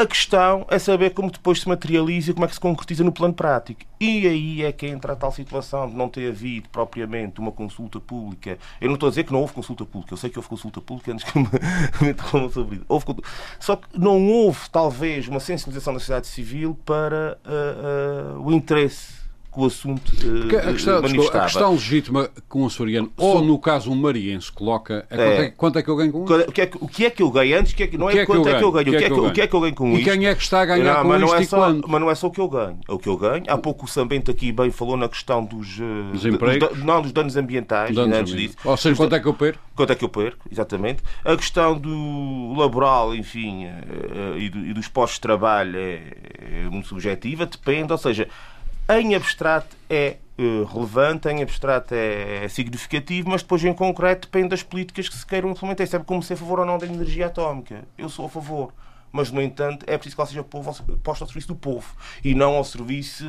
A 0.00 0.06
questão 0.06 0.66
é 0.70 0.78
saber 0.78 1.10
como 1.10 1.30
depois 1.30 1.60
se 1.60 1.68
materializa 1.68 2.30
e 2.30 2.32
como 2.32 2.46
é 2.46 2.48
que 2.48 2.54
se 2.54 2.60
concretiza 2.60 3.04
no 3.04 3.12
plano 3.12 3.34
prático. 3.34 3.82
E 4.00 4.26
aí 4.26 4.64
é 4.64 4.72
que 4.72 4.86
entra 4.86 5.12
a 5.12 5.16
tal 5.16 5.30
situação 5.30 5.86
de 5.90 5.94
não 5.94 6.08
ter 6.08 6.30
havido 6.30 6.70
propriamente 6.70 7.38
uma 7.38 7.52
consulta 7.52 8.00
pública. 8.00 8.56
Eu 8.80 8.86
não 8.86 8.94
estou 8.94 9.08
a 9.08 9.10
dizer 9.10 9.24
que 9.24 9.32
não 9.34 9.42
houve 9.42 9.52
consulta 9.52 9.84
pública. 9.84 10.14
Eu 10.14 10.16
sei 10.16 10.30
que 10.30 10.38
houve 10.38 10.48
consulta 10.48 10.80
pública 10.80 11.12
antes 11.12 11.30
que 11.30 11.38
me, 11.38 11.44
me 12.00 12.12
interrompam 12.12 12.48
sobre 12.48 12.76
isso. 12.76 12.84
Houve, 12.88 13.04
só 13.58 13.76
que 13.76 13.88
não 13.92 14.26
houve, 14.26 14.70
talvez, 14.70 15.28
uma 15.28 15.38
sensibilização 15.38 15.92
da 15.92 16.00
sociedade 16.00 16.28
civil 16.28 16.78
para 16.86 17.36
uh, 17.44 18.38
uh, 18.38 18.46
o 18.46 18.50
interesse 18.54 19.19
que 19.52 19.60
o 19.60 19.64
assunto 19.64 20.08
uh, 20.08 20.68
a 20.68 20.72
questão, 20.72 21.02
manifestava. 21.02 21.38
A 21.38 21.46
questão 21.46 21.72
legítima 21.72 22.30
que 22.48 22.58
um 22.58 22.66
açoriano, 22.66 23.12
ou 23.16 23.42
no 23.42 23.58
caso 23.58 23.90
um 23.90 23.96
mariense, 23.96 24.50
coloca 24.52 25.06
é, 25.10 25.14
é. 25.14 25.16
Quanto, 25.16 25.40
é, 25.40 25.50
quanto, 25.50 25.78
é, 25.78 25.82
que 25.82 25.88
eu 25.88 25.96
ganho 25.96 26.12
com 26.12 26.24
isso? 26.24 26.48
O 26.48 26.52
que 26.52 26.60
é 26.60 26.66
que, 26.66 26.78
o 26.80 26.88
que, 26.88 27.04
é 27.06 27.10
que 27.10 27.22
eu 27.22 27.30
ganho 27.30 27.58
antes? 27.58 27.72
Que 27.72 27.82
é 27.82 27.86
que, 27.86 27.98
não 27.98 28.08
é, 28.08 28.24
quanto 28.24 28.48
é 28.48 28.58
que 28.58 28.64
eu 28.64 28.72
ganho? 28.72 28.88
O 28.88 28.90
que 28.90 29.04
é 29.04 29.08
que, 29.08 29.12
o 29.12 29.32
que, 29.32 29.40
é 29.40 29.46
que 29.46 29.54
eu 29.54 29.60
ganho 29.60 29.74
com 29.74 29.88
e 29.88 29.94
isto? 29.94 30.08
E 30.08 30.12
quem 30.12 30.26
é 30.26 30.34
que 30.34 30.42
está 30.42 30.60
a 30.60 30.66
ganhar 30.66 30.94
não, 30.94 31.02
com 31.02 31.08
mas 31.08 31.22
isto 31.22 31.26
não 31.30 31.34
é 31.34 31.42
e 31.42 31.46
só, 31.46 31.56
quando? 31.56 31.88
Mas 31.88 32.00
não 32.00 32.10
é 32.10 32.14
só 32.14 32.26
o 32.28 32.30
que 32.30 32.40
eu 32.40 32.48
ganho. 32.48 32.78
É 32.88 32.92
o 32.92 32.98
que 32.98 33.08
eu 33.08 33.16
ganho. 33.16 33.44
Há 33.48 33.58
pouco 33.58 33.86
o 33.86 33.88
Sambento 33.88 34.30
aqui 34.30 34.52
bem 34.52 34.70
falou 34.70 34.96
na 34.96 35.08
questão 35.08 35.44
dos... 35.44 35.78
Uh, 35.78 36.12
dos 36.12 36.24
empregos? 36.24 36.68
Dos, 36.68 36.84
não, 36.84 37.02
dos 37.02 37.12
danos 37.12 37.36
ambientais. 37.36 37.94
Danos 37.94 38.16
antes 38.16 38.34
disso. 38.34 38.56
Ou 38.64 38.76
seja, 38.76 38.96
quanto 38.96 39.14
é 39.14 39.20
que 39.20 39.26
eu 39.26 39.34
perco? 39.34 39.58
Quanto 39.74 39.92
é 39.92 39.94
que 39.96 40.04
eu 40.04 40.08
perco, 40.08 40.46
exatamente. 40.50 41.02
A 41.24 41.36
questão 41.36 41.76
do 41.76 42.54
laboral, 42.56 43.14
enfim, 43.14 43.66
uh, 43.66 44.38
e, 44.38 44.48
do, 44.48 44.58
e 44.58 44.72
dos 44.72 44.88
postos 44.88 45.16
de 45.16 45.22
trabalho 45.22 45.76
é, 45.76 46.00
é 46.38 46.68
muito 46.70 46.88
subjetiva. 46.88 47.46
Depende, 47.46 47.90
ou 47.90 47.98
seja, 47.98 48.28
em 48.98 49.14
abstrato 49.14 49.76
é 49.88 50.16
relevante, 50.72 51.28
em 51.28 51.42
abstrato 51.42 51.94
é, 51.94 52.48
significativo, 52.48 53.28
mas 53.28 53.42
depois 53.42 53.62
em 53.62 53.72
concreto 53.72 54.26
depende 54.26 54.48
das 54.48 54.62
políticas 54.62 55.08
que 55.08 55.16
se 55.16 55.26
queiram 55.26 55.50
implementar. 55.50 55.86
Sabe 55.86 56.04
como 56.04 56.22
ser 56.22 56.34
a 56.34 56.36
favor 56.36 56.60
ou 56.60 56.66
não 56.66 56.78
da 56.78 56.86
energia 56.86 57.26
atómica? 57.26 57.84
Eu 57.98 58.08
sou 58.08 58.26
a 58.26 58.28
favor. 58.28 58.72
Mas, 59.12 59.30
no 59.32 59.42
entanto, 59.42 59.84
é 59.88 59.98
preciso 59.98 60.14
que 60.14 60.20
ela 60.20 60.28
seja 60.28 60.44
posta 61.02 61.24
ao 61.24 61.28
serviço 61.28 61.48
do 61.48 61.56
povo 61.56 61.84
e 62.24 62.32
não 62.32 62.54
ao 62.54 62.62
serviço, 62.62 63.26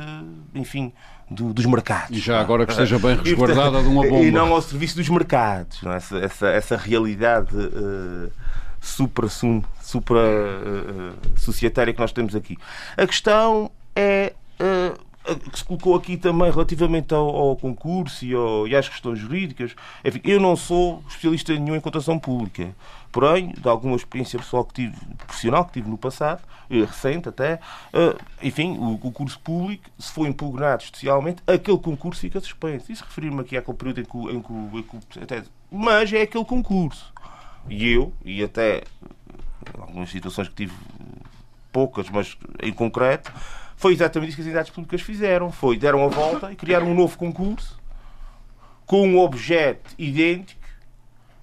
enfim, 0.54 0.92
do, 1.28 1.52
dos 1.52 1.66
mercados. 1.66 2.16
E 2.16 2.20
já 2.20 2.40
agora 2.40 2.64
que 2.64 2.72
esteja 2.72 3.00
bem 3.00 3.16
resguardada 3.20 3.82
de 3.82 3.88
uma 3.88 4.06
bomba. 4.06 4.24
E 4.24 4.30
não 4.30 4.52
ao 4.52 4.62
serviço 4.62 4.96
dos 4.96 5.08
mercados. 5.08 5.82
Não 5.82 5.92
é? 5.92 5.96
essa, 5.96 6.18
essa, 6.18 6.48
essa 6.48 6.76
realidade 6.76 7.56
uh, 7.56 8.30
supra, 8.80 9.28
supra 9.28 10.20
uh, 10.20 11.40
societária 11.40 11.92
que 11.92 11.98
nós 11.98 12.12
temos 12.12 12.36
aqui. 12.36 12.56
A 12.96 13.06
questão 13.06 13.70
é. 13.96 14.32
Uh, 14.60 15.11
que 15.22 15.58
se 15.58 15.64
colocou 15.64 15.94
aqui 15.94 16.16
também 16.16 16.50
relativamente 16.50 17.14
ao, 17.14 17.28
ao 17.28 17.56
concurso 17.56 18.24
e, 18.24 18.34
ao, 18.34 18.66
e, 18.66 18.74
às 18.74 18.88
questões 18.88 19.18
jurídicas. 19.18 19.74
Enfim, 20.04 20.20
eu 20.24 20.40
não 20.40 20.56
sou 20.56 21.02
especialista 21.08 21.54
nenhum 21.54 21.76
em 21.76 21.80
contação 21.80 22.18
pública. 22.18 22.74
Porém, 23.12 23.52
de 23.52 23.68
alguma 23.68 23.94
experiência 23.94 24.38
pessoal 24.38 24.64
que 24.64 24.74
tive, 24.74 24.96
profissional 25.18 25.64
que 25.66 25.72
tive 25.74 25.88
no 25.88 25.98
passado, 25.98 26.42
eh, 26.70 26.80
recente 26.80 27.28
até, 27.28 27.60
uh, 27.92 28.18
enfim, 28.42 28.78
o 28.80 28.96
concurso 28.96 29.38
público, 29.40 29.84
se 29.98 30.10
for 30.10 30.26
impugnado 30.26 30.82
especialmente, 30.82 31.42
aquele 31.46 31.78
concurso 31.78 32.20
fica 32.20 32.40
suspenso. 32.40 32.90
Isso 32.90 33.04
referir-me 33.04 33.42
aqui 33.42 33.56
àquele 33.56 33.76
período 33.76 34.00
em 34.30 34.40
que, 34.40 34.98
que 35.10 35.20
até, 35.22 35.44
mas 35.70 36.10
é 36.12 36.22
aquele 36.22 36.44
concurso. 36.44 37.12
E 37.68 37.92
eu, 37.92 38.12
e 38.24 38.42
até 38.42 38.82
algumas 39.78 40.10
situações 40.10 40.48
que 40.48 40.54
tive 40.54 40.74
poucas, 41.70 42.08
mas 42.08 42.36
em 42.62 42.72
concreto, 42.72 43.32
foi 43.82 43.94
exatamente 43.94 44.28
isso 44.28 44.36
que 44.36 44.42
as 44.42 44.46
entidades 44.46 44.70
públicas 44.70 45.00
fizeram. 45.00 45.50
Foi, 45.50 45.76
deram 45.76 46.04
a 46.04 46.06
volta 46.06 46.52
e 46.52 46.54
criaram 46.54 46.86
um 46.86 46.94
novo 46.94 47.18
concurso 47.18 47.80
com 48.86 49.08
um 49.08 49.18
objeto 49.18 49.92
idêntico, 49.98 50.60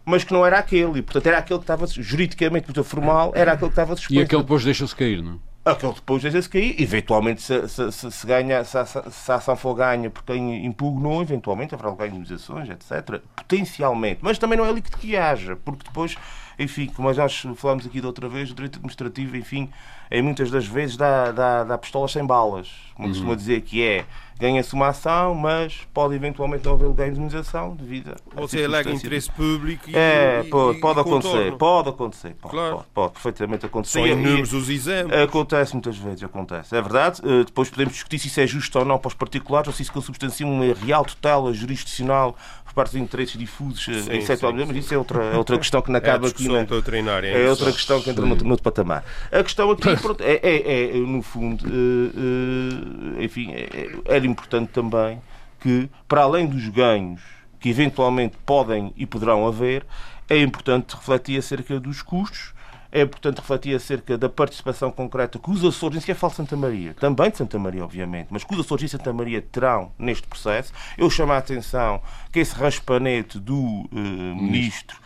mas 0.05 0.23
que 0.23 0.31
não 0.31 0.45
era 0.45 0.57
aquele. 0.57 0.99
E, 0.99 1.01
portanto, 1.01 1.27
era 1.27 1.37
aquele 1.39 1.59
que 1.59 1.63
estava 1.63 1.85
juridicamente, 1.85 2.67
muito 2.67 2.81
formal, 2.85 3.33
era 3.35 3.51
aquele 3.51 3.69
que 3.69 3.73
estava 3.73 3.93
suspenso. 3.93 4.21
E 4.21 4.23
aquele 4.23 4.41
depois 4.41 4.63
deixa-se 4.63 4.95
cair, 4.95 5.21
não 5.21 5.33
é? 5.65 5.71
Aquele 5.71 5.93
depois 5.93 6.21
deixa-se 6.21 6.47
cair. 6.47 6.81
Eventualmente, 6.81 7.41
se, 7.41 7.67
se, 7.67 7.91
se, 7.91 8.09
se 8.09 8.25
ganha, 8.25 8.63
se 8.63 8.77
a, 8.77 8.85
se 8.85 9.31
a 9.31 9.35
ação 9.35 9.57
for 9.57 9.75
ganha 9.75 10.09
por 10.09 10.23
quem 10.23 10.65
impugnou, 10.65 11.21
eventualmente 11.21 11.75
haverá 11.75 11.89
lugar 11.89 12.07
indemnizações, 12.07 12.69
etc. 12.69 13.21
Potencialmente. 13.35 14.19
Mas 14.21 14.37
também 14.37 14.57
não 14.57 14.65
é 14.65 14.71
líquido 14.71 14.97
que 14.97 15.17
haja, 15.17 15.57
porque 15.57 15.83
depois, 15.83 16.15
enfim, 16.59 16.87
como 16.87 17.11
nós 17.11 17.45
falámos 17.55 17.85
aqui 17.85 18.01
da 18.01 18.07
outra 18.07 18.27
vez, 18.27 18.51
o 18.51 18.53
direito 18.53 18.75
administrativo, 18.75 19.37
enfim, 19.37 19.69
em 20.11 20.21
muitas 20.21 20.51
das 20.51 20.67
vezes 20.67 20.97
dá, 20.97 21.31
dá, 21.31 21.63
dá 21.63 21.77
pistolas 21.77 22.11
sem 22.11 22.25
balas. 22.25 22.69
Como 22.95 23.07
uhum. 23.07 23.13
costuma 23.13 23.35
dizer 23.35 23.61
que 23.61 23.81
é 23.81 24.05
ganha-se 24.39 24.73
uma 24.73 24.87
ação, 24.87 25.35
mas 25.35 25.81
pode 25.93 26.15
eventualmente 26.15 26.65
não 26.65 26.73
haver 26.73 26.85
lugar 26.85 27.05
de 27.07 27.11
indemnização 27.11 27.75
devido 27.75 28.11
a. 28.11 28.41
Ou 28.41 28.47
seja, 28.47 28.65
alega 28.65 28.89
interesse 28.89 29.29
público 29.29 29.89
e. 29.89 29.95
É, 29.95 30.43
pode, 30.49 30.77
e, 30.77 30.81
pode 30.81 30.99
e 30.99 31.01
acontecer, 31.01 31.57
pode 31.57 31.89
acontecer. 31.89 32.35
Pode, 32.35 32.51
Claro. 32.53 32.75
pode, 32.75 32.87
pode 32.93 33.13
perfeitamente 33.13 33.65
acontecer. 33.65 33.99
São 33.99 34.07
inúmeros 34.07 34.53
os 34.53 34.69
exemplos. 34.69 35.19
Acontece 35.19 35.73
muitas 35.73 35.97
vezes, 35.97 36.23
acontece. 36.23 36.73
É 36.75 36.81
verdade. 36.81 37.21
Eh, 37.23 37.43
Depois 37.43 37.69
podemos 37.69 37.93
discutir 37.93 38.17
se 38.17 38.27
isso 38.27 38.39
é 38.39 38.47
justo 38.47 38.79
ou 38.79 38.85
não 38.85 38.97
para 38.97 39.09
os 39.09 39.13
particulares 39.13 39.67
ou 39.67 39.73
se 39.73 39.81
isso 39.81 39.91
consubstancia 39.91 40.47
uma 40.47 40.73
real 40.73 41.03
tutela 41.03 41.53
jurisdicional 41.53 42.35
por 42.69 42.73
parte 42.75 42.91
dos 42.91 43.01
interesses 43.01 43.35
difusos 43.37 43.87
eh, 43.89 44.01
Sim, 44.01 44.11
em 44.13 44.21
setor 44.21 44.51
sim, 44.57 44.65
mas 44.65 44.77
isso 44.77 44.93
é 44.93 44.97
outra, 44.97 45.23
é 45.23 45.35
outra 45.37 45.57
questão 45.57 45.81
que 45.81 45.89
não 45.89 45.95
É 45.95 45.99
acaba 45.99 46.27
aqui 46.27 46.37
discussão 46.37 46.53
na, 46.61 46.63
doutrinária. 46.67 47.27
é 47.27 47.31
outra 47.31 47.43
interessante. 47.69 47.73
questão 47.75 48.01
que 48.01 48.09
entra 48.11 48.25
noutro, 48.25 48.47
noutro 48.47 48.63
patamar. 48.63 49.03
A 49.31 49.43
questão 49.43 49.71
aqui 49.71 49.89
é, 50.21 50.39
é- 50.49 50.91
é, 50.91 50.99
no 50.99 51.21
fundo, 51.23 51.65
eh, 51.65 53.17
eh, 53.19 53.23
enfim, 53.25 53.51
é- 53.53 53.69
é- 53.73 54.15
era 54.15 54.25
importante 54.27 54.69
também 54.71 55.19
que, 55.59 55.89
para 56.07 56.21
além 56.21 56.45
dos 56.45 56.67
ganhos 56.69 57.21
que 57.59 57.69
eventualmente 57.69 58.37
podem 58.45 58.93
e 58.95 59.05
poderão 59.05 59.47
haver, 59.47 59.83
é 60.29 60.37
importante 60.37 60.95
refletir 60.95 61.37
acerca 61.39 61.79
dos 61.79 62.01
custos, 62.03 62.53
é 62.91 63.01
importante 63.01 63.37
refletir 63.37 63.75
acerca 63.75 64.17
da 64.17 64.27
participação 64.27 64.91
concreta 64.91 65.37
que 65.37 65.51
os 65.51 65.63
Açores, 65.63 65.95
nem 65.95 66.01
sequer 66.01 66.15
falo 66.15 66.31
de 66.31 66.37
Santa 66.37 66.57
Maria, 66.57 66.93
também 66.95 67.29
de 67.29 67.37
Santa 67.37 67.59
Maria, 67.59 67.83
obviamente, 67.83 68.27
mas 68.31 68.43
que 68.43 68.53
os 68.53 68.59
Açores 68.59 68.85
e 68.85 68.89
Santa 68.89 69.13
Maria 69.13 69.41
terão 69.41 69.91
neste 69.97 70.27
processo. 70.27 70.73
Eu 70.97 71.09
chamo 71.09 71.31
a 71.31 71.37
atenção 71.37 72.01
que 72.31 72.39
esse 72.39 72.55
raspanete 72.55 73.39
do 73.39 73.87
eh, 73.93 74.41
ministro, 74.41 74.97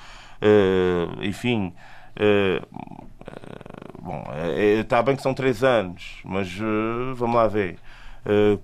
eh, 0.42 1.28
enfim, 1.28 1.74
eh, 2.16 2.62
bom, 4.02 4.24
está 4.80 5.02
bem 5.04 5.16
que 5.16 5.22
são 5.22 5.34
três 5.34 5.64
anos, 5.64 6.20
mas 6.24 6.50
vamos 7.16 7.36
lá 7.36 7.48
ver. 7.48 7.78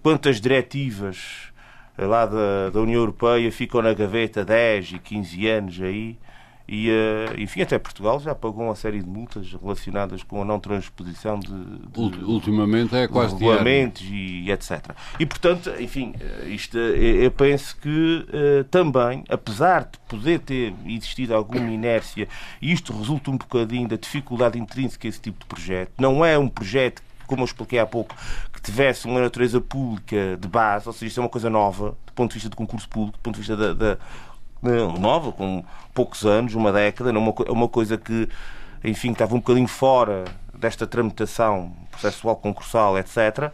Quantas 0.01 0.39
diretivas 0.39 1.51
lá 1.97 2.25
da, 2.25 2.69
da 2.69 2.79
União 2.79 3.01
Europeia 3.01 3.51
ficam 3.51 3.81
na 3.81 3.93
gaveta 3.93 4.45
10 4.45 4.93
e 4.93 4.99
15 4.99 5.47
anos 5.47 5.81
aí 5.81 6.17
e, 6.71 6.87
uh, 6.91 7.41
enfim, 7.41 7.63
até 7.63 7.79
Portugal 7.79 8.19
já 8.19 8.35
pagou 8.35 8.63
uma 8.63 8.75
série 8.75 9.01
de 9.01 9.09
multas 9.09 9.51
relacionadas 9.59 10.21
com 10.21 10.39
a 10.39 10.45
não 10.45 10.59
transposição 10.59 11.39
de, 11.39 11.49
de 11.49 12.23
ultimamente 12.23 12.95
é 12.95 13.07
quase 13.07 13.35
de 13.35 13.43
regulamentos 13.43 14.03
e, 14.03 14.51
etc. 14.51 14.91
E 15.19 15.25
portanto, 15.25 15.71
enfim, 15.79 16.13
eh, 16.19 16.49
isto 16.49 16.77
eh, 16.77 17.25
eu 17.25 17.31
penso 17.31 17.75
que 17.77 18.27
também, 18.69 19.23
apesar 19.27 19.85
de 19.85 19.97
poder 20.07 20.39
ter 20.39 20.75
existido 20.85 21.33
alguma 21.33 21.71
inércia, 21.71 22.27
e 22.61 22.71
isto 22.71 22.95
resulta 22.95 23.31
um 23.31 23.37
bocadinho 23.37 23.87
da 23.87 23.95
dificuldade 23.95 24.59
intrínseca 24.59 25.07
desse 25.07 25.21
tipo 25.21 25.39
de 25.39 25.45
projeto, 25.47 25.93
não 25.97 26.23
é 26.23 26.37
um 26.37 26.47
projeto 26.47 27.01
como 27.25 27.43
eu 27.43 27.45
expliquei 27.45 27.77
há 27.77 27.85
pouco, 27.85 28.15
que 28.51 28.59
tivesse 28.59 29.05
uma 29.05 29.21
natureza 29.21 29.61
pública 29.61 30.35
de 30.35 30.47
base, 30.47 30.87
ou 30.87 30.93
seja, 30.93 31.05
isto 31.05 31.19
é 31.19 31.23
uma 31.23 31.29
coisa 31.29 31.47
nova, 31.47 31.95
do 32.05 32.13
ponto 32.13 32.31
de 32.31 32.33
vista 32.33 32.49
do 32.49 32.55
concurso 32.55 32.89
público, 32.89 33.19
do 33.19 33.21
ponto 33.21 33.35
de 33.35 33.41
vista 33.41 33.55
da, 33.55 33.73
da 33.73 33.97
nova, 34.61 35.31
com 35.31 35.63
poucos 35.93 36.25
anos, 36.25 36.53
uma 36.53 36.71
década, 36.71 37.11
uma, 37.11 37.33
uma 37.49 37.67
coisa 37.67 37.97
que, 37.97 38.27
enfim, 38.83 39.11
estava 39.11 39.35
um 39.35 39.39
bocadinho 39.39 39.67
fora 39.67 40.25
desta 40.53 40.85
tramitação 40.85 41.73
processual, 41.91 42.35
concursal, 42.35 42.97
etc. 42.97 43.51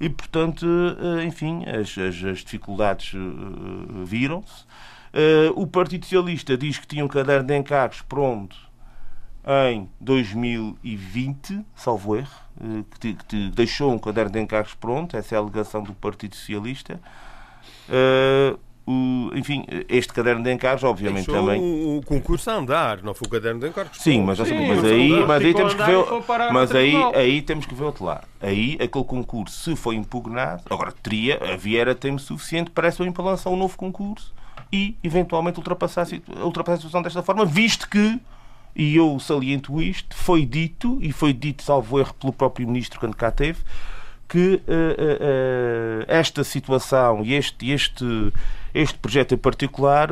E, 0.00 0.08
portanto, 0.08 0.66
eh, 0.66 1.24
enfim, 1.24 1.64
as, 1.64 1.96
as, 1.96 2.24
as 2.24 2.38
dificuldades 2.38 3.14
eh, 3.14 4.04
viram-se. 4.04 4.64
Eh, 5.12 5.52
o 5.54 5.66
Partido 5.66 6.04
Socialista 6.04 6.56
diz 6.56 6.78
que 6.78 6.86
tinha 6.86 7.04
um 7.04 7.08
caderno 7.08 7.46
de 7.46 7.56
encargos 7.56 8.02
pronto 8.02 8.56
em 9.70 9.88
2020, 10.00 11.64
salvo 11.74 12.16
erro, 12.16 12.30
que, 13.00 13.14
que 13.14 13.50
deixou 13.50 13.92
um 13.92 13.98
caderno 13.98 14.30
de 14.30 14.40
encargos 14.40 14.74
pronto, 14.74 15.16
essa 15.16 15.34
é 15.34 15.38
a 15.38 15.40
alegação 15.40 15.82
do 15.82 15.92
Partido 15.94 16.36
Socialista 16.36 17.00
o, 18.86 19.30
enfim, 19.34 19.64
este 19.88 20.12
caderno 20.12 20.42
de 20.42 20.52
encargos, 20.52 20.82
obviamente 20.82 21.26
Deixou 21.26 21.34
também. 21.34 21.60
O, 21.60 22.00
concurso 22.04 22.50
a 22.50 22.54
andar, 22.54 23.02
não 23.02 23.14
foi 23.14 23.28
o 23.28 23.30
caderno 23.30 23.60
de 23.60 23.68
encargos. 23.68 23.98
Sim, 24.00 24.22
mas, 24.22 24.38
Sim, 24.38 24.66
mas 24.68 24.84
aí, 24.84 25.24
mas 25.26 25.44
aí 25.44 25.54
temos 25.54 25.74
que 25.74 25.82
ver, 25.82 26.52
mas 26.52 26.74
aí, 26.74 26.94
aí 27.14 27.42
temos 27.42 27.66
que 27.66 27.74
ver 27.74 27.84
outro 27.84 28.04
lado. 28.04 28.26
Aí 28.40 28.76
aquele 28.80 29.04
concurso, 29.04 29.56
se 29.58 29.76
foi 29.76 29.94
impugnado, 29.94 30.62
agora 30.68 30.92
teria, 30.92 31.38
havia 31.52 31.80
era 31.80 31.94
tempo 31.94 32.20
suficiente 32.20 32.70
para 32.70 32.88
essa 32.88 33.12
para 33.12 33.24
lançar 33.24 33.50
um 33.50 33.56
novo 33.56 33.76
concurso 33.76 34.32
e 34.72 34.96
eventualmente 35.04 35.58
ultrapassar, 35.58 36.06
ultrapassar 36.42 36.74
a 36.74 36.76
situação 36.76 37.02
desta 37.02 37.22
forma, 37.22 37.44
visto 37.44 37.88
que 37.88 38.20
e 38.74 38.96
eu 38.96 39.18
saliento 39.20 39.80
isto, 39.82 40.16
foi 40.16 40.46
dito, 40.46 40.98
e 41.00 41.12
foi 41.12 41.32
dito, 41.32 41.62
salvo 41.62 41.98
erro, 42.00 42.14
pelo 42.14 42.32
próprio 42.32 42.66
ministro 42.66 42.98
quando 42.98 43.14
cá 43.14 43.30
teve, 43.30 43.60
que 44.32 44.54
uh, 44.54 44.56
uh, 44.56 46.04
esta 46.08 46.42
situação 46.42 47.22
e 47.22 47.34
este, 47.34 47.70
este, 47.70 48.32
este 48.72 48.98
projeto 48.98 49.34
em 49.34 49.36
particular 49.36 50.08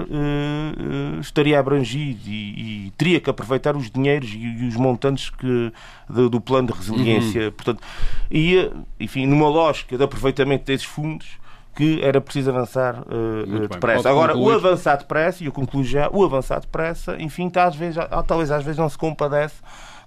estaria 1.23 1.59
abrangido 1.59 2.21
e, 2.27 2.89
e, 2.89 2.91
teria 2.99 3.19
que 3.19 3.31
aproveitar 3.31 3.75
os 3.75 3.91
dinheiros 3.91 4.29
e, 4.35 4.37
e 4.37 4.69
os 4.69 4.77
montantes 4.77 5.31
que, 5.31 5.73
do, 6.07 6.29
do 6.29 6.39
plano 6.39 6.69
de 6.69 6.75
resiliência. 6.75 7.47
Uhum. 7.47 7.53
Portanto, 7.53 7.83
e, 8.31 8.71
enfim, 9.01 9.25
numa 9.25 9.49
lógica 9.49 9.97
de 9.97 10.05
aproveitamento 10.05 10.67
desses 10.67 10.85
fundos, 10.85 11.39
que 11.75 11.99
era 12.03 12.21
preciso 12.21 12.51
avançar 12.51 13.01
uh, 13.01 13.69
depressa. 13.69 14.11
Agora, 14.11 14.35
concluir. 14.35 14.53
o 14.53 14.57
avançar 14.57 14.97
depressa, 14.99 15.43
e 15.43 15.47
eu 15.47 15.53
concluo 15.53 15.83
já, 15.83 16.11
o 16.13 16.23
avançar 16.23 16.61
depressa, 16.61 17.17
enfim, 17.19 17.49
tá, 17.49 17.65
às 17.65 17.75
vezes, 17.75 17.97
talvez 18.27 18.51
às 18.51 18.63
vezes 18.63 18.79
não 18.79 18.89
se 18.91 18.99
compadece 18.99 19.55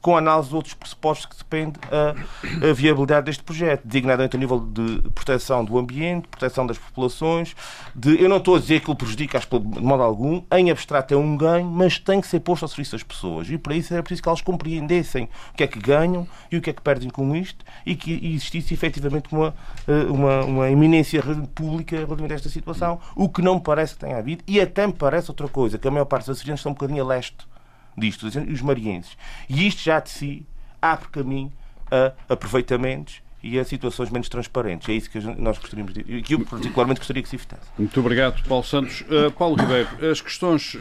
com 0.04 0.18
análise 0.18 0.50
de 0.50 0.56
outros 0.56 0.74
pressupostos 0.74 1.26
que 1.26 1.38
depende 1.38 1.80
a, 1.90 2.70
a 2.70 2.74
viabilidade 2.74 3.28
deste 3.28 3.42
projeto, 3.42 3.84
designadamente 3.86 4.36
a 4.36 4.40
nível 4.40 4.60
de 4.60 5.02
proteção 5.16 5.64
do 5.64 5.80
ambiente, 5.80 6.28
proteção 6.28 6.68
das 6.68 6.78
populações. 6.78 7.56
De, 7.96 8.22
eu 8.22 8.28
não 8.28 8.36
estou 8.36 8.58
a 8.58 8.60
dizer 8.60 8.82
que 8.82 8.92
ele 8.92 8.98
prejudica 8.98 9.38
as 9.38 9.46
de 9.46 9.82
modo 9.82 10.04
algum, 10.04 10.44
em 10.52 10.70
abstrato 10.70 11.14
é 11.14 11.18
um 11.18 11.38
ganho, 11.38 11.66
mas 11.66 11.98
tem 11.98 12.20
que 12.20 12.28
ser 12.28 12.42
posto 12.42 12.64
ao 12.64 12.70
serviço 12.70 12.92
das 12.92 13.04
pessoas. 13.04 13.50
E 13.50 13.58
para 13.58 13.76
isso 13.76 13.94
era 13.94 14.04
preciso 14.04 14.22
que 14.22 14.28
elas 14.28 14.42
compreendessem 14.42 15.30
o 15.54 15.56
que 15.56 15.64
é 15.64 15.68
que 15.68 15.80
ganham 15.80 16.28
e 16.52 16.58
o 16.58 16.62
que 16.62 16.70
é 16.70 16.74
que 16.74 16.82
perdem 16.82 17.10
com 17.10 17.34
isto 17.34 17.64
e 17.86 17.96
que 17.96 18.12
existisse 18.36 18.74
efetivamente 18.74 19.30
uma, 19.32 19.56
eh, 19.88 20.04
uma, 20.10 20.44
uma 20.44 20.70
eminência 20.70 21.24
pública 21.56 21.96
relativamente 21.96 22.34
a 22.34 22.36
esta 22.36 22.50
situação, 22.50 23.00
o 23.16 23.30
que 23.30 23.42
não 23.42 23.56
me 23.56 23.62
parece 23.62 23.94
que 23.94 24.02
tenha 24.02 24.18
havido. 24.18 24.44
E 24.46 24.60
até 24.60 24.86
me 24.86 24.92
parece 24.92 25.32
outra 25.32 25.48
coisa, 25.48 25.78
que 25.78 25.88
a 25.88 25.92
maior 25.92 26.06
parte 26.06 26.26
dos 26.26 26.38
açorianos 26.38 26.60
estão 26.60 26.74
um 26.74 26.76
bocadinho 26.76 27.02
a 27.02 27.08
leste 27.08 27.53
disto, 27.98 28.28
e 28.28 28.54
os 28.54 28.62
marienses. 28.62 29.18
E 29.50 29.68
isto 29.68 29.82
já 29.82 30.00
de 30.00 30.10
si 30.10 30.46
abre 30.82 31.08
caminho 31.10 31.52
a 31.92 32.34
aproveitamentos 32.34 33.22
e 33.44 33.60
a 33.60 33.66
situações 33.66 34.10
menos 34.10 34.30
transparentes. 34.30 34.88
É 34.88 34.94
isso 34.94 35.10
que 35.10 35.20
nós 35.20 35.58
gostaríamos 35.58 35.94
de 35.94 36.22
que 36.22 36.34
eu 36.34 36.40
particularmente 36.46 37.00
gostaria 37.02 37.22
que 37.22 37.28
se 37.28 37.36
evitasse. 37.36 37.68
Muito 37.78 38.00
obrigado, 38.00 38.42
Paulo 38.48 38.64
Santos. 38.64 39.02
Uh, 39.02 39.30
Paulo 39.32 39.56
Ribeiro, 39.56 39.90
as 40.10 40.22
questões 40.22 40.76
uh, 40.76 40.80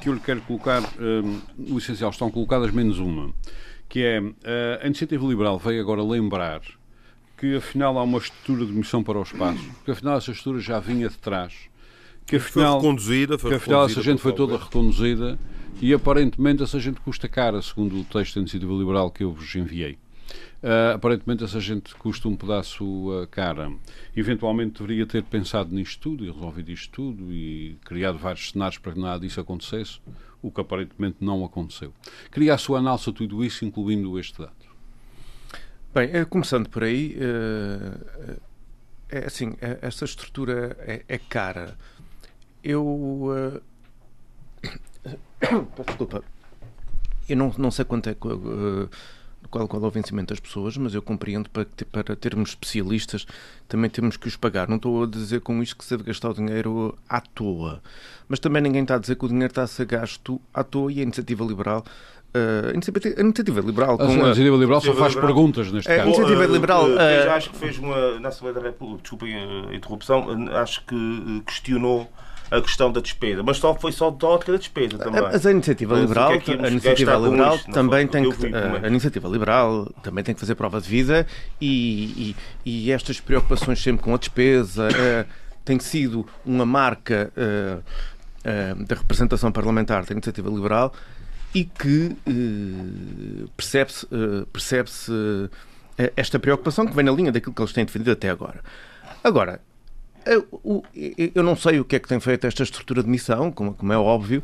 que 0.00 0.08
eu 0.08 0.14
lhe 0.14 0.20
quero 0.20 0.40
colocar, 0.42 0.82
uh, 0.82 1.72
o 1.72 1.78
essencial, 1.78 2.10
estão 2.10 2.30
colocadas 2.30 2.72
menos 2.72 2.98
uma, 2.98 3.32
que 3.88 4.02
é 4.02 4.18
a 4.82 4.86
Iniciativa 4.86 5.24
Liberal 5.24 5.58
veio 5.58 5.80
agora 5.80 6.02
lembrar 6.02 6.60
que 7.38 7.56
afinal 7.56 7.96
há 7.98 8.02
uma 8.02 8.18
estrutura 8.18 8.66
de 8.66 8.72
missão 8.72 9.02
para 9.02 9.18
o 9.18 9.22
espaço, 9.22 9.64
que 9.84 9.90
afinal 9.90 10.16
essa 10.16 10.30
estrutura 10.32 10.60
já 10.60 10.80
vinha 10.80 11.08
de 11.08 11.18
trás, 11.18 11.52
que 12.26 12.36
afinal, 12.36 12.80
foi 12.80 12.82
reconduzida, 12.82 13.38
foi 13.38 13.50
que 13.50 13.56
afinal 13.56 13.86
essa 13.86 14.02
gente 14.02 14.20
foi 14.20 14.32
toda 14.32 14.56
reconduzida 14.56 15.38
e 15.80 15.92
aparentemente 15.92 16.62
essa 16.62 16.78
gente 16.78 17.00
custa 17.00 17.28
cara, 17.28 17.60
segundo 17.60 18.00
o 18.00 18.04
texto 18.04 18.34
da 18.34 18.40
Iniciativa 18.40 18.72
Liberal 18.72 19.10
que 19.10 19.24
eu 19.24 19.32
vos 19.32 19.54
enviei. 19.54 19.98
Uh, 20.62 20.94
aparentemente 20.94 21.42
essa 21.42 21.58
gente 21.58 21.92
custa 21.96 22.28
um 22.28 22.36
pedaço 22.36 22.84
uh, 22.84 23.26
cara. 23.26 23.72
Eventualmente 24.16 24.80
deveria 24.80 25.04
ter 25.04 25.24
pensado 25.24 25.74
nisto 25.74 26.00
tudo 26.00 26.24
e 26.24 26.30
resolvido 26.30 26.70
isto 26.70 26.90
tudo 26.92 27.32
e 27.32 27.76
criado 27.84 28.16
vários 28.16 28.50
cenários 28.50 28.78
para 28.78 28.92
que 28.92 29.00
nada 29.00 29.18
disso 29.18 29.40
acontecesse, 29.40 30.00
o 30.40 30.52
que 30.52 30.60
aparentemente 30.60 31.16
não 31.20 31.44
aconteceu. 31.44 31.92
Queria 32.30 32.54
a 32.54 32.58
sua 32.58 32.78
análise 32.78 33.10
a 33.10 33.12
tudo 33.12 33.44
isso, 33.44 33.64
incluindo 33.64 34.16
este 34.18 34.38
dado. 34.38 34.52
Bem, 35.92 36.08
eh, 36.12 36.24
começando 36.24 36.68
por 36.68 36.84
aí, 36.84 37.16
uh, 37.18 38.40
é 39.08 39.26
assim, 39.26 39.54
esta 39.82 40.04
estrutura 40.04 40.76
é, 40.80 41.04
é 41.08 41.18
cara. 41.18 41.76
Eu 42.62 43.60
Desculpa. 45.86 46.22
Eu 47.28 47.36
não, 47.36 47.54
não 47.56 47.70
sei 47.70 47.84
quanto 47.84 48.08
é 48.08 48.12
uh, 48.12 48.88
qual, 49.50 49.68
qual 49.68 49.82
é 49.84 49.86
o 49.86 49.90
vencimento 49.90 50.32
das 50.32 50.40
pessoas, 50.40 50.76
mas 50.76 50.94
eu 50.94 51.02
compreendo 51.02 51.48
para, 51.50 51.66
para 51.90 52.16
termos 52.16 52.50
especialistas 52.50 53.26
também 53.68 53.90
temos 53.90 54.16
que 54.16 54.28
os 54.28 54.36
pagar. 54.36 54.68
Não 54.68 54.76
estou 54.76 55.04
a 55.04 55.06
dizer 55.06 55.40
com 55.40 55.62
isto 55.62 55.76
que 55.76 55.84
se 55.84 55.90
deve 55.90 56.04
gastar 56.04 56.30
o 56.30 56.34
dinheiro 56.34 56.96
à 57.08 57.20
toa, 57.20 57.82
mas 58.28 58.38
também 58.38 58.62
ninguém 58.62 58.82
está 58.82 58.96
a 58.96 58.98
dizer 58.98 59.16
que 59.16 59.24
o 59.24 59.28
dinheiro 59.28 59.50
está 59.50 59.62
a 59.62 59.66
ser 59.66 59.86
gasto 59.86 60.40
à 60.52 60.64
toa 60.64 60.92
e 60.92 61.00
a 61.00 61.02
iniciativa 61.02 61.44
liberal 61.44 61.84
Uh, 62.34 62.70
a, 62.70 62.72
iniciativa, 62.72 63.14
a 63.14 63.20
iniciativa 63.20 63.60
liberal. 63.60 63.98
A, 64.00 64.04
iniciativa 64.04 64.56
liberal 64.56 64.80
só 64.80 64.94
faz 64.94 65.12
liberal. 65.12 65.34
perguntas 65.34 65.70
neste 65.70 65.92
a 65.92 65.96
caso. 65.96 66.08
A 66.08 66.14
iniciativa 66.14 66.46
liberal. 66.46 66.84
Uh, 66.86 66.94
uh, 66.94 67.30
acho 67.30 67.50
que 67.50 67.56
fez 67.58 67.76
uma. 67.76 68.18
Na 68.20 68.30
Assembleia 68.30 68.54
da 68.54 68.62
República, 68.62 69.02
desculpem 69.02 69.34
a 69.34 69.74
interrupção, 69.74 70.48
acho 70.56 70.82
que 70.86 71.42
questionou 71.44 72.10
a 72.52 72.60
questão 72.60 72.92
da 72.92 73.00
despesa, 73.00 73.42
mas 73.42 73.56
só 73.56 73.74
foi 73.74 73.92
só 73.92 74.10
da 74.10 74.26
ótica 74.26 74.52
da 74.52 74.58
despesa 74.58 74.98
também. 74.98 75.22
Mas 75.22 75.46
a 75.46 75.50
iniciativa 75.50 75.98
liberal, 75.98 76.32
é 76.32 76.66
a 76.66 76.68
iniciativa 76.68 77.16
liberal 77.16 77.58
também 77.72 78.06
tem 78.06 78.30
que, 78.30 78.54
a, 78.54 78.84
a 78.84 78.88
iniciativa 78.88 79.26
liberal 79.26 79.90
também 80.02 80.22
tem 80.22 80.34
que 80.34 80.40
fazer 80.40 80.54
prova 80.54 80.78
de 80.78 80.86
vida 80.86 81.26
e, 81.58 82.36
e, 82.64 82.86
e 82.86 82.92
estas 82.92 83.20
preocupações 83.20 83.82
sempre 83.82 84.04
com 84.04 84.14
a 84.14 84.18
despesa 84.18 84.86
uh, 84.88 85.26
tem 85.64 85.78
sido 85.78 86.26
uma 86.44 86.66
marca 86.66 87.32
uh, 87.34 87.78
uh, 87.78 88.84
da 88.84 88.96
representação 88.96 89.50
parlamentar 89.50 90.04
da 90.04 90.12
iniciativa 90.12 90.50
liberal 90.50 90.92
e 91.54 91.64
que 91.64 92.16
percebe-se 93.56 94.06
percebe 94.52 94.90
esta 96.16 96.38
preocupação 96.38 96.86
que 96.86 96.94
vem 96.94 97.04
na 97.04 97.12
linha 97.12 97.30
daquilo 97.30 97.54
que 97.54 97.60
eles 97.60 97.72
têm 97.74 97.84
defendido 97.84 98.12
até 98.12 98.30
agora. 98.30 98.60
Agora, 99.22 99.60
eu, 100.26 101.42
não 101.42 101.56
sei 101.56 101.80
o 101.80 101.84
que 101.84 101.96
é 101.96 101.98
que 101.98 102.08
tem 102.08 102.20
feito 102.20 102.46
esta 102.46 102.62
estrutura 102.62 103.02
de 103.02 103.08
missão, 103.08 103.50
como, 103.50 103.74
como 103.74 103.92
é 103.92 103.96
óbvio, 103.96 104.42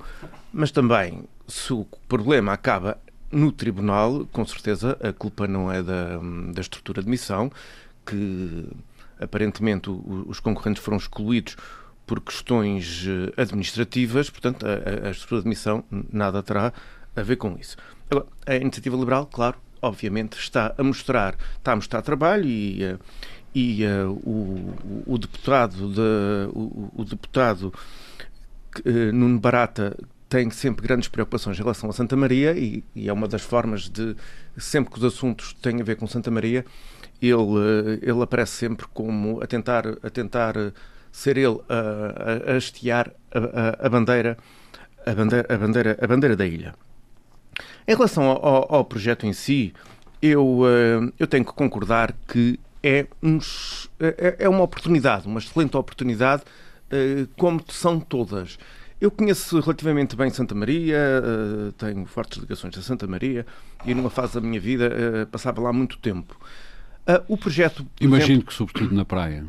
mas 0.53 0.70
também, 0.70 1.24
se 1.47 1.72
o 1.72 1.87
problema 2.09 2.53
acaba 2.53 2.99
no 3.31 3.53
tribunal, 3.53 4.26
com 4.33 4.45
certeza 4.45 4.99
a 5.03 5.12
culpa 5.12 5.47
não 5.47 5.70
é 5.70 5.83
da, 5.83 6.18
da 6.53 6.61
estrutura 6.61 7.03
de 7.03 7.09
missão, 7.09 7.51
que 8.07 8.66
aparentemente 9.20 9.91
os 9.91 10.41
concorrentes 10.41 10.83
foram 10.83 10.97
excluídos 10.97 11.57
por 12.07 12.20
questões 12.20 13.05
eh, 13.07 13.41
administrativas, 13.41 14.31
portanto, 14.31 14.64
a, 14.66 15.09
a 15.09 15.11
estrutura 15.11 15.43
de 15.43 15.49
missão 15.49 15.85
nada 16.11 16.43
terá 16.43 16.72
a 17.14 17.22
ver 17.22 17.37
com 17.37 17.57
isso. 17.59 17.76
Agora, 18.11 18.26
a 18.47 18.55
iniciativa 18.57 18.97
liberal, 18.97 19.26
claro, 19.26 19.57
obviamente, 19.83 20.39
está 20.39 20.74
a 20.79 20.83
mostrar, 20.83 21.37
está 21.59 21.72
a 21.72 21.76
mostrar 21.76 22.01
trabalho 22.01 22.47
e 22.47 22.83
eh, 22.83 22.99
e 23.59 23.85
uh, 23.85 24.13
o, 24.25 25.05
o, 25.05 25.19
deputado, 25.19 25.93
de, 25.93 26.49
o, 26.53 26.93
o 26.95 27.05
deputado 27.05 27.75
uh, 28.87 29.13
Nuno 29.13 29.41
Barata 29.41 29.99
tem 30.29 30.49
sempre 30.51 30.87
grandes 30.87 31.09
preocupações 31.09 31.59
em 31.59 31.63
relação 31.63 31.91
a 31.91 31.93
Santa 31.93 32.15
Maria 32.15 32.57
e, 32.57 32.85
e, 32.95 33.09
é 33.09 33.13
uma 33.13 33.27
das 33.27 33.43
formas 33.43 33.89
de, 33.89 34.15
sempre 34.57 34.93
que 34.93 34.99
os 34.99 35.05
assuntos 35.05 35.55
têm 35.55 35.81
a 35.81 35.85
ver 35.85 35.97
com 35.97 36.07
Santa 36.07 36.31
Maria, 36.31 36.65
ele, 37.21 37.33
uh, 37.35 37.99
ele 38.01 38.23
aparece 38.23 38.53
sempre 38.53 38.87
como 38.95 39.43
a 39.43 39.47
tentar, 39.49 39.85
a 40.05 40.09
tentar 40.09 40.55
ser 41.11 41.37
ele 41.37 41.59
a, 41.69 42.51
a, 42.51 42.53
a 42.53 42.57
hastear 42.57 43.11
a, 43.33 43.87
a, 43.87 43.89
bandeira 43.89 44.39
a, 45.05 45.13
bandeira, 45.13 45.47
a, 45.53 45.59
bandeira, 45.59 45.99
a 46.01 46.07
bandeira 46.07 46.37
da 46.37 46.47
ilha. 46.47 46.77
Em 47.89 47.97
relação 47.97 48.23
ao, 48.23 48.73
ao 48.73 48.85
projeto 48.85 49.27
em 49.27 49.33
si, 49.33 49.75
eu, 50.23 50.61
eu 51.19 51.27
tenho 51.27 51.45
que 51.45 51.53
concordar 51.53 52.15
que 52.29 52.61
é, 52.83 53.07
uns, 53.22 53.91
é, 53.99 54.37
é 54.41 54.49
uma 54.49 54.62
oportunidade, 54.62 55.26
uma 55.26 55.39
excelente 55.39 55.76
oportunidade, 55.76 56.43
como 57.37 57.62
são 57.68 58.01
todas. 58.01 58.59
Eu 58.99 59.11
conheço 59.11 59.61
relativamente 59.61 60.16
bem 60.16 60.31
Santa 60.31 60.55
Maria, 60.55 60.99
tenho 61.76 62.07
fortes 62.07 62.39
ligações 62.39 62.79
a 62.79 62.81
Santa 62.81 63.07
Maria 63.07 63.45
e 63.85 63.93
numa 63.93 64.09
fase 64.09 64.35
da 64.35 64.41
minha 64.41 64.59
vida 64.59 65.29
passava 65.31 65.61
lá 65.61 65.70
muito 65.70 65.99
tempo. 65.99 66.35
o 67.29 67.37
projeto. 67.37 67.87
Imagino 68.01 68.33
exemplo, 68.33 68.47
que, 68.47 68.55
sobretudo 68.55 68.95
na 68.95 69.05
praia. 69.05 69.45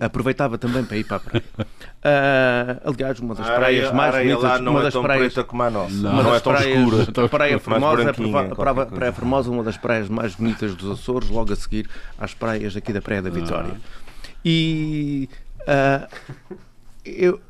Aproveitava 0.00 0.58
também 0.58 0.84
para 0.84 0.96
ir 0.96 1.04
para 1.04 1.16
a 1.16 1.20
praia. 1.20 1.44
Uh, 1.58 2.90
aliás, 2.90 3.18
uma 3.20 3.34
das 3.34 3.46
praias 3.46 3.92
mais 3.92 4.14
bonitas. 4.14 4.42
Lá 4.42 4.58
não 4.58 4.72
uma 4.72 4.80
é 4.80 4.82
das 4.84 4.92
tão 4.92 5.02
praias, 5.02 5.32
preta 5.32 5.48
como 5.48 5.62
a 5.62 5.70
nossa. 5.70 5.94
Não, 5.94 6.22
não 6.22 6.34
é 6.34 6.40
tão 6.40 6.52
praias, 6.52 6.78
escura. 6.78 7.24
A 7.24 7.28
Praia 7.34 7.58
Formosa, 7.58 8.14
praia, 8.14 8.86
praia 8.86 9.12
Formosa, 9.12 9.50
uma 9.50 9.62
das 9.62 9.76
praias 9.76 10.08
mais 10.08 10.34
bonitas 10.34 10.74
dos 10.74 11.00
Açores, 11.00 11.28
logo 11.28 11.52
a 11.52 11.56
seguir 11.56 11.88
às 12.18 12.34
praias 12.34 12.76
aqui 12.76 12.92
da 12.92 13.00
Praia 13.00 13.22
da 13.22 13.30
Vitória. 13.30 13.72
Ah. 13.74 14.04
E 14.44 15.28
uh, 15.60 16.08
eu 17.04 17.40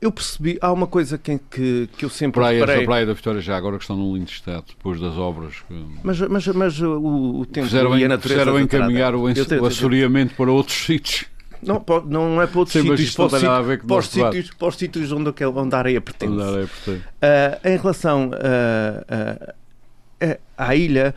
eu 0.00 0.12
percebi, 0.12 0.58
há 0.60 0.72
uma 0.72 0.86
coisa 0.86 1.18
que, 1.18 1.40
que, 1.50 1.88
que 1.96 2.04
eu 2.04 2.08
sempre 2.08 2.40
reparei... 2.40 2.80
da 2.80 2.84
Praia 2.84 3.06
da 3.06 3.12
Vitória 3.12 3.40
já 3.40 3.56
agora 3.56 3.76
que 3.76 3.82
estão 3.82 3.96
num 3.96 4.14
lindo 4.14 4.30
estado, 4.30 4.64
depois 4.68 5.00
das 5.00 5.16
obras. 5.16 5.54
Que... 5.66 5.86
Mas, 6.02 6.20
mas, 6.20 6.46
mas 6.48 6.80
o, 6.80 7.40
o 7.40 7.46
tempo 7.46 7.66
fizeram, 7.66 7.98
e 7.98 8.04
a 8.04 8.08
natureza... 8.08 8.40
Fizeram 8.40 8.60
encaminhar 8.60 9.14
o, 9.14 9.24
o 9.24 9.66
assoreamento 9.66 10.34
para 10.34 10.52
outros 10.52 10.76
sítios. 10.86 11.26
Não, 11.60 11.84
não 12.06 12.40
é 12.40 12.46
para 12.46 12.60
outros 12.60 12.72
Sim, 12.72 12.82
sítios, 12.82 13.16
para 13.16 13.24
os, 13.24 13.32
sítios, 13.32 13.48
para, 13.48 13.78
para, 13.78 13.96
os 13.96 14.06
sítios, 14.06 14.50
para 14.54 14.68
os 14.68 14.76
sítios 14.76 15.12
onde, 15.12 15.34
onde 15.44 15.74
a 15.74 15.78
areia 15.78 16.00
pertence. 16.00 16.32
Onde 16.32 16.42
a 16.42 16.46
areia 16.46 16.68
pertence. 16.68 17.04
Uh, 17.04 17.68
em 17.68 17.76
relação 17.76 18.30
uh, 18.30 20.24
uh, 20.24 20.38
à 20.56 20.76
ilha, 20.76 21.12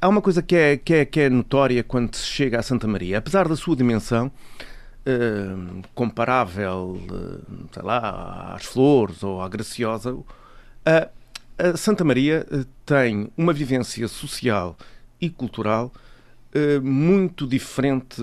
há 0.00 0.08
uma 0.08 0.22
coisa 0.22 0.40
que 0.40 0.56
é, 0.56 0.76
que, 0.78 0.94
é, 0.94 1.04
que 1.04 1.20
é 1.20 1.28
notória 1.28 1.84
quando 1.84 2.14
se 2.14 2.26
chega 2.26 2.58
a 2.58 2.62
Santa 2.62 2.88
Maria. 2.88 3.18
Apesar 3.18 3.46
da 3.46 3.54
sua 3.54 3.76
dimensão, 3.76 4.32
uh, 5.06 5.82
comparável, 5.94 6.98
uh, 7.10 7.68
sei 7.72 7.82
lá, 7.82 8.54
às 8.54 8.64
Flores 8.64 9.22
ou 9.22 9.40
à 9.42 9.48
Graciosa, 9.48 10.12
uh, 10.14 10.26
a 11.58 11.76
Santa 11.76 12.04
Maria 12.04 12.46
tem 12.84 13.30
uma 13.36 13.52
vivência 13.52 14.08
social 14.08 14.76
e 15.20 15.30
cultural 15.30 15.92
muito 16.82 17.46
diferente 17.46 18.20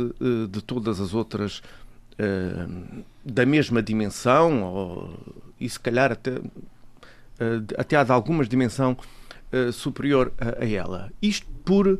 de 0.49 0.61
todas 0.61 0.99
as 0.99 1.13
outras 1.13 1.61
da 3.23 3.45
mesma 3.45 3.81
dimensão 3.81 4.63
ou, 4.63 5.19
e 5.59 5.69
se 5.69 5.79
calhar 5.79 6.11
até, 6.11 6.33
até 7.77 7.95
há 7.95 8.03
de 8.03 8.11
algumas 8.11 8.49
dimensão 8.49 8.97
superior 9.71 10.33
a, 10.37 10.63
a 10.63 10.69
ela. 10.69 11.11
Isto 11.21 11.47
por, 11.63 11.99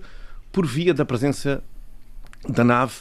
por 0.51 0.65
via 0.65 0.93
da 0.93 1.05
presença 1.05 1.63
da 2.47 2.63
nave 2.63 2.95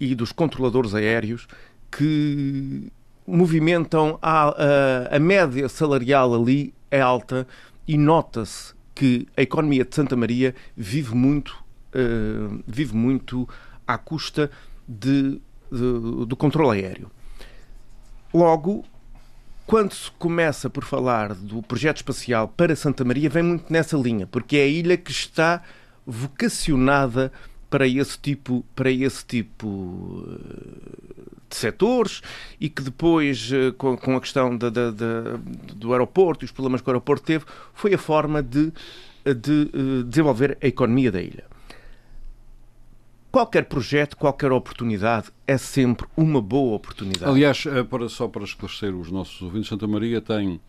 e 0.00 0.14
dos 0.14 0.32
controladores 0.32 0.94
aéreos 0.94 1.46
que 1.90 2.90
movimentam 3.26 4.18
a, 4.20 4.48
a, 4.48 5.16
a 5.16 5.18
média 5.18 5.68
salarial 5.68 6.34
ali 6.34 6.74
é 6.90 7.00
alta 7.00 7.46
e 7.86 7.96
nota-se 7.96 8.74
que 8.94 9.26
a 9.36 9.42
economia 9.42 9.84
de 9.84 9.94
Santa 9.94 10.14
Maria 10.14 10.54
vive 10.76 11.14
muito, 11.14 11.50
uh, 11.94 12.62
vive 12.66 12.94
muito 12.94 13.48
à 13.86 13.98
custa 13.98 14.50
de, 14.86 15.40
de, 15.70 16.26
do 16.26 16.36
controle 16.36 16.80
aéreo. 16.80 17.10
Logo, 18.32 18.84
quando 19.66 19.94
se 19.94 20.10
começa 20.12 20.68
por 20.68 20.84
falar 20.84 21.34
do 21.34 21.62
projeto 21.62 21.98
espacial 21.98 22.48
para 22.48 22.76
Santa 22.76 23.04
Maria, 23.04 23.30
vem 23.30 23.42
muito 23.42 23.72
nessa 23.72 23.96
linha, 23.96 24.26
porque 24.26 24.56
é 24.56 24.62
a 24.62 24.66
ilha 24.66 24.96
que 24.96 25.10
está 25.10 25.62
vocacionada 26.06 27.32
para 27.74 27.88
esse 27.88 28.16
tipo, 28.16 28.64
para 28.76 28.88
esse 28.88 29.26
tipo 29.26 30.24
eh, 30.28 31.22
de 31.50 31.56
setores 31.56 32.22
e 32.60 32.68
que 32.68 32.80
depois, 32.80 33.50
eh, 33.52 33.72
com, 33.76 33.96
com 33.96 34.14
a 34.14 34.20
questão 34.20 34.56
da, 34.56 34.70
da, 34.70 34.92
da, 34.92 35.40
do 35.74 35.90
aeroporto 35.90 36.44
e 36.44 36.46
os 36.46 36.52
problemas 36.52 36.80
que 36.80 36.88
o 36.88 36.92
aeroporto 36.92 37.24
teve, 37.24 37.44
foi 37.72 37.92
a 37.92 37.98
forma 37.98 38.40
de, 38.40 38.72
de 39.24 39.70
eh, 39.74 40.04
desenvolver 40.06 40.56
a 40.62 40.68
economia 40.68 41.10
da 41.10 41.20
ilha. 41.20 41.42
Qualquer 43.34 43.64
projeto, 43.64 44.16
qualquer 44.16 44.52
oportunidade 44.52 45.26
é 45.44 45.58
sempre 45.58 46.06
uma 46.16 46.40
boa 46.40 46.76
oportunidade. 46.76 47.24
Aliás, 47.24 47.64
para, 47.90 48.08
só 48.08 48.28
para 48.28 48.44
esclarecer 48.44 48.94
os 48.94 49.10
nossos 49.10 49.42
ouvintes, 49.42 49.68
Santa 49.68 49.88
Maria 49.88 50.20
tem 50.20 50.60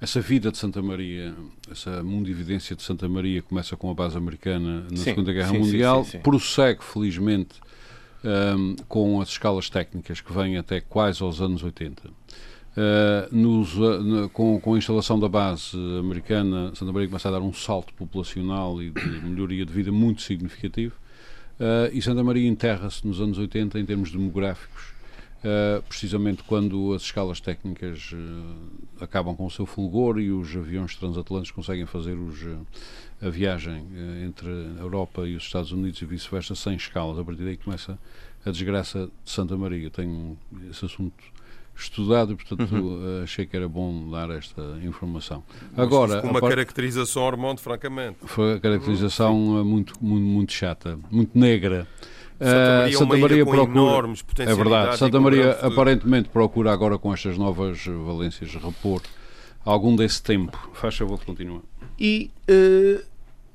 essa 0.00 0.22
vida 0.22 0.50
de 0.50 0.56
Santa 0.56 0.80
Maria, 0.80 1.34
essa 1.70 2.02
mundividência 2.02 2.74
de 2.74 2.82
Santa 2.82 3.06
Maria 3.10 3.42
começa 3.42 3.76
com 3.76 3.90
a 3.90 3.94
base 3.94 4.16
americana 4.16 4.86
na 4.90 4.96
sim, 4.96 5.04
Segunda 5.04 5.34
Guerra 5.34 5.50
sim, 5.50 5.58
Mundial, 5.58 6.04
sim, 6.06 6.18
prossegue 6.20 6.82
felizmente 6.82 7.60
um, 8.24 8.74
com 8.88 9.20
as 9.20 9.28
escalas 9.28 9.68
técnicas 9.68 10.22
que 10.22 10.32
vêm 10.32 10.56
até 10.56 10.80
quase 10.80 11.22
aos 11.22 11.42
anos 11.42 11.62
80. 11.62 12.08
Uh, 12.08 13.36
nos, 13.36 13.76
uh, 13.76 14.30
com, 14.32 14.58
com, 14.58 14.72
a 14.72 14.78
instalação 14.78 15.20
da 15.20 15.28
base 15.28 15.76
americana, 16.00 16.74
Santa 16.74 16.90
Maria 16.90 17.06
começa 17.06 17.28
a 17.28 17.32
dar 17.32 17.42
um 17.42 17.52
salto 17.52 17.92
populacional 17.92 18.80
e 18.80 18.88
de 18.88 19.20
melhoria 19.28 19.66
de 19.66 19.72
vida 19.74 19.92
muito 19.92 20.22
significativo. 20.22 21.03
Uh, 21.60 21.88
e 21.92 22.02
Santa 22.02 22.24
Maria 22.24 22.48
enterra-se 22.48 23.06
nos 23.06 23.20
anos 23.20 23.38
80 23.38 23.78
em 23.78 23.86
termos 23.86 24.10
demográficos 24.10 24.94
Uh, 25.44 25.82
precisamente 25.82 26.42
quando 26.42 26.94
as 26.94 27.02
escalas 27.02 27.38
técnicas 27.38 28.12
uh, 28.14 29.04
acabam 29.04 29.36
com 29.36 29.44
o 29.44 29.50
seu 29.50 29.66
fulgor 29.66 30.18
e 30.18 30.30
os 30.30 30.56
aviões 30.56 30.96
transatlantes 30.96 31.50
conseguem 31.50 31.84
fazer 31.84 32.14
os, 32.14 32.38
a 33.20 33.28
viagem 33.28 33.86
entre 34.24 34.48
a 34.48 34.80
Europa 34.80 35.28
e 35.28 35.36
os 35.36 35.42
Estados 35.42 35.70
Unidos 35.70 36.00
e 36.00 36.06
vice-versa 36.06 36.54
sem 36.54 36.76
escalas. 36.76 37.18
A 37.18 37.24
partir 37.24 37.44
daí 37.44 37.58
começa 37.58 37.98
a 38.42 38.50
desgraça 38.50 39.10
de 39.22 39.30
Santa 39.30 39.54
Maria. 39.54 39.90
Tenho 39.90 40.38
esse 40.70 40.86
assunto 40.86 41.12
estudado 41.76 42.32
e, 42.32 42.36
portanto, 42.36 42.72
uhum. 42.72 43.22
achei 43.22 43.46
que 43.46 43.56
era 43.56 43.68
bom 43.68 44.08
dar 44.10 44.30
esta 44.30 44.62
informação. 44.82 45.42
Agora, 45.76 46.20
com 46.20 46.28
uma 46.28 46.40
par... 46.40 46.50
caracterização 46.50 47.22
hormone, 47.22 47.58
francamente. 47.58 48.18
Foi 48.24 48.54
a 48.54 48.60
caracterização 48.60 49.64
muito, 49.64 49.94
muito, 50.00 50.24
muito 50.24 50.52
chata, 50.52 50.98
muito 51.10 51.36
negra. 51.38 51.86
Santa 52.38 52.56
Maria, 52.56 52.94
uh, 52.94 52.98
Santa 52.98 53.16
Maria 53.16 53.46
procura, 53.46 53.80
enormes 53.80 54.24
É 54.38 54.54
verdade. 54.54 54.98
Santa 54.98 55.20
Maria 55.20 55.52
aparentemente 55.62 56.28
procura 56.28 56.72
agora 56.72 56.98
com 56.98 57.12
estas 57.12 57.38
novas 57.38 57.84
valências 57.86 58.54
repor 58.54 59.02
algum 59.64 59.96
desse 59.96 60.22
tempo. 60.22 60.70
Faz 60.74 60.96
favor, 60.96 61.24
continua. 61.24 61.62
E, 61.98 62.30
uh, 62.50 63.02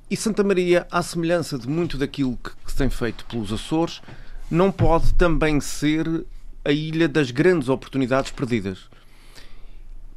e 0.10 0.18
Santa 0.18 0.44
Maria, 0.44 0.88
à 0.90 1.04
semelhança 1.04 1.58
de 1.58 1.68
muito 1.68 1.98
daquilo 1.98 2.38
que, 2.38 2.52
que 2.66 2.72
se 2.72 2.78
tem 2.78 2.90
feito 2.90 3.26
pelos 3.26 3.52
Açores, 3.52 4.02
não 4.50 4.72
pode 4.72 5.14
também 5.14 5.60
ser 5.60 6.26
a 6.64 6.72
ilha 6.72 7.08
das 7.08 7.32
grandes 7.32 7.70
oportunidades 7.70 8.32
perdidas. 8.32 8.90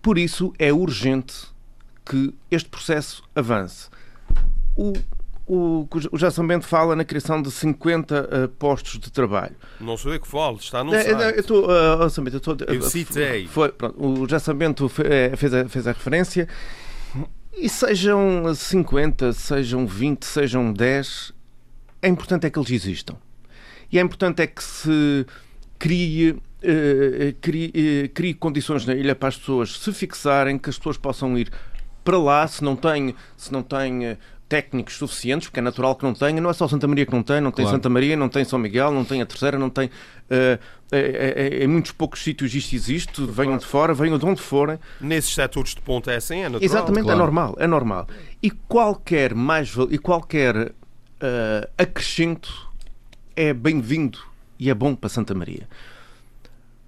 Por 0.01 0.18
isso 0.18 0.53
é 0.59 0.72
urgente 0.72 1.34
que 2.05 2.34
este 2.51 2.68
processo 2.68 3.22
avance. 3.34 3.88
O, 4.76 4.93
o, 5.47 5.88
o 6.11 6.18
Jason 6.18 6.47
Bento 6.47 6.66
fala 6.66 6.97
na 6.97 7.05
criação 7.05 7.40
de 7.40 7.51
50 7.51 8.14
uh, 8.14 8.34
eh, 8.34 8.47
postos 8.59 8.99
de 8.99 9.11
trabalho. 9.12 9.55
Não 9.80 9.97
sou 9.97 10.12
eu 10.12 10.20
que 10.20 10.26
falo, 10.26 10.57
está 10.57 10.82
no 10.82 10.95
é, 10.95 11.03
site. 11.03 11.51
Eu, 11.51 11.61
uh, 11.61 11.66
oh, 11.68 12.03
eu, 12.03 12.36
estou, 12.36 12.57
eu 12.66 12.82
citei. 12.82 13.47
Foi, 13.47 13.70
pronto, 13.70 14.03
o 14.03 14.26
Jason 14.26 14.55
Bento 14.55 14.88
fez 14.88 15.55
a, 15.55 15.68
fez 15.68 15.86
a 15.86 15.93
referência. 15.93 16.49
E 17.55 17.68
sejam 17.68 18.53
50, 18.55 19.32
sejam 19.34 19.86
20, 19.86 20.24
sejam 20.24 20.72
10, 20.72 21.32
é 22.01 22.09
importante 22.09 22.47
é 22.47 22.51
que 22.51 22.59
eles 22.59 22.70
existam. 22.70 23.16
E 23.90 23.99
é 23.99 24.03
importante 24.03 24.40
é 24.40 24.47
que 24.47 24.64
se 24.64 25.26
crie, 25.83 26.30
uh, 26.30 26.39
crie, 27.41 27.72
uh, 27.74 28.09
crie 28.14 28.35
condições 28.35 28.87
na 28.87 28.95
ilha 28.95 29.16
para 29.16 29.30
as 29.30 29.37
pessoas 29.37 29.80
se 29.80 29.93
fixarem, 29.93 30.57
que 30.57 30.70
as 30.70 30.78
pessoas 30.78 30.97
possam 30.97 31.37
ir 31.37 31.51
para 32.05 32.16
lá, 32.16 32.47
se 32.47 32.62
não 32.62 32.76
têm, 32.76 33.16
se 33.37 33.53
não 33.53 33.64
têm 33.64 34.16
técnicos 34.49 34.95
suficientes, 34.95 35.49
porque 35.49 35.59
é 35.59 35.62
natural 35.62 35.97
que 35.97 36.05
não 36.05 36.14
tenha, 36.14 36.41
não 36.41 36.51
é 36.51 36.53
só 36.53 36.68
Santa 36.68 36.87
Maria 36.87 37.05
que 37.05 37.12
não 37.12 37.22
tem, 37.24 37.41
não 37.41 37.51
tem 37.51 37.64
claro. 37.64 37.76
Santa 37.76 37.89
Maria, 37.89 38.16
não 38.16 38.28
tem 38.28 38.45
São 38.45 38.61
Miguel, 38.61 38.93
não 38.93 39.05
tem 39.05 39.22
a 39.22 39.26
terceira, 39.26 39.59
não 39.59 39.70
tem. 39.70 39.91
Em 41.61 41.66
muitos 41.66 41.91
poucos 41.91 42.22
sítios 42.22 42.55
isto 42.55 42.74
existe, 42.76 43.14
claro. 43.14 43.33
venham 43.33 43.57
de 43.57 43.66
fora, 43.66 43.95
venham 43.95 44.18
de 44.18 44.26
onde 44.26 44.41
forem. 44.41 44.78
Nesses 45.01 45.35
setores 45.35 45.74
de 45.74 45.80
ponta 45.80 46.12
é 46.12 46.16
assim, 46.16 46.41
é 46.41 46.49
natural. 46.49 46.62
Exatamente, 46.64 47.01
é 47.01 47.05
claro. 47.05 47.18
é 47.18 47.22
normal, 47.22 47.57
é 47.59 47.66
normal. 47.66 48.07
E 48.41 48.51
qualquer 48.51 49.35
mais 49.35 49.74
e 49.91 49.99
qualquer 49.99 50.72
acrescento 51.76 52.70
é 53.35 53.53
bem-vindo 53.53 54.32
e 54.63 54.71
é 54.71 54.75
bom 54.75 54.95
para 54.95 55.09
Santa 55.09 55.35
Maria. 55.35 55.69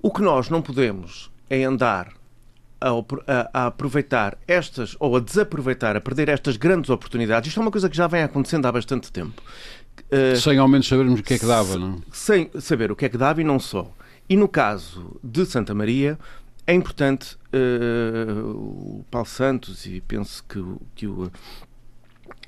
O 0.01 0.13
que 0.13 0.23
nós 0.23 0.49
não 0.49 0.63
podemos 0.63 1.29
é 1.51 1.65
andar 1.65 2.13
a, 2.81 3.51
a, 3.53 3.67
aproveitar 3.67 4.39
estas, 4.47 4.97
ou 5.01 5.17
a 5.17 5.21
desaproveitar, 5.21 5.97
a 5.97 6.01
perder 6.01 6.29
estas 6.29 6.57
grandes 6.57 6.89
oportunidades. 6.89 7.49
Isto 7.49 7.59
é 7.59 7.63
uma 7.63 7.73
coisa 7.73 7.91
que 7.91 7.97
já 7.97 8.07
vem 8.07 8.23
acontecendo 8.23 8.65
há 8.67 8.71
bastante 8.71 9.11
tempo. 9.11 9.43
Uh, 10.03 10.37
sem 10.37 10.57
ao 10.57 10.69
menos 10.69 10.87
sabermos 10.87 11.19
o 11.19 11.23
que 11.25 11.35
é 11.35 11.39
que 11.39 11.47
dava, 11.47 11.77
não? 11.77 12.01
Sem 12.13 12.49
saber 12.61 12.93
o 12.93 12.97
que 12.97 13.07
é 13.07 13.09
que 13.09 13.19
dava 13.19 13.41
e 13.41 13.45
não 13.45 13.59
só. 13.59 13.91
E 14.29 14.37
no 14.37 14.47
caso 14.47 15.19
de 15.25 15.45
Santa 15.45 15.75
Maria, 15.75 16.17
é 16.69 16.75
importante, 16.75 17.37
uh, 17.53 18.51
o 18.51 19.05
Paulo 19.11 19.27
Santos, 19.27 19.85
e 19.85 20.01
penso 20.01 20.45
que, 20.45 20.63
que, 20.95 21.07
o, 21.09 21.25
uh, 21.25 21.31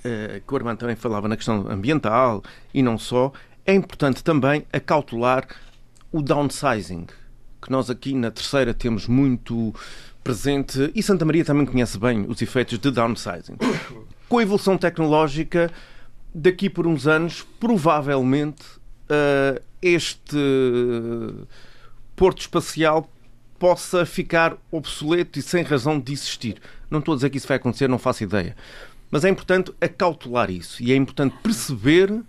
que 0.04 0.52
o 0.52 0.56
Armando 0.56 0.78
também 0.78 0.94
falava 0.94 1.26
na 1.26 1.36
questão 1.36 1.68
ambiental 1.68 2.44
e 2.72 2.80
não 2.80 2.96
só, 2.96 3.32
é 3.66 3.74
importante 3.74 4.22
também 4.22 4.64
acautelar 4.72 5.46
o 6.12 6.22
downsizing, 6.22 7.06
que 7.60 7.70
nós 7.70 7.90
aqui 7.90 8.14
na 8.14 8.30
terceira 8.30 8.72
temos 8.72 9.06
muito 9.08 9.74
presente, 10.22 10.90
e 10.94 11.02
Santa 11.02 11.24
Maria 11.24 11.44
também 11.44 11.66
conhece 11.66 11.98
bem 11.98 12.24
os 12.28 12.40
efeitos 12.40 12.78
de 12.78 12.90
downsizing. 12.90 13.56
Com 14.28 14.38
a 14.38 14.42
evolução 14.42 14.78
tecnológica, 14.78 15.70
daqui 16.34 16.70
por 16.70 16.86
uns 16.86 17.06
anos, 17.06 17.46
provavelmente, 17.58 18.64
uh, 19.10 19.60
este 19.82 20.36
porto 22.14 22.40
espacial 22.40 23.10
possa 23.58 24.04
ficar 24.04 24.56
obsoleto 24.70 25.38
e 25.38 25.42
sem 25.42 25.62
razão 25.62 25.98
de 25.98 26.12
existir. 26.12 26.60
Não 26.90 26.98
estou 26.98 27.12
a 27.12 27.16
dizer 27.16 27.30
que 27.30 27.38
isso 27.38 27.48
vai 27.48 27.56
acontecer, 27.56 27.88
não 27.88 27.98
faço 27.98 28.22
ideia. 28.22 28.56
Mas 29.10 29.24
é 29.24 29.28
importante 29.28 29.72
acautelar 29.80 30.50
isso 30.50 30.82
e 30.82 30.92
é 30.92 30.96
importante 30.96 31.36
perceber 31.42 32.22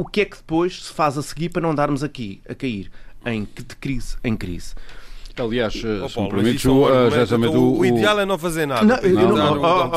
o 0.00 0.04
que 0.06 0.22
é 0.22 0.24
que 0.24 0.38
depois 0.38 0.86
se 0.86 0.92
faz 0.94 1.18
a 1.18 1.22
seguir 1.22 1.50
para 1.50 1.60
não 1.60 1.72
andarmos 1.72 2.02
aqui 2.02 2.40
a 2.48 2.54
cair 2.54 2.90
em, 3.26 3.42
de 3.42 3.76
crise 3.76 4.16
em 4.24 4.34
crise. 4.34 4.74
Aliás, 5.36 5.74
oh, 5.74 6.08
se 6.08 6.20
me 6.20 6.28
permites, 6.28 6.64
o, 6.64 6.84
uh, 6.84 7.08
então, 7.22 7.38
o, 7.52 7.78
o, 7.78 7.86
ideal 7.86 8.18
é 8.18 8.24
não 8.24 8.38
fazer 8.38 8.66
nada. 8.66 8.82
Não, 8.82 8.96
não, 8.96 9.36
não, 9.36 9.88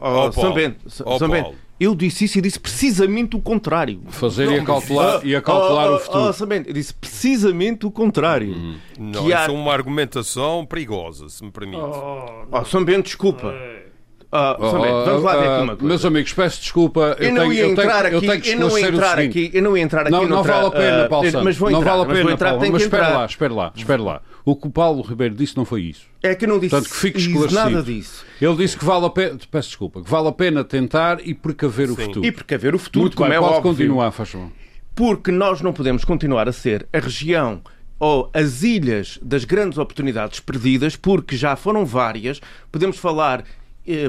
não, 0.00 0.32
São 0.32 0.52
Bento, 0.54 0.90
São 0.90 1.28
Bento, 1.28 1.54
eu 1.78 1.94
disse 1.94 2.24
isso 2.24 2.38
e 2.38 2.40
disse 2.40 2.58
precisamente 2.58 3.36
o 3.36 3.40
contrário. 3.40 4.00
Fazer 4.08 4.46
não, 4.46 4.54
e 4.54 4.58
acautelar, 4.60 5.26
e 5.26 5.36
acautelar 5.36 5.90
oh, 5.90 5.92
oh, 5.92 5.96
o 5.96 6.00
futuro. 6.00 6.34
Oh, 6.40 6.46
Bento, 6.46 6.70
eu 6.70 6.74
disse 6.74 6.94
precisamente 6.94 7.86
o 7.86 7.90
contrário. 7.90 8.54
Hum. 8.54 8.76
Não, 8.98 9.26
isso 9.26 9.36
há... 9.36 9.44
é 9.44 9.50
uma 9.50 9.72
argumentação 9.72 10.64
perigosa, 10.64 11.28
se 11.28 11.44
me 11.44 11.50
permite. 11.50 11.80
Oh, 11.82 12.46
oh 12.50 12.64
São 12.64 12.82
Bento, 12.82 13.04
desculpa. 13.04 13.48
É. 13.48 13.91
Uh, 14.32 15.04
vamos 15.04 15.22
lá 15.22 15.36
ver 15.36 15.46
aqui 15.46 15.62
uma 15.62 15.76
coisa. 15.76 15.88
Meus 15.88 16.04
amigos, 16.06 16.32
peço 16.32 16.60
desculpa. 16.62 17.16
Eu, 17.20 17.28
eu 17.28 17.34
não 17.34 17.52
ia 17.52 17.66
entrar 17.66 18.06
aqui. 18.06 18.26
Eu, 18.50 18.58
não 18.58 18.78
ia 18.78 18.88
entrar 18.88 19.18
aqui. 19.18 19.50
Eu 19.52 19.62
não 19.62 19.76
ia 19.76 19.82
entrar 19.82 20.00
aqui. 20.02 20.10
Não, 20.10 20.26
não 20.26 20.42
vale 20.42 20.66
a 20.68 20.70
pena, 20.70 21.08
Paulo 21.08 21.30
Santos. 21.30 21.44
Mas 21.44 21.56
vou 21.58 21.68
entrar, 21.68 21.80
não 21.80 22.04
vale 22.06 22.10
a 22.10 22.24
pena, 22.24 22.36
Paulo. 22.38 22.72
Mas 22.72 22.82
espera 22.82 23.08
lá, 23.08 23.26
espera 23.26 23.52
lá, 23.54 23.72
espera 23.76 24.02
lá. 24.02 24.22
O 24.42 24.56
que 24.56 24.66
o 24.66 24.70
Paulo 24.70 25.02
Ribeiro 25.02 25.34
disse 25.34 25.54
não 25.54 25.66
foi 25.66 25.82
isso. 25.82 26.06
É 26.22 26.34
que 26.34 26.46
eu 26.46 26.48
não 26.48 26.58
disse 26.58 26.70
Portanto, 26.70 26.90
que 26.90 26.96
fique 26.96 27.18
esclarecido. 27.18 27.54
nada 27.54 27.82
disso. 27.82 28.24
Ele 28.40 28.56
disse 28.56 28.76
que 28.76 28.84
vale 28.84 29.04
a 29.04 29.10
pena, 29.10 29.38
peço 29.50 29.68
desculpa, 29.68 30.02
que 30.02 30.10
vale 30.10 30.28
a 30.28 30.32
pena 30.32 30.64
tentar 30.64 31.20
e 31.22 31.34
precaver 31.34 31.88
Sim. 31.88 31.92
o 31.92 31.96
futuro. 31.96 32.26
E 32.26 32.32
precaver 32.32 32.74
o 32.74 32.78
futuro, 32.78 33.02
Muito 33.02 33.16
como 33.16 33.28
bem, 33.28 33.36
é 33.36 33.40
pode 33.40 33.54
óbvio. 33.54 33.70
continuar, 33.70 34.10
faz 34.12 34.30
favor. 34.30 34.48
Porque 34.94 35.30
nós 35.30 35.60
não 35.60 35.72
podemos 35.72 36.04
continuar 36.04 36.48
a 36.48 36.52
ser 36.52 36.88
a 36.92 36.98
região 36.98 37.60
ou 37.98 38.30
as 38.34 38.62
ilhas 38.62 39.18
das 39.22 39.44
grandes 39.44 39.78
oportunidades 39.78 40.40
perdidas, 40.40 40.96
porque 40.96 41.36
já 41.36 41.54
foram 41.54 41.84
várias. 41.84 42.40
Podemos 42.70 42.96
falar 42.96 43.44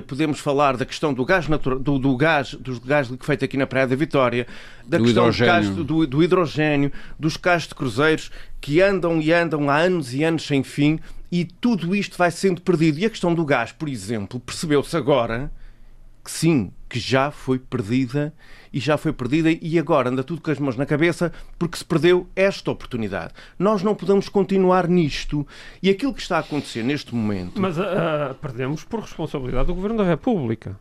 podemos 0.07 0.39
falar 0.39 0.77
da 0.77 0.85
questão 0.85 1.13
do 1.13 1.25
gás 1.25 1.47
natural, 1.47 1.79
do, 1.79 1.97
do 1.97 2.15
gás, 2.15 2.53
do 2.53 2.79
gás 2.81 3.11
feito 3.21 3.43
aqui 3.43 3.57
na 3.57 3.65
Praia 3.65 3.87
da 3.87 3.95
Vitória, 3.95 4.45
da 4.85 4.97
do 4.97 5.03
questão 5.03 5.29
hidrogênio. 5.29 5.83
Do, 5.83 6.07
do, 6.07 6.23
hidrogênio, 6.23 6.91
dos 7.19 7.37
carros 7.37 7.67
de 7.67 7.75
cruzeiros 7.75 8.31
que 8.61 8.81
andam 8.81 9.19
e 9.19 9.33
andam 9.33 9.69
há 9.69 9.77
anos 9.77 10.13
e 10.13 10.23
anos 10.23 10.45
sem 10.45 10.63
fim 10.63 10.99
e 11.31 11.43
tudo 11.43 11.95
isto 11.95 12.17
vai 12.17 12.29
sendo 12.29 12.61
perdido. 12.61 12.99
E 12.99 13.05
a 13.05 13.09
questão 13.09 13.33
do 13.33 13.43
gás, 13.43 13.71
por 13.71 13.89
exemplo, 13.89 14.39
percebeu-se 14.39 14.95
agora 14.95 15.51
que 16.23 16.31
sim, 16.31 16.71
que 16.87 16.99
já 16.99 17.31
foi 17.31 17.57
perdida 17.57 18.33
e 18.73 18.79
já 18.79 18.97
foi 18.97 19.13
perdida 19.13 19.49
e 19.61 19.77
agora 19.77 20.09
anda 20.09 20.23
tudo 20.23 20.41
com 20.41 20.49
as 20.49 20.57
mãos 20.57 20.75
na 20.75 20.85
cabeça 20.85 21.31
porque 21.59 21.77
se 21.77 21.85
perdeu 21.85 22.27
esta 22.35 22.71
oportunidade. 22.71 23.33
Nós 23.57 23.83
não 23.83 23.93
podemos 23.93 24.27
continuar 24.27 24.87
nisto 24.87 25.47
e 25.81 25.89
aquilo 25.89 26.13
que 26.13 26.21
está 26.21 26.37
a 26.37 26.39
acontecer 26.39 26.83
neste 26.83 27.13
momento. 27.13 27.61
Mas 27.61 27.77
uh, 27.77 28.33
perdemos 28.41 28.83
por 28.83 29.01
responsabilidade 29.01 29.67
do 29.67 29.75
Governo 29.75 29.99
da 29.99 30.03
República. 30.03 30.75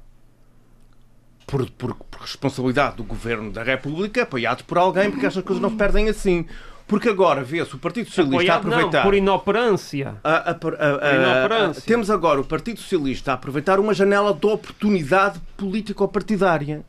Por, 1.47 1.69
por, 1.71 1.95
por, 1.95 2.21
responsabilidade 2.23 2.97
do 2.97 3.05
Governo 3.05 3.53
da 3.53 3.63
República, 3.63 4.23
apoiado 4.23 4.65
por 4.65 4.79
alguém, 4.79 5.11
porque 5.11 5.27
estas 5.27 5.45
coisas 5.45 5.61
não 5.61 5.69
se 5.69 5.77
perdem 5.77 6.09
assim. 6.09 6.47
Porque 6.87 7.09
agora 7.09 7.43
vê-se 7.43 7.75
o 7.75 7.79
Partido 7.79 8.07
Socialista 8.07 8.37
Apoiado, 8.37 8.55
a 8.55 8.69
aproveitar. 8.69 8.99
Não, 8.99 9.05
por 9.05 9.15
inoperância. 9.15 10.17
A, 10.25 10.51
a, 10.51 10.51
a, 10.51 11.15
inoperância. 11.15 11.83
Temos 11.87 12.11
agora 12.11 12.41
o 12.41 12.45
Partido 12.45 12.81
Socialista 12.81 13.33
a 13.33 13.35
aproveitar 13.35 13.79
uma 13.79 13.93
janela 13.93 14.33
de 14.33 14.47
oportunidade 14.47 15.41
político-partidária 15.57 16.85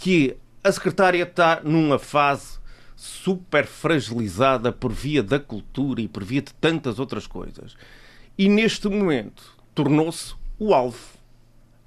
que 0.00 0.36
a 0.62 0.70
secretária 0.70 1.24
está 1.24 1.60
numa 1.62 1.98
fase 1.98 2.58
super 2.94 3.66
fragilizada 3.66 4.72
por 4.72 4.92
via 4.92 5.22
da 5.22 5.38
cultura 5.38 6.00
e 6.00 6.08
por 6.08 6.24
via 6.24 6.42
de 6.42 6.54
tantas 6.54 6.98
outras 6.98 7.26
coisas. 7.26 7.76
E 8.36 8.48
neste 8.48 8.88
momento 8.88 9.56
tornou-se 9.74 10.34
o 10.58 10.72
alvo, 10.72 10.98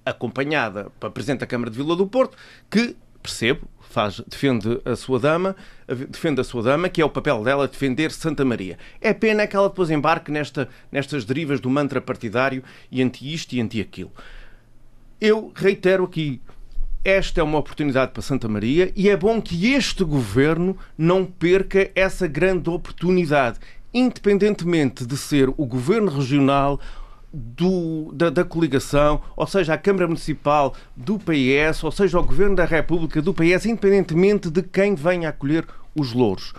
acompanhada 0.06 0.92
para 1.00 1.10
Presidente 1.10 1.40
da 1.40 1.48
Câmara 1.48 1.70
de 1.70 1.78
Vila 1.78 1.96
do 1.96 2.08
Porto, 2.08 2.38
que, 2.70 2.96
percebo, 3.22 3.68
faz, 3.80 4.22
defende 4.28 4.82
a 4.84 4.96
sua 4.96 5.20
dama, 5.20 5.56
defende 6.10 6.42
a 6.42 6.44
sua 6.44 6.64
dama, 6.64 6.90
que 6.90 7.02
é 7.02 7.06
o 7.06 7.10
papel 7.10 7.44
dela 7.44 7.68
defender 7.68 8.12
Santa 8.12 8.44
Maria. 8.44 8.78
É 9.00 9.14
pena 9.14 9.48
que 9.48 9.56
ela 9.56 9.70
depois 9.70 9.90
embarque 9.90 10.32
nesta, 10.32 10.68
nestas 10.92 11.24
derivas 11.24 11.60
do 11.60 11.70
mantra 11.70 12.02
partidário 12.02 12.64
e 12.90 13.02
anti 13.02 13.34
isto 13.34 13.54
e 13.54 13.62
anti 13.62 13.80
aquilo. 13.80 14.12
Eu 15.20 15.52
reitero 15.56 16.06
aqui, 16.06 16.42
esta 17.04 17.42
é 17.42 17.44
uma 17.44 17.58
oportunidade 17.58 18.12
para 18.12 18.22
Santa 18.22 18.48
Maria 18.48 18.92
e 18.96 19.10
é 19.10 19.18
bom 19.18 19.42
que 19.42 19.74
este 19.74 20.04
governo 20.04 20.78
não 20.98 21.26
perca 21.26 21.90
essa 21.96 22.28
grande 22.28 22.70
oportunidade, 22.70 23.60
independentemente 23.94 25.06
de 25.06 25.18
ser 25.18 25.50
o 25.50 25.66
governo 25.66 26.12
regional 26.12 26.80
do, 27.34 28.12
da, 28.14 28.30
da, 28.30 28.44
coligação, 28.44 29.22
ou 29.36 29.48
seja, 29.48 29.74
a 29.74 29.78
Câmara 29.78 30.06
Municipal 30.06 30.76
do 30.96 31.18
PS, 31.18 31.84
ou 31.84 31.92
seja, 31.92 32.20
o 32.20 32.24
Governo 32.24 32.56
da 32.56 32.66
República 32.66 33.22
do 33.22 33.34
PS, 33.34 33.66
independentemente 33.66 34.50
de 34.50 34.62
quem 34.62 34.96
venha 34.96 35.30
acolher 35.30 35.66
os 35.96 36.14
louros. 36.14 36.54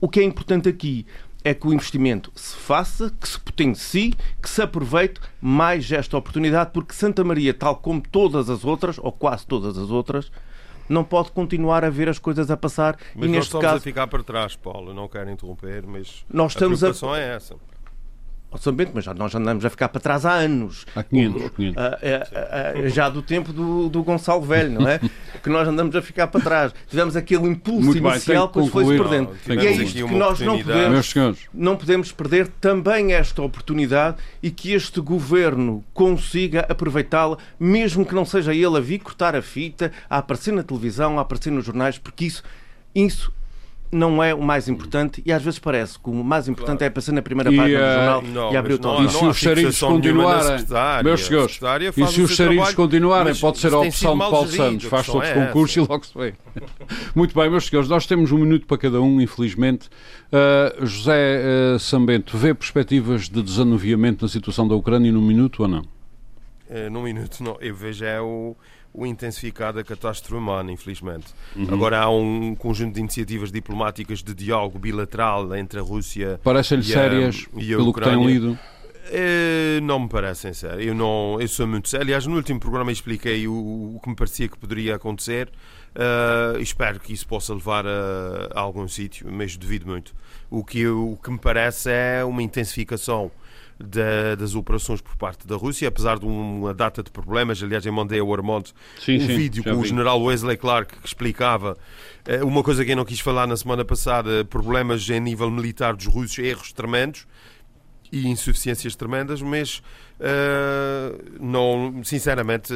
O 0.00 0.08
que 0.08 0.20
é 0.20 0.24
importante 0.24 0.68
aqui 0.68 1.06
é 1.44 1.54
que 1.54 1.66
o 1.66 1.72
investimento 1.72 2.30
se 2.34 2.54
faça, 2.56 3.10
que 3.20 3.28
se 3.28 3.38
potencie, 3.40 4.14
que 4.42 4.48
se 4.48 4.62
aproveite 4.62 5.20
mais 5.40 5.90
esta 5.90 6.16
oportunidade, 6.16 6.70
porque 6.72 6.92
Santa 6.92 7.24
Maria, 7.24 7.54
tal 7.54 7.76
como 7.76 8.00
todas 8.00 8.50
as 8.50 8.64
outras, 8.64 8.98
ou 8.98 9.12
quase 9.12 9.46
todas 9.46 9.78
as 9.78 9.90
outras, 9.90 10.30
não 10.88 11.04
pode 11.04 11.30
continuar 11.30 11.84
a 11.84 11.90
ver 11.90 12.08
as 12.08 12.18
coisas 12.18 12.50
a 12.50 12.56
passar. 12.56 12.98
Mas 13.14 13.24
e 13.24 13.26
nós 13.28 13.30
neste 13.30 13.46
estamos 13.46 13.64
caso, 13.64 13.76
a 13.76 13.80
ficar 13.80 14.06
para 14.06 14.22
trás, 14.22 14.56
Paulo. 14.56 14.92
Não 14.92 15.08
quero 15.08 15.30
interromper, 15.30 15.86
mas 15.86 16.24
nós 16.28 16.52
estamos 16.52 16.82
a 16.82 16.88
preocupação 16.88 17.12
a... 17.12 17.18
é 17.18 17.36
essa 17.36 17.56
Bento, 18.72 18.92
mas 18.94 19.04
já, 19.04 19.14
nós 19.14 19.34
andamos 19.34 19.64
a 19.64 19.70
ficar 19.70 19.88
para 19.88 20.00
trás 20.00 20.26
há 20.26 20.34
anos. 20.34 20.84
Há 20.94 21.02
500, 21.02 21.50
500. 21.50 22.94
já 22.94 23.08
do 23.08 23.22
tempo 23.22 23.52
do, 23.52 23.88
do 23.88 24.02
Gonçalo 24.02 24.42
Velho, 24.42 24.80
não 24.80 24.88
é? 24.88 25.00
que 25.42 25.48
nós 25.48 25.66
andamos 25.66 25.94
a 25.94 26.02
ficar 26.02 26.26
para 26.26 26.40
trás. 26.40 26.74
Tivemos 26.88 27.16
aquele 27.16 27.46
impulso 27.46 27.86
Muito 27.86 27.98
inicial 27.98 28.48
que 28.48 28.60
depois 28.60 28.86
foi-se 28.86 29.02
perdendo. 29.02 29.30
e 29.48 29.66
é 29.66 29.72
isto 29.72 30.06
que 30.06 30.14
nós 30.14 30.40
não 30.40 30.62
podemos, 30.62 31.14
não 31.54 31.76
podemos 31.76 32.12
perder 32.12 32.48
também 32.60 33.12
esta 33.12 33.40
oportunidade 33.42 34.16
e 34.42 34.50
que 34.50 34.72
este 34.72 35.00
governo 35.00 35.84
consiga 35.94 36.66
aproveitá-la, 36.68 37.38
mesmo 37.58 38.04
que 38.04 38.14
não 38.14 38.24
seja 38.24 38.54
ele 38.54 38.76
a 38.76 38.80
vir 38.80 38.98
cortar 38.98 39.34
a 39.36 39.42
fita, 39.42 39.92
a 40.08 40.18
aparecer 40.18 40.52
na 40.52 40.62
televisão, 40.62 41.18
a 41.18 41.22
aparecer 41.22 41.50
nos 41.50 41.64
jornais, 41.64 41.98
porque 41.98 42.24
isso, 42.24 42.42
isso 42.94 43.32
não 43.92 44.22
é 44.22 44.32
o 44.32 44.40
mais 44.40 44.68
importante 44.68 45.20
e 45.26 45.32
às 45.32 45.42
vezes 45.42 45.58
parece 45.58 45.98
que 45.98 46.08
o 46.08 46.14
mais 46.14 46.48
importante 46.48 46.78
claro. 46.78 46.84
é 46.84 46.88
aparecer 46.88 47.12
na 47.12 47.22
primeira 47.22 47.50
página 47.50 47.78
do 47.78 47.94
jornal 47.94 48.22
não, 48.22 48.52
e 48.52 48.56
abrir 48.56 48.74
o 48.74 48.78
tom. 48.78 49.04
E 49.04 49.08
se 49.08 49.24
os 49.24 49.40
sarilhos 49.40 49.80
continuarem, 49.80 50.64
meus 51.02 51.26
senhores, 51.26 51.60
e 51.96 52.06
se 52.06 52.20
os 52.22 52.36
sarilhos 52.36 52.72
continuarem, 52.74 53.34
pode 53.34 53.58
ser 53.58 53.72
a 53.72 53.78
opção 53.80 54.12
de 54.12 54.18
Paulo 54.18 54.48
Santos, 54.48 54.86
faz 54.86 55.06
todos 55.06 55.28
os 55.28 55.36
é 55.36 55.46
concursos 55.46 55.76
e 55.76 55.80
logo 55.80 56.06
se 56.06 56.16
vê. 56.16 56.34
Muito 57.14 57.34
bem, 57.34 57.50
meus 57.50 57.66
senhores, 57.66 57.88
nós 57.88 58.06
temos 58.06 58.30
um 58.30 58.38
minuto 58.38 58.66
para 58.66 58.78
cada 58.78 59.00
um, 59.00 59.20
infelizmente. 59.20 59.88
Uh, 60.32 60.86
José 60.86 61.42
uh, 61.74 61.78
Sambento, 61.78 62.38
vê 62.38 62.54
perspectivas 62.54 63.28
de 63.28 63.42
desanuviamento 63.42 64.24
na 64.24 64.28
situação 64.28 64.68
da 64.68 64.74
Ucrânia 64.74 65.10
num 65.10 65.20
minuto 65.20 65.62
ou 65.62 65.68
não? 65.68 65.80
Uh, 65.80 66.88
num 66.90 67.02
minuto, 67.02 67.42
não. 67.42 67.56
Eu 67.60 67.74
vejo 67.74 68.04
é 68.04 68.20
o 68.20 68.54
o 68.92 69.06
intensificar 69.06 69.72
da 69.72 69.84
catástrofe 69.84 70.34
humana, 70.34 70.72
infelizmente. 70.72 71.26
Uhum. 71.54 71.72
Agora 71.72 72.00
há 72.00 72.10
um 72.10 72.54
conjunto 72.54 72.94
de 72.94 73.00
iniciativas 73.00 73.52
diplomáticas 73.52 74.22
de 74.22 74.34
diálogo 74.34 74.78
bilateral 74.78 75.54
entre 75.54 75.78
a 75.78 75.82
Rússia 75.82 76.40
Parecem-lhe 76.42 76.84
sérias, 76.84 77.46
e 77.56 77.72
a 77.72 77.76
pelo 77.76 77.90
Ucrânia. 77.90 78.18
que 78.18 78.24
têm 78.24 78.26
lido? 78.26 78.58
É, 79.12 79.80
não 79.82 80.00
me 80.00 80.08
parecem 80.08 80.52
sérias. 80.52 80.86
Eu, 80.86 80.94
não, 80.94 81.36
eu 81.40 81.48
sou 81.48 81.66
muito 81.66 81.88
sério. 81.88 82.04
Aliás, 82.04 82.26
no 82.26 82.36
último 82.36 82.60
programa 82.60 82.92
expliquei 82.92 83.46
o, 83.46 83.52
o 83.52 84.00
que 84.02 84.08
me 84.08 84.16
parecia 84.16 84.48
que 84.48 84.58
poderia 84.58 84.96
acontecer. 84.96 85.48
Uh, 85.92 86.60
espero 86.60 87.00
que 87.00 87.12
isso 87.12 87.26
possa 87.26 87.52
levar 87.52 87.84
a, 87.84 88.50
a 88.54 88.60
algum 88.60 88.86
sítio, 88.86 89.26
mas 89.30 89.56
duvido 89.56 89.88
muito. 89.88 90.14
O 90.48 90.64
que, 90.64 90.80
eu, 90.80 91.12
o 91.12 91.16
que 91.16 91.30
me 91.30 91.38
parece 91.38 91.90
é 91.90 92.24
uma 92.24 92.42
intensificação 92.42 93.30
da, 93.82 94.34
das 94.34 94.54
operações 94.54 95.00
por 95.00 95.16
parte 95.16 95.46
da 95.46 95.56
Rússia, 95.56 95.88
apesar 95.88 96.18
de 96.18 96.26
uma 96.26 96.74
data 96.74 97.02
de 97.02 97.10
problemas. 97.10 97.62
Aliás, 97.62 97.84
eu 97.86 97.92
mandei 97.92 98.20
ao 98.20 98.32
Armando 98.32 98.70
sim, 98.98 99.16
um 99.16 99.20
sim, 99.20 99.36
vídeo 99.36 99.64
com 99.64 99.74
vi. 99.74 99.76
o 99.76 99.84
general 99.84 100.22
Wesley 100.22 100.56
Clark 100.56 100.98
que 100.98 101.06
explicava 101.06 101.76
uh, 102.28 102.46
uma 102.46 102.62
coisa 102.62 102.84
que 102.84 102.92
eu 102.92 102.96
não 102.96 103.04
quis 103.04 103.20
falar 103.20 103.46
na 103.46 103.56
semana 103.56 103.84
passada: 103.84 104.44
problemas 104.44 105.08
em 105.08 105.20
nível 105.20 105.50
militar 105.50 105.96
dos 105.96 106.06
russos, 106.06 106.38
erros 106.38 106.72
tremendos. 106.72 107.26
e 108.12 108.26
insuficiências 108.28 108.96
tremendas, 108.96 109.40
mas 109.40 109.82
uh, 110.18 111.38
não, 111.40 112.02
sinceramente, 112.04 112.72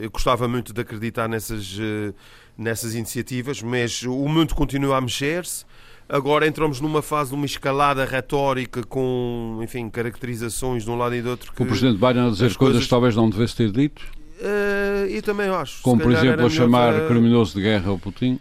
eu 0.00 0.10
gostava 0.10 0.46
muito 0.46 0.72
de 0.72 0.80
acreditar 0.80 1.28
nessas, 1.28 1.76
uh, 1.76 2.14
nessas 2.56 2.94
iniciativas, 2.94 3.62
mas 3.62 4.02
o 4.04 4.28
mundo 4.28 4.54
continua 4.54 4.96
a 4.96 5.00
mexer-se. 5.00 5.64
Agora 6.08 6.46
entramos 6.46 6.80
numa 6.80 7.02
fase 7.02 7.30
de 7.30 7.36
uma 7.36 7.46
escalada 7.46 8.04
retórica 8.04 8.82
com, 8.84 9.58
enfim, 9.62 9.88
caracterizações 9.90 10.84
de 10.84 10.90
um 10.90 10.96
lado 10.96 11.14
e 11.14 11.22
do 11.22 11.30
outro. 11.30 11.52
Que 11.52 11.62
o 11.62 11.66
Presidente 11.66 11.98
Biden 11.98 12.26
a 12.26 12.30
dizer 12.30 12.42
coisas, 12.42 12.56
coisas 12.56 12.84
que 12.84 12.90
talvez 12.90 13.16
não 13.16 13.28
devesse 13.28 13.56
ter 13.56 13.72
dito? 13.72 14.02
Uh, 14.40 15.08
e 15.08 15.20
também 15.22 15.48
acho. 15.48 15.82
Como, 15.82 16.00
por 16.00 16.12
exemplo, 16.12 16.46
a 16.46 16.50
chamar 16.50 17.08
criminoso 17.08 17.54
de 17.54 17.62
guerra 17.62 17.90
ao 17.90 17.98
Putin? 17.98 18.38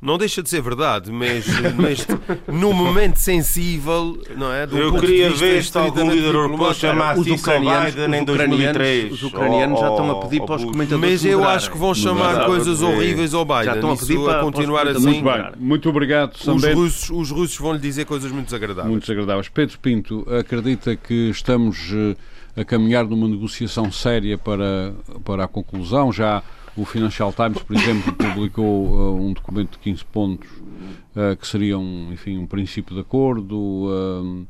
Não 0.00 0.18
deixa 0.18 0.42
de 0.42 0.48
ser 0.50 0.60
verdade, 0.60 1.10
mas, 1.10 1.46
mas 1.74 2.06
no 2.46 2.72
momento 2.72 3.16
sensível, 3.16 4.20
não 4.36 4.52
é? 4.52 4.66
Do 4.66 4.76
Eu 4.76 4.92
queria 4.98 5.30
ver 5.30 5.64
se 5.64 5.76
algum 5.76 6.10
líder 6.10 6.34
europeu 6.34 6.74
chamasse 6.74 7.20
os 7.20 7.40
ucranianos, 7.40 7.94
Biden 7.94 8.20
em 8.20 8.24
2003. 8.24 9.12
Os 9.12 9.22
ucranianos 9.22 9.80
já 9.80 9.90
estão 9.90 10.10
a 10.10 10.20
pedir 10.20 10.44
para 10.44 10.56
os 10.56 10.64
comentadores 10.64 11.22
Mas 11.22 11.24
eu 11.24 11.44
acho 11.44 11.70
que 11.70 11.78
vão 11.78 11.94
chamar 11.94 12.44
coisas 12.46 12.82
horríveis 12.82 13.32
ao 13.32 13.44
Biden. 13.44 13.64
Já 13.64 13.74
estão 13.74 13.92
a 13.92 13.96
pedir 13.96 14.20
para, 14.22 14.40
continuar 14.40 14.86
assim. 14.88 15.00
Muito 15.00 15.24
bem, 15.24 15.52
muito 15.58 15.88
obrigado. 15.88 16.34
Os 16.34 16.64
russos, 16.64 17.10
os 17.10 17.30
russos 17.30 17.58
vão 17.58 17.72
lhe 17.72 17.78
dizer 17.78 18.04
coisas 18.04 18.30
muito 18.30 18.46
desagradáveis. 18.46 18.90
Muito 18.90 19.02
desagradáveis. 19.02 19.48
Pedro 19.48 19.78
Pinto 19.78 20.26
acredita 20.28 20.94
que 20.94 21.30
estamos 21.30 21.90
eh, 21.92 22.60
a 22.60 22.64
caminhar 22.64 23.04
numa 23.04 23.28
negociação 23.28 23.90
séria 23.90 24.36
para, 24.36 24.92
para 25.24 25.44
a 25.44 25.48
conclusão. 25.48 26.12
Já 26.12 26.42
o 26.76 26.84
Financial 26.84 27.32
Times, 27.32 27.62
por 27.62 27.76
exemplo, 27.76 28.12
publicou 28.14 28.86
uh, 28.86 29.16
um 29.16 29.32
documento 29.32 29.72
de 29.72 29.78
15 29.78 30.04
pontos 30.04 30.48
uh, 30.50 31.36
que 31.38 31.46
seria 31.46 31.78
um, 31.78 32.10
enfim, 32.12 32.38
um 32.38 32.46
princípio 32.46 32.94
de 32.94 33.00
acordo. 33.00 33.56
Uh, 33.56 34.46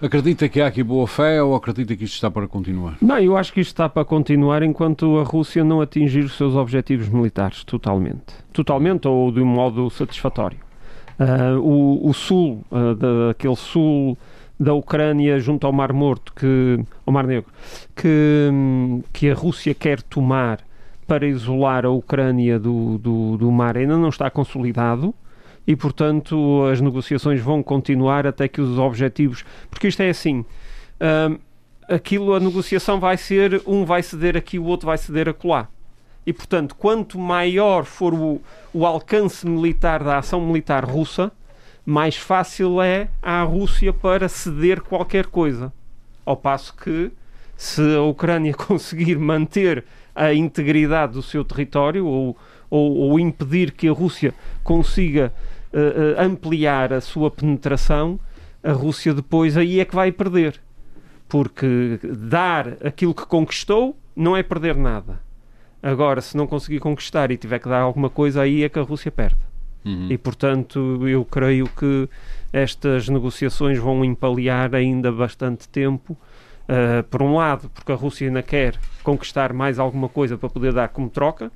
acredita 0.00 0.48
que 0.48 0.60
há 0.60 0.66
aqui 0.66 0.82
boa 0.82 1.06
fé 1.06 1.42
ou 1.42 1.54
acredita 1.54 1.94
que 1.94 2.04
isto 2.04 2.14
está 2.14 2.30
para 2.30 2.48
continuar? 2.48 2.96
Não, 3.00 3.18
eu 3.18 3.36
acho 3.36 3.52
que 3.52 3.60
isto 3.60 3.70
está 3.70 3.88
para 3.88 4.04
continuar 4.04 4.62
enquanto 4.62 5.18
a 5.18 5.24
Rússia 5.24 5.62
não 5.62 5.80
atingir 5.80 6.24
os 6.24 6.36
seus 6.36 6.54
objetivos 6.54 7.08
militares 7.08 7.64
totalmente. 7.64 8.34
Totalmente 8.52 9.06
ou 9.06 9.30
de 9.30 9.40
um 9.40 9.46
modo 9.46 9.90
satisfatório. 9.90 10.58
Uh, 11.18 11.58
o, 11.60 12.08
o, 12.08 12.14
sul, 12.14 12.64
uh, 12.70 12.94
daquele 12.94 13.56
sul 13.56 14.16
da 14.58 14.72
Ucrânia 14.72 15.38
junto 15.38 15.66
ao 15.66 15.72
Mar 15.72 15.92
Morto, 15.92 16.32
que, 16.32 16.78
ao 17.04 17.12
Mar 17.12 17.26
Negro, 17.26 17.50
que, 17.94 18.50
que 19.12 19.30
a 19.30 19.34
Rússia 19.34 19.74
quer 19.74 20.02
tomar 20.02 20.60
para 21.08 21.26
isolar 21.26 21.86
a 21.86 21.90
Ucrânia 21.90 22.58
do, 22.58 22.98
do, 22.98 23.38
do 23.38 23.50
mar 23.50 23.78
ainda 23.78 23.96
não 23.96 24.10
está 24.10 24.30
consolidado 24.30 25.14
e, 25.66 25.74
portanto, 25.74 26.64
as 26.70 26.82
negociações 26.82 27.40
vão 27.40 27.62
continuar 27.62 28.26
até 28.26 28.46
que 28.46 28.60
os 28.60 28.78
objetivos. 28.78 29.42
Porque 29.70 29.88
isto 29.88 30.02
é 30.02 30.10
assim. 30.10 30.44
Uh, 31.00 31.40
aquilo, 31.88 32.34
a 32.34 32.40
negociação 32.40 33.00
vai 33.00 33.16
ser 33.16 33.62
um 33.66 33.86
vai 33.86 34.02
ceder 34.02 34.36
aqui, 34.36 34.58
o 34.58 34.64
outro 34.64 34.86
vai 34.86 34.98
ceder 34.98 35.30
acolá. 35.30 35.68
E, 36.26 36.32
portanto, 36.32 36.74
quanto 36.74 37.18
maior 37.18 37.84
for 37.84 38.12
o, 38.12 38.40
o 38.74 38.84
alcance 38.84 39.46
militar 39.48 40.04
da 40.04 40.18
ação 40.18 40.42
militar 40.42 40.84
russa, 40.84 41.32
mais 41.86 42.16
fácil 42.16 42.82
é 42.82 43.08
à 43.22 43.42
Rússia 43.42 43.94
para 43.94 44.28
ceder 44.28 44.82
qualquer 44.82 45.24
coisa. 45.24 45.72
Ao 46.24 46.36
passo 46.36 46.74
que, 46.76 47.10
se 47.56 47.80
a 47.94 48.02
Ucrânia 48.02 48.52
conseguir 48.52 49.18
manter 49.18 49.84
a 50.18 50.34
integridade 50.34 51.12
do 51.12 51.22
seu 51.22 51.44
território 51.44 52.04
ou, 52.04 52.36
ou, 52.68 52.96
ou 52.96 53.20
impedir 53.20 53.70
que 53.70 53.88
a 53.88 53.92
Rússia 53.92 54.34
consiga 54.64 55.32
uh, 55.72 56.20
ampliar 56.20 56.92
a 56.92 57.00
sua 57.00 57.30
penetração, 57.30 58.18
a 58.62 58.72
Rússia 58.72 59.14
depois 59.14 59.56
aí 59.56 59.78
é 59.78 59.84
que 59.84 59.94
vai 59.94 60.10
perder. 60.10 60.60
Porque 61.28 62.00
dar 62.02 62.78
aquilo 62.84 63.14
que 63.14 63.26
conquistou 63.26 63.96
não 64.16 64.36
é 64.36 64.42
perder 64.42 64.76
nada. 64.76 65.20
Agora, 65.80 66.20
se 66.20 66.36
não 66.36 66.46
conseguir 66.46 66.80
conquistar 66.80 67.30
e 67.30 67.36
tiver 67.36 67.60
que 67.60 67.68
dar 67.68 67.80
alguma 67.80 68.10
coisa, 68.10 68.42
aí 68.42 68.64
é 68.64 68.68
que 68.68 68.78
a 68.78 68.82
Rússia 68.82 69.12
perde. 69.12 69.38
Uhum. 69.84 70.08
E, 70.10 70.18
portanto, 70.18 71.06
eu 71.06 71.24
creio 71.24 71.68
que 71.68 72.08
estas 72.52 73.08
negociações 73.08 73.78
vão 73.78 74.04
empalear 74.04 74.74
ainda 74.74 75.12
bastante 75.12 75.68
tempo 75.68 76.16
Uh, 76.68 77.02
por 77.04 77.22
um 77.22 77.36
lado, 77.36 77.70
porque 77.70 77.90
a 77.90 77.94
Rússia 77.94 78.28
ainda 78.28 78.42
quer 78.42 78.78
conquistar 79.02 79.54
mais 79.54 79.78
alguma 79.78 80.06
coisa 80.06 80.36
para 80.36 80.50
poder 80.50 80.74
dar 80.74 80.88
como 80.88 81.08
troca, 81.08 81.50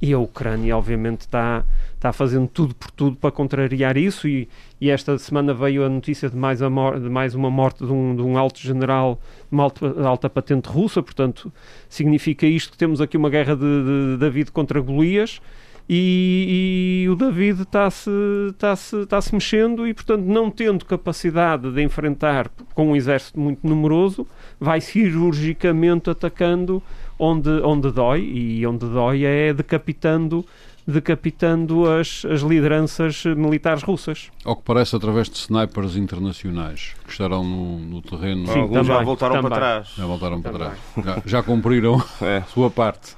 e 0.00 0.12
a 0.12 0.18
Ucrânia, 0.18 0.76
obviamente, 0.76 1.22
está, 1.22 1.64
está 1.94 2.12
fazendo 2.12 2.46
tudo 2.48 2.74
por 2.74 2.90
tudo 2.90 3.16
para 3.16 3.30
contrariar 3.30 3.96
isso. 3.96 4.28
E, 4.28 4.48
e 4.80 4.90
esta 4.90 5.16
semana 5.18 5.54
veio 5.54 5.84
a 5.84 5.88
notícia 5.88 6.28
de 6.28 6.36
mais, 6.36 6.60
a 6.60 6.68
de 6.68 7.08
mais 7.08 7.34
uma 7.34 7.50
morte 7.50 7.84
de 7.84 7.90
um, 7.90 8.14
de 8.14 8.22
um 8.22 8.36
alto 8.36 8.58
general, 8.60 9.18
uma 9.50 9.62
alta, 9.62 10.06
alta 10.06 10.28
patente 10.28 10.68
russa. 10.68 11.02
Portanto, 11.02 11.50
significa 11.88 12.46
isto 12.46 12.72
que 12.72 12.78
temos 12.78 13.00
aqui 13.00 13.16
uma 13.16 13.30
guerra 13.30 13.56
de, 13.56 13.62
de 13.62 14.16
David 14.18 14.52
contra 14.52 14.80
Golias 14.80 15.40
e, 15.88 17.04
e 17.04 17.08
o 17.08 17.14
David 17.14 17.62
está-se 17.62 18.10
está 18.50 18.74
-se, 18.74 18.96
está 19.02 19.20
-se 19.20 19.34
mexendo 19.34 19.86
e, 19.86 19.94
portanto, 19.94 20.24
não 20.24 20.50
tendo 20.50 20.84
capacidade 20.84 21.70
de 21.70 21.82
enfrentar 21.82 22.50
com 22.74 22.90
um 22.90 22.96
exército 22.96 23.38
muito 23.38 23.66
numeroso, 23.66 24.26
vai 24.58 24.80
cirurgicamente 24.80 26.10
atacando 26.10 26.82
onde, 27.18 27.50
onde 27.62 27.90
dói 27.90 28.22
e 28.22 28.66
onde 28.66 28.86
dói 28.86 29.24
é 29.24 29.52
decapitando 29.52 30.44
decapitando 30.86 31.90
as, 31.90 32.24
as 32.24 32.42
lideranças 32.42 33.24
militares 33.24 33.82
russas. 33.82 34.30
Ao 34.44 34.54
que 34.54 34.62
parece, 34.62 34.94
através 34.94 35.28
de 35.28 35.36
snipers 35.36 35.96
internacionais 35.96 36.94
que 37.04 37.10
estarão 37.10 37.42
no, 37.42 37.78
no 37.80 38.02
terreno. 38.02 38.46
Sim, 38.46 38.60
Alguns 38.60 38.86
também, 38.86 38.96
já 38.96 39.02
voltaram 39.02 39.34
também. 39.34 39.50
para 39.50 39.58
trás. 39.58 39.88
Já 39.96 40.06
voltaram 40.06 40.40
também. 40.40 40.58
para 40.60 40.70
trás. 40.70 41.04
Já, 41.04 41.22
já 41.26 41.42
cumpriram 41.42 42.00
é. 42.22 42.36
a 42.38 42.44
sua 42.44 42.70
parte. 42.70 43.16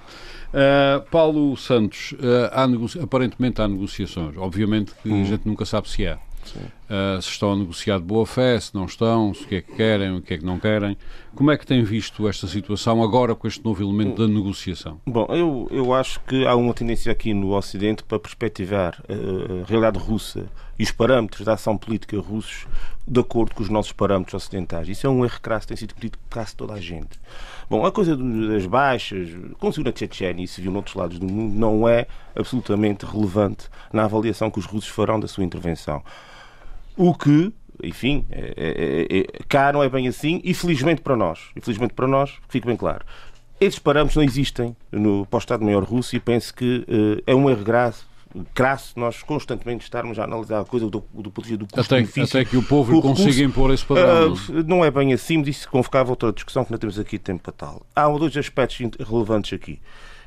Uh, 0.48 1.04
Paulo 1.10 1.56
Santos, 1.56 2.12
uh, 2.12 2.48
há 2.52 2.66
aparentemente 3.02 3.60
há 3.60 3.68
negociações. 3.68 4.36
Obviamente 4.36 4.92
que 5.02 5.10
hum. 5.10 5.22
a 5.22 5.24
gente 5.24 5.46
nunca 5.46 5.64
sabe 5.64 5.88
se 5.88 6.06
há. 6.06 6.18
Uh, 6.88 7.20
se 7.20 7.28
estão 7.28 7.52
a 7.52 7.56
negociar 7.56 7.98
de 7.98 8.04
boa 8.04 8.24
fé, 8.24 8.58
se 8.58 8.74
não 8.74 8.86
estão, 8.86 9.34
se 9.34 9.44
o 9.44 9.46
que 9.46 9.56
é 9.56 9.60
que 9.60 9.72
querem, 9.72 10.16
o 10.16 10.22
que 10.22 10.32
é 10.32 10.38
que 10.38 10.44
não 10.44 10.58
querem. 10.58 10.96
Como 11.34 11.50
é 11.50 11.56
que 11.58 11.66
tem 11.66 11.84
visto 11.84 12.26
esta 12.26 12.46
situação 12.46 13.02
agora 13.02 13.34
com 13.34 13.46
este 13.46 13.62
novo 13.62 13.82
elemento 13.82 14.26
da 14.26 14.26
negociação? 14.26 14.98
Bom, 15.06 15.26
eu, 15.28 15.68
eu 15.70 15.92
acho 15.92 16.18
que 16.20 16.46
há 16.46 16.56
uma 16.56 16.72
tendência 16.72 17.12
aqui 17.12 17.34
no 17.34 17.54
Ocidente 17.54 18.02
para 18.02 18.18
perspectivar 18.18 19.02
a 19.06 19.68
realidade 19.68 19.98
russa 19.98 20.46
e 20.78 20.82
os 20.82 20.90
parâmetros 20.90 21.44
da 21.44 21.54
ação 21.54 21.76
política 21.76 22.18
russos 22.18 22.66
de 23.06 23.20
acordo 23.20 23.54
com 23.54 23.62
os 23.62 23.68
nossos 23.68 23.92
parâmetros 23.92 24.34
ocidentais. 24.34 24.88
Isso 24.88 25.06
é 25.06 25.10
um 25.10 25.24
erro 25.24 25.40
crasso, 25.40 25.68
tem 25.68 25.76
sido 25.76 25.94
cometido 25.94 26.18
por 26.18 26.34
quase 26.34 26.54
toda 26.54 26.74
a 26.74 26.80
gente. 26.80 27.18
Bom, 27.68 27.84
a 27.84 27.92
coisa 27.92 28.16
das 28.16 28.66
baixas, 28.66 29.28
viu 29.28 29.84
na 29.84 29.92
Chechênia 29.94 30.44
e 30.44 30.48
se 30.48 30.60
viu 30.60 30.70
noutros 30.70 30.94
lados 30.94 31.18
do 31.18 31.26
mundo, 31.26 31.54
não 31.54 31.88
é 31.88 32.06
absolutamente 32.34 33.04
relevante 33.04 33.68
na 33.92 34.04
avaliação 34.04 34.50
que 34.50 34.58
os 34.58 34.66
russos 34.66 34.90
farão 34.90 35.18
da 35.18 35.28
sua 35.28 35.44
intervenção. 35.44 36.02
O 36.98 37.14
que, 37.14 37.52
enfim, 37.82 38.26
é, 38.28 38.54
é, 38.56 39.18
é, 39.18 39.20
é 39.20 39.24
cá 39.48 39.72
não 39.72 39.84
é 39.84 39.88
bem 39.88 40.08
assim, 40.08 40.40
e 40.42 40.52
felizmente 40.52 41.00
para 41.00 41.16
nós, 41.16 41.38
infelizmente 41.56 41.94
para 41.94 42.08
nós, 42.08 42.34
fique 42.48 42.66
bem 42.66 42.76
claro. 42.76 43.06
Esses 43.60 43.78
parâmetros 43.78 44.16
não 44.16 44.24
existem 44.24 44.76
no 44.90 45.26
Estado-Maior 45.32 45.84
russo 45.84 46.16
e 46.16 46.20
penso 46.20 46.52
que 46.52 46.84
uh, 46.88 47.22
é 47.24 47.34
um 47.34 47.48
erro 47.48 47.62
grave 47.62 47.96
crasso 48.52 48.92
nós 48.98 49.22
constantemente 49.22 49.84
estarmos 49.84 50.18
a 50.18 50.24
analisar 50.24 50.60
a 50.60 50.64
coisa 50.64 50.90
do, 50.90 51.04
do 51.12 51.30
ponto 51.30 51.42
de 51.42 51.48
vista 51.48 51.56
do 51.56 51.66
custo 51.66 51.94
até, 51.94 52.22
até 52.22 52.44
que 52.44 52.56
o 52.56 52.62
povo 52.62 53.00
consiga 53.00 53.42
impor 53.42 53.72
esse 53.72 53.84
padrão. 53.84 54.32
Uh, 54.32 54.62
não 54.66 54.84
é 54.84 54.90
bem 54.90 55.12
assim, 55.12 55.38
mas 55.38 55.48
isso 55.48 55.70
convocava 55.70 56.10
outra 56.10 56.32
discussão 56.32 56.64
que 56.64 56.70
não 56.70 56.78
temos 56.78 56.98
aqui 56.98 57.18
tempo 57.18 57.42
para 57.42 57.52
tal. 57.52 57.86
Há 57.94 58.08
dois 58.08 58.36
aspectos 58.36 58.78
relevantes 59.08 59.52
aqui. 59.52 59.80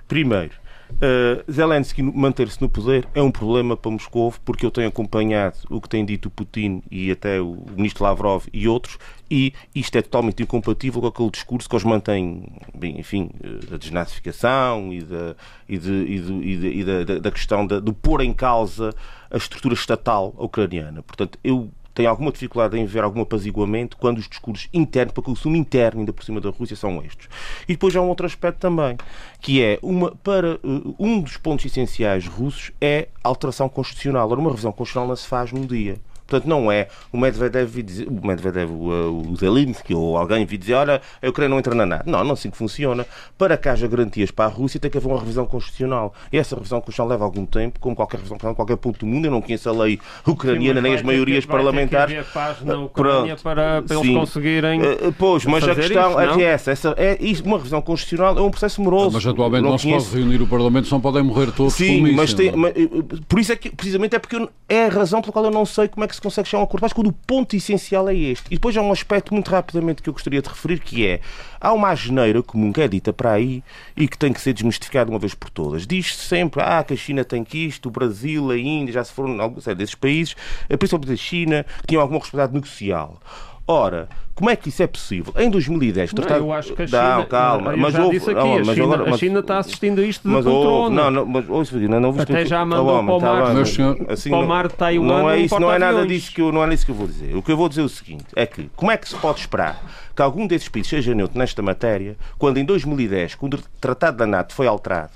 Primeiro, 0.07 0.53
Uh, 0.97 1.51
Zelensky 1.51 2.03
manter-se 2.03 2.61
no 2.61 2.69
poder 2.69 3.07
é 3.15 3.21
um 3.21 3.31
problema 3.31 3.75
para 3.75 3.89
Moscou, 3.89 4.33
porque 4.45 4.65
eu 4.65 4.71
tenho 4.71 4.87
acompanhado 4.87 5.57
o 5.69 5.81
que 5.81 5.89
tem 5.89 6.05
dito 6.05 6.27
o 6.27 6.31
Putin 6.31 6.83
e 6.91 7.09
até 7.09 7.41
o 7.41 7.65
ministro 7.75 8.03
Lavrov 8.03 8.45
e 8.53 8.67
outros, 8.67 8.97
e 9.29 9.53
isto 9.73 9.97
é 9.97 10.01
totalmente 10.01 10.43
incompatível 10.43 11.01
com 11.01 11.07
aquele 11.07 11.31
discurso 11.31 11.67
que 11.67 11.75
eles 11.75 11.85
mantêm, 11.85 12.43
bem, 12.75 12.99
enfim, 12.99 13.31
eh, 13.43 13.65
da 13.71 13.77
desnazificação 13.77 14.93
e 14.93 15.01
da, 15.01 15.35
e 15.67 15.77
de, 15.77 15.91
e 15.91 16.19
de, 16.19 16.33
e 16.33 16.57
de, 16.57 16.67
e 16.67 16.83
da, 16.83 17.19
da 17.19 17.31
questão 17.31 17.65
de, 17.65 17.81
de 17.81 17.93
pôr 17.93 18.21
em 18.21 18.33
causa 18.33 18.93
a 19.29 19.37
estrutura 19.37 19.73
estatal 19.73 20.35
ucraniana. 20.37 21.01
Portanto, 21.01 21.39
eu 21.43 21.71
tem 21.93 22.05
alguma 22.05 22.31
dificuldade 22.31 22.77
em 22.77 22.85
ver 22.85 23.03
algum 23.03 23.21
apaziguamento 23.21 23.97
quando 23.97 24.17
os 24.17 24.27
discursos 24.27 24.69
internos, 24.73 25.13
para 25.13 25.23
consumo 25.23 25.55
interno, 25.55 25.99
ainda 25.99 26.13
por 26.13 26.23
cima 26.23 26.39
da 26.39 26.49
Rússia, 26.49 26.75
são 26.75 27.01
estes. 27.03 27.27
E 27.67 27.73
depois 27.73 27.95
há 27.95 28.01
um 28.01 28.07
outro 28.07 28.25
aspecto 28.25 28.59
também, 28.59 28.97
que 29.39 29.61
é 29.61 29.79
uma, 29.81 30.11
para 30.15 30.55
uh, 30.55 30.95
um 30.99 31.19
dos 31.19 31.37
pontos 31.37 31.65
essenciais 31.65 32.27
russos 32.27 32.71
é 32.79 33.07
a 33.23 33.27
alteração 33.27 33.67
constitucional. 33.67 34.29
Ora, 34.29 34.39
uma 34.39 34.49
revisão 34.49 34.71
constitucional 34.71 35.09
não 35.09 35.15
se 35.15 35.27
faz 35.27 35.51
num 35.51 35.65
dia. 35.65 35.97
Portanto, 36.31 36.47
não 36.47 36.71
é 36.71 36.87
o 37.11 37.17
Medvedev, 37.17 37.81
dizer, 37.83 38.07
o, 38.07 38.25
Medvedev 38.25 38.71
o, 38.71 39.31
o 39.31 39.35
Zelensky 39.35 39.93
ou 39.93 40.17
alguém 40.17 40.45
vir 40.45 40.57
dizer, 40.57 40.75
olha, 40.75 41.01
a 41.21 41.27
Ucrânia 41.27 41.49
não 41.49 41.59
entra 41.59 41.75
na 41.75 41.85
NATO. 41.85 42.09
Não, 42.09 42.23
não 42.23 42.29
é 42.29 42.33
assim 42.33 42.49
que 42.49 42.55
funciona. 42.55 43.05
Para 43.37 43.57
que 43.57 43.67
haja 43.67 43.85
garantias 43.85 44.31
para 44.31 44.45
a 44.45 44.47
Rússia, 44.47 44.79
tem 44.79 44.89
que 44.89 44.97
haver 44.97 45.09
uma 45.09 45.19
revisão 45.19 45.45
constitucional. 45.45 46.13
E 46.31 46.37
essa 46.37 46.55
revisão 46.55 46.79
constitucional 46.79 47.09
leva 47.09 47.25
algum 47.25 47.45
tempo, 47.45 47.79
como 47.81 47.93
qualquer 47.93 48.17
revisão 48.17 48.37
constitucional, 48.37 48.55
qualquer 48.55 48.77
ponto 48.77 48.99
do 48.99 49.05
mundo. 49.05 49.25
Eu 49.25 49.31
não 49.31 49.41
conheço 49.41 49.67
a 49.67 49.73
lei 49.73 49.99
ucraniana 50.25 50.79
Sim, 50.79 50.83
nem 50.83 50.95
as 50.95 51.01
maiorias 51.01 51.45
ter, 51.45 51.51
parlamentares. 51.51 52.15
Ter 52.15 52.25
paz 52.31 52.61
na 52.61 52.77
Ucrânia 52.79 53.35
para, 53.35 53.81
para 53.81 53.97
eles 53.97 54.15
conseguirem. 54.15 54.81
Uh, 54.81 55.13
pois, 55.17 55.43
mas 55.43 55.67
a 55.67 55.75
questão 55.75 56.11
isso, 56.11 56.39
é 56.39 56.43
essa. 56.43 56.71
essa 56.71 56.95
é, 56.97 57.17
uma 57.43 57.57
revisão 57.57 57.81
constitucional 57.81 58.37
é 58.37 58.41
um 58.41 58.51
processo 58.51 58.81
moroso. 58.81 59.11
Mas 59.11 59.25
atualmente 59.25 59.63
não, 59.63 59.71
não 59.71 59.77
se 59.77 59.89
pode 59.89 60.15
reunir 60.15 60.41
o 60.41 60.47
Parlamento, 60.47 60.87
só 60.87 60.97
podem 60.97 61.23
morrer 61.23 61.51
todos 61.51 61.73
Sim, 61.73 62.13
mas, 62.13 62.33
tem, 62.33 62.55
mas, 62.55 62.73
eh, 62.75 62.87
por 63.27 63.39
isso 63.39 63.51
é 63.51 63.55
que, 63.57 63.69
precisamente 63.69 64.15
é 64.15 64.19
porque 64.19 64.37
eu, 64.37 64.49
é 64.69 64.85
a 64.85 64.89
razão 64.89 65.21
pela 65.21 65.33
qual 65.33 65.45
eu 65.45 65.51
não 65.51 65.65
sei 65.65 65.87
como 65.87 66.03
é 66.03 66.07
que 66.07 66.15
se 66.15 66.20
consegue 66.21 66.47
chegar 66.47 66.59
a 66.59 66.61
um 66.61 66.65
acordo. 66.65 66.83
Mas 66.83 66.93
quando 66.93 67.07
o 67.07 67.13
ponto 67.13 67.55
essencial 67.55 68.07
é 68.09 68.15
este. 68.15 68.45
E 68.47 68.55
depois 68.55 68.75
há 68.77 68.81
um 68.81 68.91
aspecto 68.91 69.33
muito 69.33 69.49
rapidamente 69.49 70.01
que 70.01 70.09
eu 70.09 70.13
gostaria 70.13 70.41
de 70.41 70.49
referir, 70.49 70.79
que 70.79 71.05
é 71.05 71.19
há 71.59 71.73
uma 71.73 71.89
asneira 71.89 72.41
comum 72.41 72.71
que 72.71 72.81
é 72.81 72.87
dita 72.87 73.13
para 73.13 73.33
aí 73.33 73.63
e 73.95 74.07
que 74.07 74.17
tem 74.17 74.33
que 74.33 74.41
ser 74.41 74.53
desmistificada 74.53 75.09
uma 75.09 75.19
vez 75.19 75.33
por 75.33 75.49
todas. 75.49 75.85
Diz-se 75.85 76.25
sempre 76.25 76.61
ah, 76.61 76.83
que 76.83 76.93
a 76.93 76.97
China 76.97 77.23
tem 77.23 77.43
que 77.43 77.57
isto, 77.65 77.87
o 77.87 77.91
Brasil, 77.91 78.51
a 78.51 78.57
Índia, 78.57 78.93
já 78.93 79.03
se 79.03 79.11
foram 79.11 79.39
alguns 79.41 79.65
desses 79.65 79.95
países, 79.95 80.35
eh, 80.69 80.77
principalmente 80.77 81.13
a 81.13 81.17
China, 81.17 81.65
que 81.81 81.87
tinham 81.87 82.01
alguma 82.01 82.19
responsabilidade 82.19 82.53
negocial. 82.53 83.19
Ora, 83.67 84.09
como 84.33 84.49
é 84.49 84.55
que 84.55 84.69
isso 84.69 84.81
é 84.81 84.87
possível? 84.87 85.33
Em 85.37 85.49
2010, 85.49 86.13
não, 86.13 86.35
eu 86.35 86.51
acho 86.51 86.73
que 86.73 86.81
a 86.81 86.87
China, 86.87 87.17
não, 87.17 87.25
calma, 87.25 87.77
mas 87.77 87.93
já 87.93 88.03
houve, 88.03 88.17
disse 88.17 88.31
aqui, 88.31 88.39
não, 88.39 88.57
a, 88.57 88.63
China, 88.63 88.83
agora, 88.83 89.03
mas, 89.05 89.13
a 89.13 89.17
China 89.17 89.39
está 89.39 89.57
assistindo 89.59 90.01
a 90.01 90.03
isto 90.03 90.27
de 90.27 90.33
mas 90.33 90.45
houve, 90.45 90.95
não, 90.95 91.11
não, 91.11 91.25
mas 91.25 91.49
ouça, 91.49 91.77
não, 91.77 91.99
não 91.99 92.19
Até 92.19 92.45
já 92.45 92.65
mandou 92.65 92.99
oh, 92.99 93.03
para 93.03 93.13
o 93.13 93.21
mar, 93.21 93.55
tá 93.55 93.65
senhor, 93.65 94.05
assim, 94.09 94.29
para 94.29 94.39
o 94.39 94.47
mar 94.47 94.67
de 94.67 94.73
Taiwan 94.73 95.05
não 95.05 95.29
é 95.29 95.39
isso, 95.39 95.59
não 95.59 95.71
é 95.71 95.77
nada 95.77 96.07
disso 96.07 96.33
que 96.33 96.41
eu, 96.41 96.51
não 96.51 96.63
é 96.63 96.73
isso 96.73 96.85
que 96.85 96.91
eu 96.91 96.95
vou 96.95 97.07
dizer. 97.07 97.35
O 97.35 97.41
que 97.43 97.51
eu 97.51 97.57
vou 97.57 97.69
dizer 97.69 97.81
é 97.81 97.85
o 97.85 97.89
seguinte, 97.89 98.25
é 98.35 98.45
que 98.45 98.69
como 98.75 98.91
é 98.91 98.97
que 98.97 99.07
se 99.07 99.15
pode 99.15 99.39
esperar 99.39 99.79
que 100.15 100.21
algum 100.21 100.47
desses 100.47 100.67
países 100.67 100.89
seja 100.89 101.13
neutro 101.13 101.37
nesta 101.37 101.61
matéria, 101.61 102.17
quando 102.37 102.57
em 102.57 102.65
2010, 102.65 103.35
quando 103.35 103.55
o 103.55 103.59
Tratado 103.79 104.17
da 104.17 104.25
NATO 104.25 104.53
foi 104.53 104.65
alterado, 104.65 105.11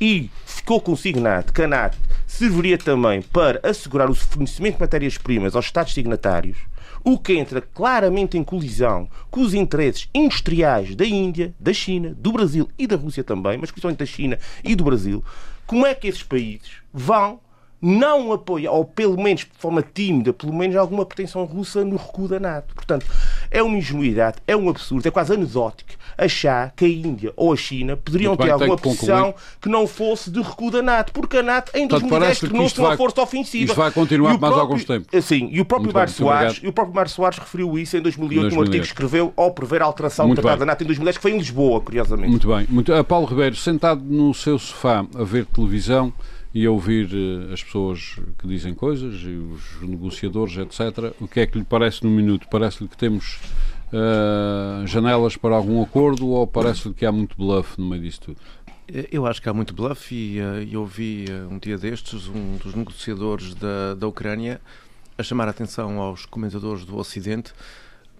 e 0.00 0.30
ficou 0.46 0.80
consignado 0.80 1.52
que 1.52 1.62
a 1.62 1.68
NATO 1.68 1.98
serviria 2.26 2.78
também 2.78 3.22
para 3.22 3.60
assegurar 3.62 4.10
o 4.10 4.14
fornecimento 4.14 4.76
de 4.76 4.80
matérias-primas 4.80 5.54
aos 5.54 5.66
Estados 5.66 5.94
signatários, 5.94 6.56
o 7.04 7.18
que 7.18 7.34
entra 7.34 7.60
claramente 7.60 8.38
em 8.38 8.44
colisão 8.44 9.08
com 9.30 9.40
os 9.40 9.54
interesses 9.54 10.08
industriais 10.14 10.94
da 10.94 11.04
Índia, 11.04 11.54
da 11.58 11.72
China, 11.72 12.14
do 12.16 12.32
Brasil 12.32 12.68
e 12.78 12.86
da 12.86 12.96
Rússia 12.96 13.24
também, 13.24 13.58
mas 13.58 13.70
principalmente 13.70 13.98
da 13.98 14.06
China 14.06 14.38
e 14.62 14.74
do 14.74 14.84
Brasil, 14.84 15.24
como 15.66 15.86
é 15.86 15.94
que 15.94 16.08
esses 16.08 16.22
países 16.22 16.70
vão 16.92 17.40
não 17.82 18.32
apoia, 18.32 18.70
ou 18.70 18.84
pelo 18.84 19.20
menos 19.20 19.40
de 19.40 19.58
forma 19.58 19.82
tímida, 19.82 20.32
pelo 20.32 20.54
menos 20.54 20.76
alguma 20.76 21.04
pretensão 21.04 21.44
russa 21.44 21.84
no 21.84 21.96
recuo 21.96 22.28
da 22.28 22.38
NATO. 22.38 22.72
Portanto, 22.74 23.04
é 23.50 23.60
uma 23.60 23.76
ingenuidade, 23.76 24.36
é 24.46 24.56
um 24.56 24.68
absurdo, 24.68 25.06
é 25.06 25.10
quase 25.10 25.34
anedótico 25.34 25.92
achar 26.16 26.72
que 26.76 26.84
a 26.84 26.88
Índia 26.88 27.32
ou 27.36 27.52
a 27.52 27.56
China 27.56 27.96
poderiam 27.96 28.36
ter 28.36 28.50
alguma 28.50 28.76
posição 28.76 29.34
que, 29.60 29.68
não 29.68 29.86
fosse 29.86 30.30
de 30.30 30.40
recuo 30.40 30.70
da 30.70 30.82
NATO, 30.82 31.12
porque 31.12 31.38
a 31.38 31.42
NATO 31.42 31.72
em 31.74 31.88
2010 31.88 32.40
tornou-se 32.40 32.78
uma 32.78 32.96
força 32.96 33.22
ofensiva. 33.22 33.64
Isto 33.64 33.76
vai 33.76 33.90
continuar 33.90 34.28
mais 34.30 34.38
próprio, 34.38 34.60
alguns 34.60 34.84
tempos. 34.84 35.24
Sim, 35.24 35.48
e 35.50 35.60
o 35.60 35.64
próprio 35.64 35.92
Mário 35.92 36.12
Soares, 36.12 36.60
e 36.62 36.68
o 36.68 36.72
próprio 36.72 36.94
Mário 36.94 37.10
Soares 37.10 37.38
referiu 37.38 37.78
isso 37.78 37.96
em 37.96 38.02
2008 38.02 38.54
num 38.54 38.60
artigo 38.60 38.82
que 38.82 38.88
escreveu 38.88 39.32
ao 39.36 39.50
prever 39.52 39.82
a 39.82 39.86
alteração 39.86 40.28
do 40.28 40.34
Tratado 40.34 40.60
da 40.60 40.66
NATO 40.66 40.82
em 40.82 40.86
2010, 40.86 41.16
que 41.16 41.22
foi 41.22 41.32
em 41.32 41.38
Lisboa, 41.38 41.80
curiosamente. 41.80 42.30
Muito 42.30 42.48
bem. 42.48 42.66
Muito... 42.68 42.92
Uh, 42.92 43.02
Paulo 43.02 43.26
Ribeiro, 43.26 43.56
sentado 43.56 44.02
no 44.04 44.34
seu 44.34 44.58
sofá 44.58 45.06
a 45.14 45.24
ver 45.24 45.46
televisão, 45.46 46.12
e 46.54 46.68
ouvir 46.68 47.08
uh, 47.12 47.52
as 47.52 47.62
pessoas 47.62 48.16
que 48.38 48.46
dizem 48.46 48.74
coisas 48.74 49.14
e 49.22 49.30
os 49.30 49.80
negociadores, 49.80 50.56
etc. 50.56 51.14
O 51.20 51.26
que 51.26 51.40
é 51.40 51.46
que 51.46 51.58
lhe 51.58 51.64
parece 51.64 52.04
no 52.04 52.10
minuto? 52.10 52.46
Parece-lhe 52.50 52.88
que 52.88 52.96
temos 52.96 53.38
uh, 53.92 54.86
janelas 54.86 55.36
para 55.36 55.54
algum 55.54 55.82
acordo 55.82 56.28
ou 56.28 56.46
parece-lhe 56.46 56.94
que 56.94 57.06
há 57.06 57.12
muito 57.12 57.36
bluff 57.36 57.80
no 57.80 57.88
meio 57.88 58.02
disso 58.02 58.20
tudo? 58.20 58.38
Eu 59.10 59.26
acho 59.26 59.40
que 59.40 59.48
há 59.48 59.54
muito 59.54 59.72
bluff 59.72 60.14
e 60.14 60.40
uh, 60.40 60.68
eu 60.70 60.80
ouvi 60.80 61.24
um 61.50 61.58
dia 61.58 61.78
destes 61.78 62.28
um 62.28 62.56
dos 62.56 62.74
negociadores 62.74 63.54
da, 63.54 63.94
da 63.94 64.06
Ucrânia 64.06 64.60
a 65.16 65.22
chamar 65.22 65.46
a 65.48 65.50
atenção 65.50 66.00
aos 66.00 66.26
comentadores 66.26 66.84
do 66.84 66.96
Ocidente 66.96 67.52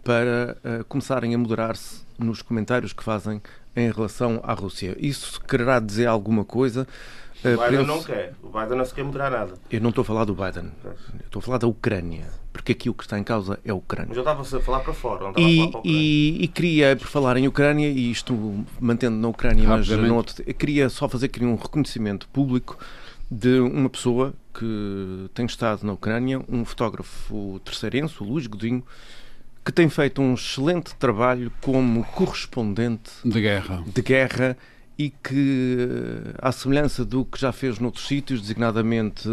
para 0.02 0.56
uh, 0.64 0.84
começarem 0.84 1.34
a 1.34 1.38
moderar-se 1.38 2.02
nos 2.18 2.42
comentários 2.42 2.92
que 2.92 3.02
fazem 3.02 3.40
em 3.74 3.90
relação 3.90 4.40
à 4.42 4.52
Rússia. 4.52 4.96
Isso 4.98 5.40
quererá 5.40 5.80
dizer 5.80 6.06
alguma 6.06 6.44
coisa? 6.44 6.86
O 7.44 7.70
Biden 7.70 7.86
não 7.86 8.02
quer. 8.02 8.34
O 8.42 8.48
Biden 8.48 8.78
não 8.78 8.84
se 8.84 8.94
quer 8.94 9.04
moderar 9.04 9.30
nada. 9.30 9.54
Eu 9.70 9.80
não 9.80 9.88
estou 9.88 10.02
a 10.02 10.04
falar 10.04 10.24
do 10.24 10.34
Biden. 10.34 10.70
Eu 10.84 10.94
estou 11.24 11.40
a 11.40 11.42
falar 11.42 11.58
da 11.58 11.66
Ucrânia. 11.66 12.26
Porque 12.52 12.72
aqui 12.72 12.90
o 12.90 12.94
que 12.94 13.02
está 13.02 13.18
em 13.18 13.24
causa 13.24 13.58
é 13.64 13.70
a 13.70 13.74
Ucrânia. 13.74 14.08
Mas 14.08 14.16
eu 14.16 14.22
estava 14.22 14.42
a 14.42 14.60
falar 14.60 14.80
para 14.80 14.92
fora. 14.92 15.24
Não 15.24 15.32
e, 15.36 15.60
a 15.60 15.64
falar 15.64 15.72
para 15.72 15.80
a 15.80 15.82
e, 15.84 16.44
e, 16.44 16.48
queria, 16.48 16.96
por 16.96 17.06
falar 17.06 17.36
em 17.36 17.48
Ucrânia, 17.48 17.88
e 17.88 18.10
isto 18.10 18.64
mantendo 18.78 19.16
na 19.16 19.28
Ucrânia, 19.28 19.66
mas 19.66 19.88
não 19.88 20.16
outro, 20.16 20.44
queria 20.54 20.88
só 20.88 21.08
fazer 21.08 21.26
aqui 21.26 21.44
um 21.44 21.56
reconhecimento 21.56 22.28
público 22.28 22.78
de 23.30 23.60
uma 23.60 23.88
pessoa 23.88 24.34
que 24.52 25.30
tem 25.32 25.46
estado 25.46 25.84
na 25.84 25.94
Ucrânia, 25.94 26.40
um 26.46 26.64
fotógrafo 26.64 27.58
terceirense, 27.64 28.22
o 28.22 28.26
Luís 28.26 28.46
Godinho, 28.46 28.84
que 29.64 29.72
tem 29.72 29.88
feito 29.88 30.20
um 30.20 30.34
excelente 30.34 30.94
trabalho 30.96 31.50
como 31.62 32.04
correspondente 32.04 33.10
de 33.24 33.40
guerra. 33.40 33.82
De 33.86 34.02
guerra 34.02 34.56
e 34.98 35.10
que, 35.10 35.88
à 36.38 36.52
semelhança 36.52 37.04
do 37.04 37.24
que 37.24 37.40
já 37.40 37.52
fez 37.52 37.78
noutros 37.78 38.06
sítios, 38.06 38.40
designadamente 38.40 39.28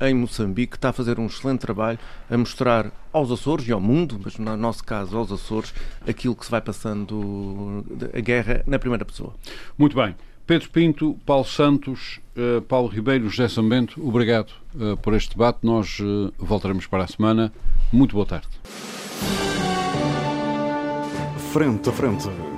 em 0.00 0.14
Moçambique, 0.14 0.76
está 0.76 0.90
a 0.90 0.92
fazer 0.92 1.18
um 1.18 1.26
excelente 1.26 1.60
trabalho 1.60 1.98
a 2.30 2.36
mostrar 2.36 2.90
aos 3.12 3.30
Açores 3.30 3.66
e 3.66 3.72
ao 3.72 3.80
mundo, 3.80 4.20
mas 4.22 4.36
no 4.38 4.56
nosso 4.56 4.84
caso 4.84 5.16
aos 5.16 5.32
Açores, 5.32 5.72
aquilo 6.06 6.34
que 6.34 6.44
se 6.44 6.50
vai 6.50 6.60
passando 6.60 7.84
a 8.12 8.20
guerra 8.20 8.62
na 8.66 8.78
primeira 8.78 9.04
pessoa. 9.04 9.34
Muito 9.76 9.96
bem. 9.96 10.14
Pedro 10.46 10.70
Pinto, 10.70 11.18
Paulo 11.26 11.44
Santos, 11.44 12.20
uh, 12.34 12.62
Paulo 12.62 12.88
Ribeiro, 12.88 13.28
José 13.28 13.48
Sambento, 13.48 14.06
obrigado 14.06 14.50
uh, 14.74 14.96
por 14.96 15.12
este 15.12 15.36
debate. 15.36 15.58
Nós 15.62 16.00
uh, 16.00 16.32
voltaremos 16.38 16.86
para 16.86 17.04
a 17.04 17.06
semana. 17.06 17.52
Muito 17.92 18.14
boa 18.14 18.24
tarde. 18.24 18.48
Frente 21.52 21.88
a 21.90 21.92
frente. 21.92 22.57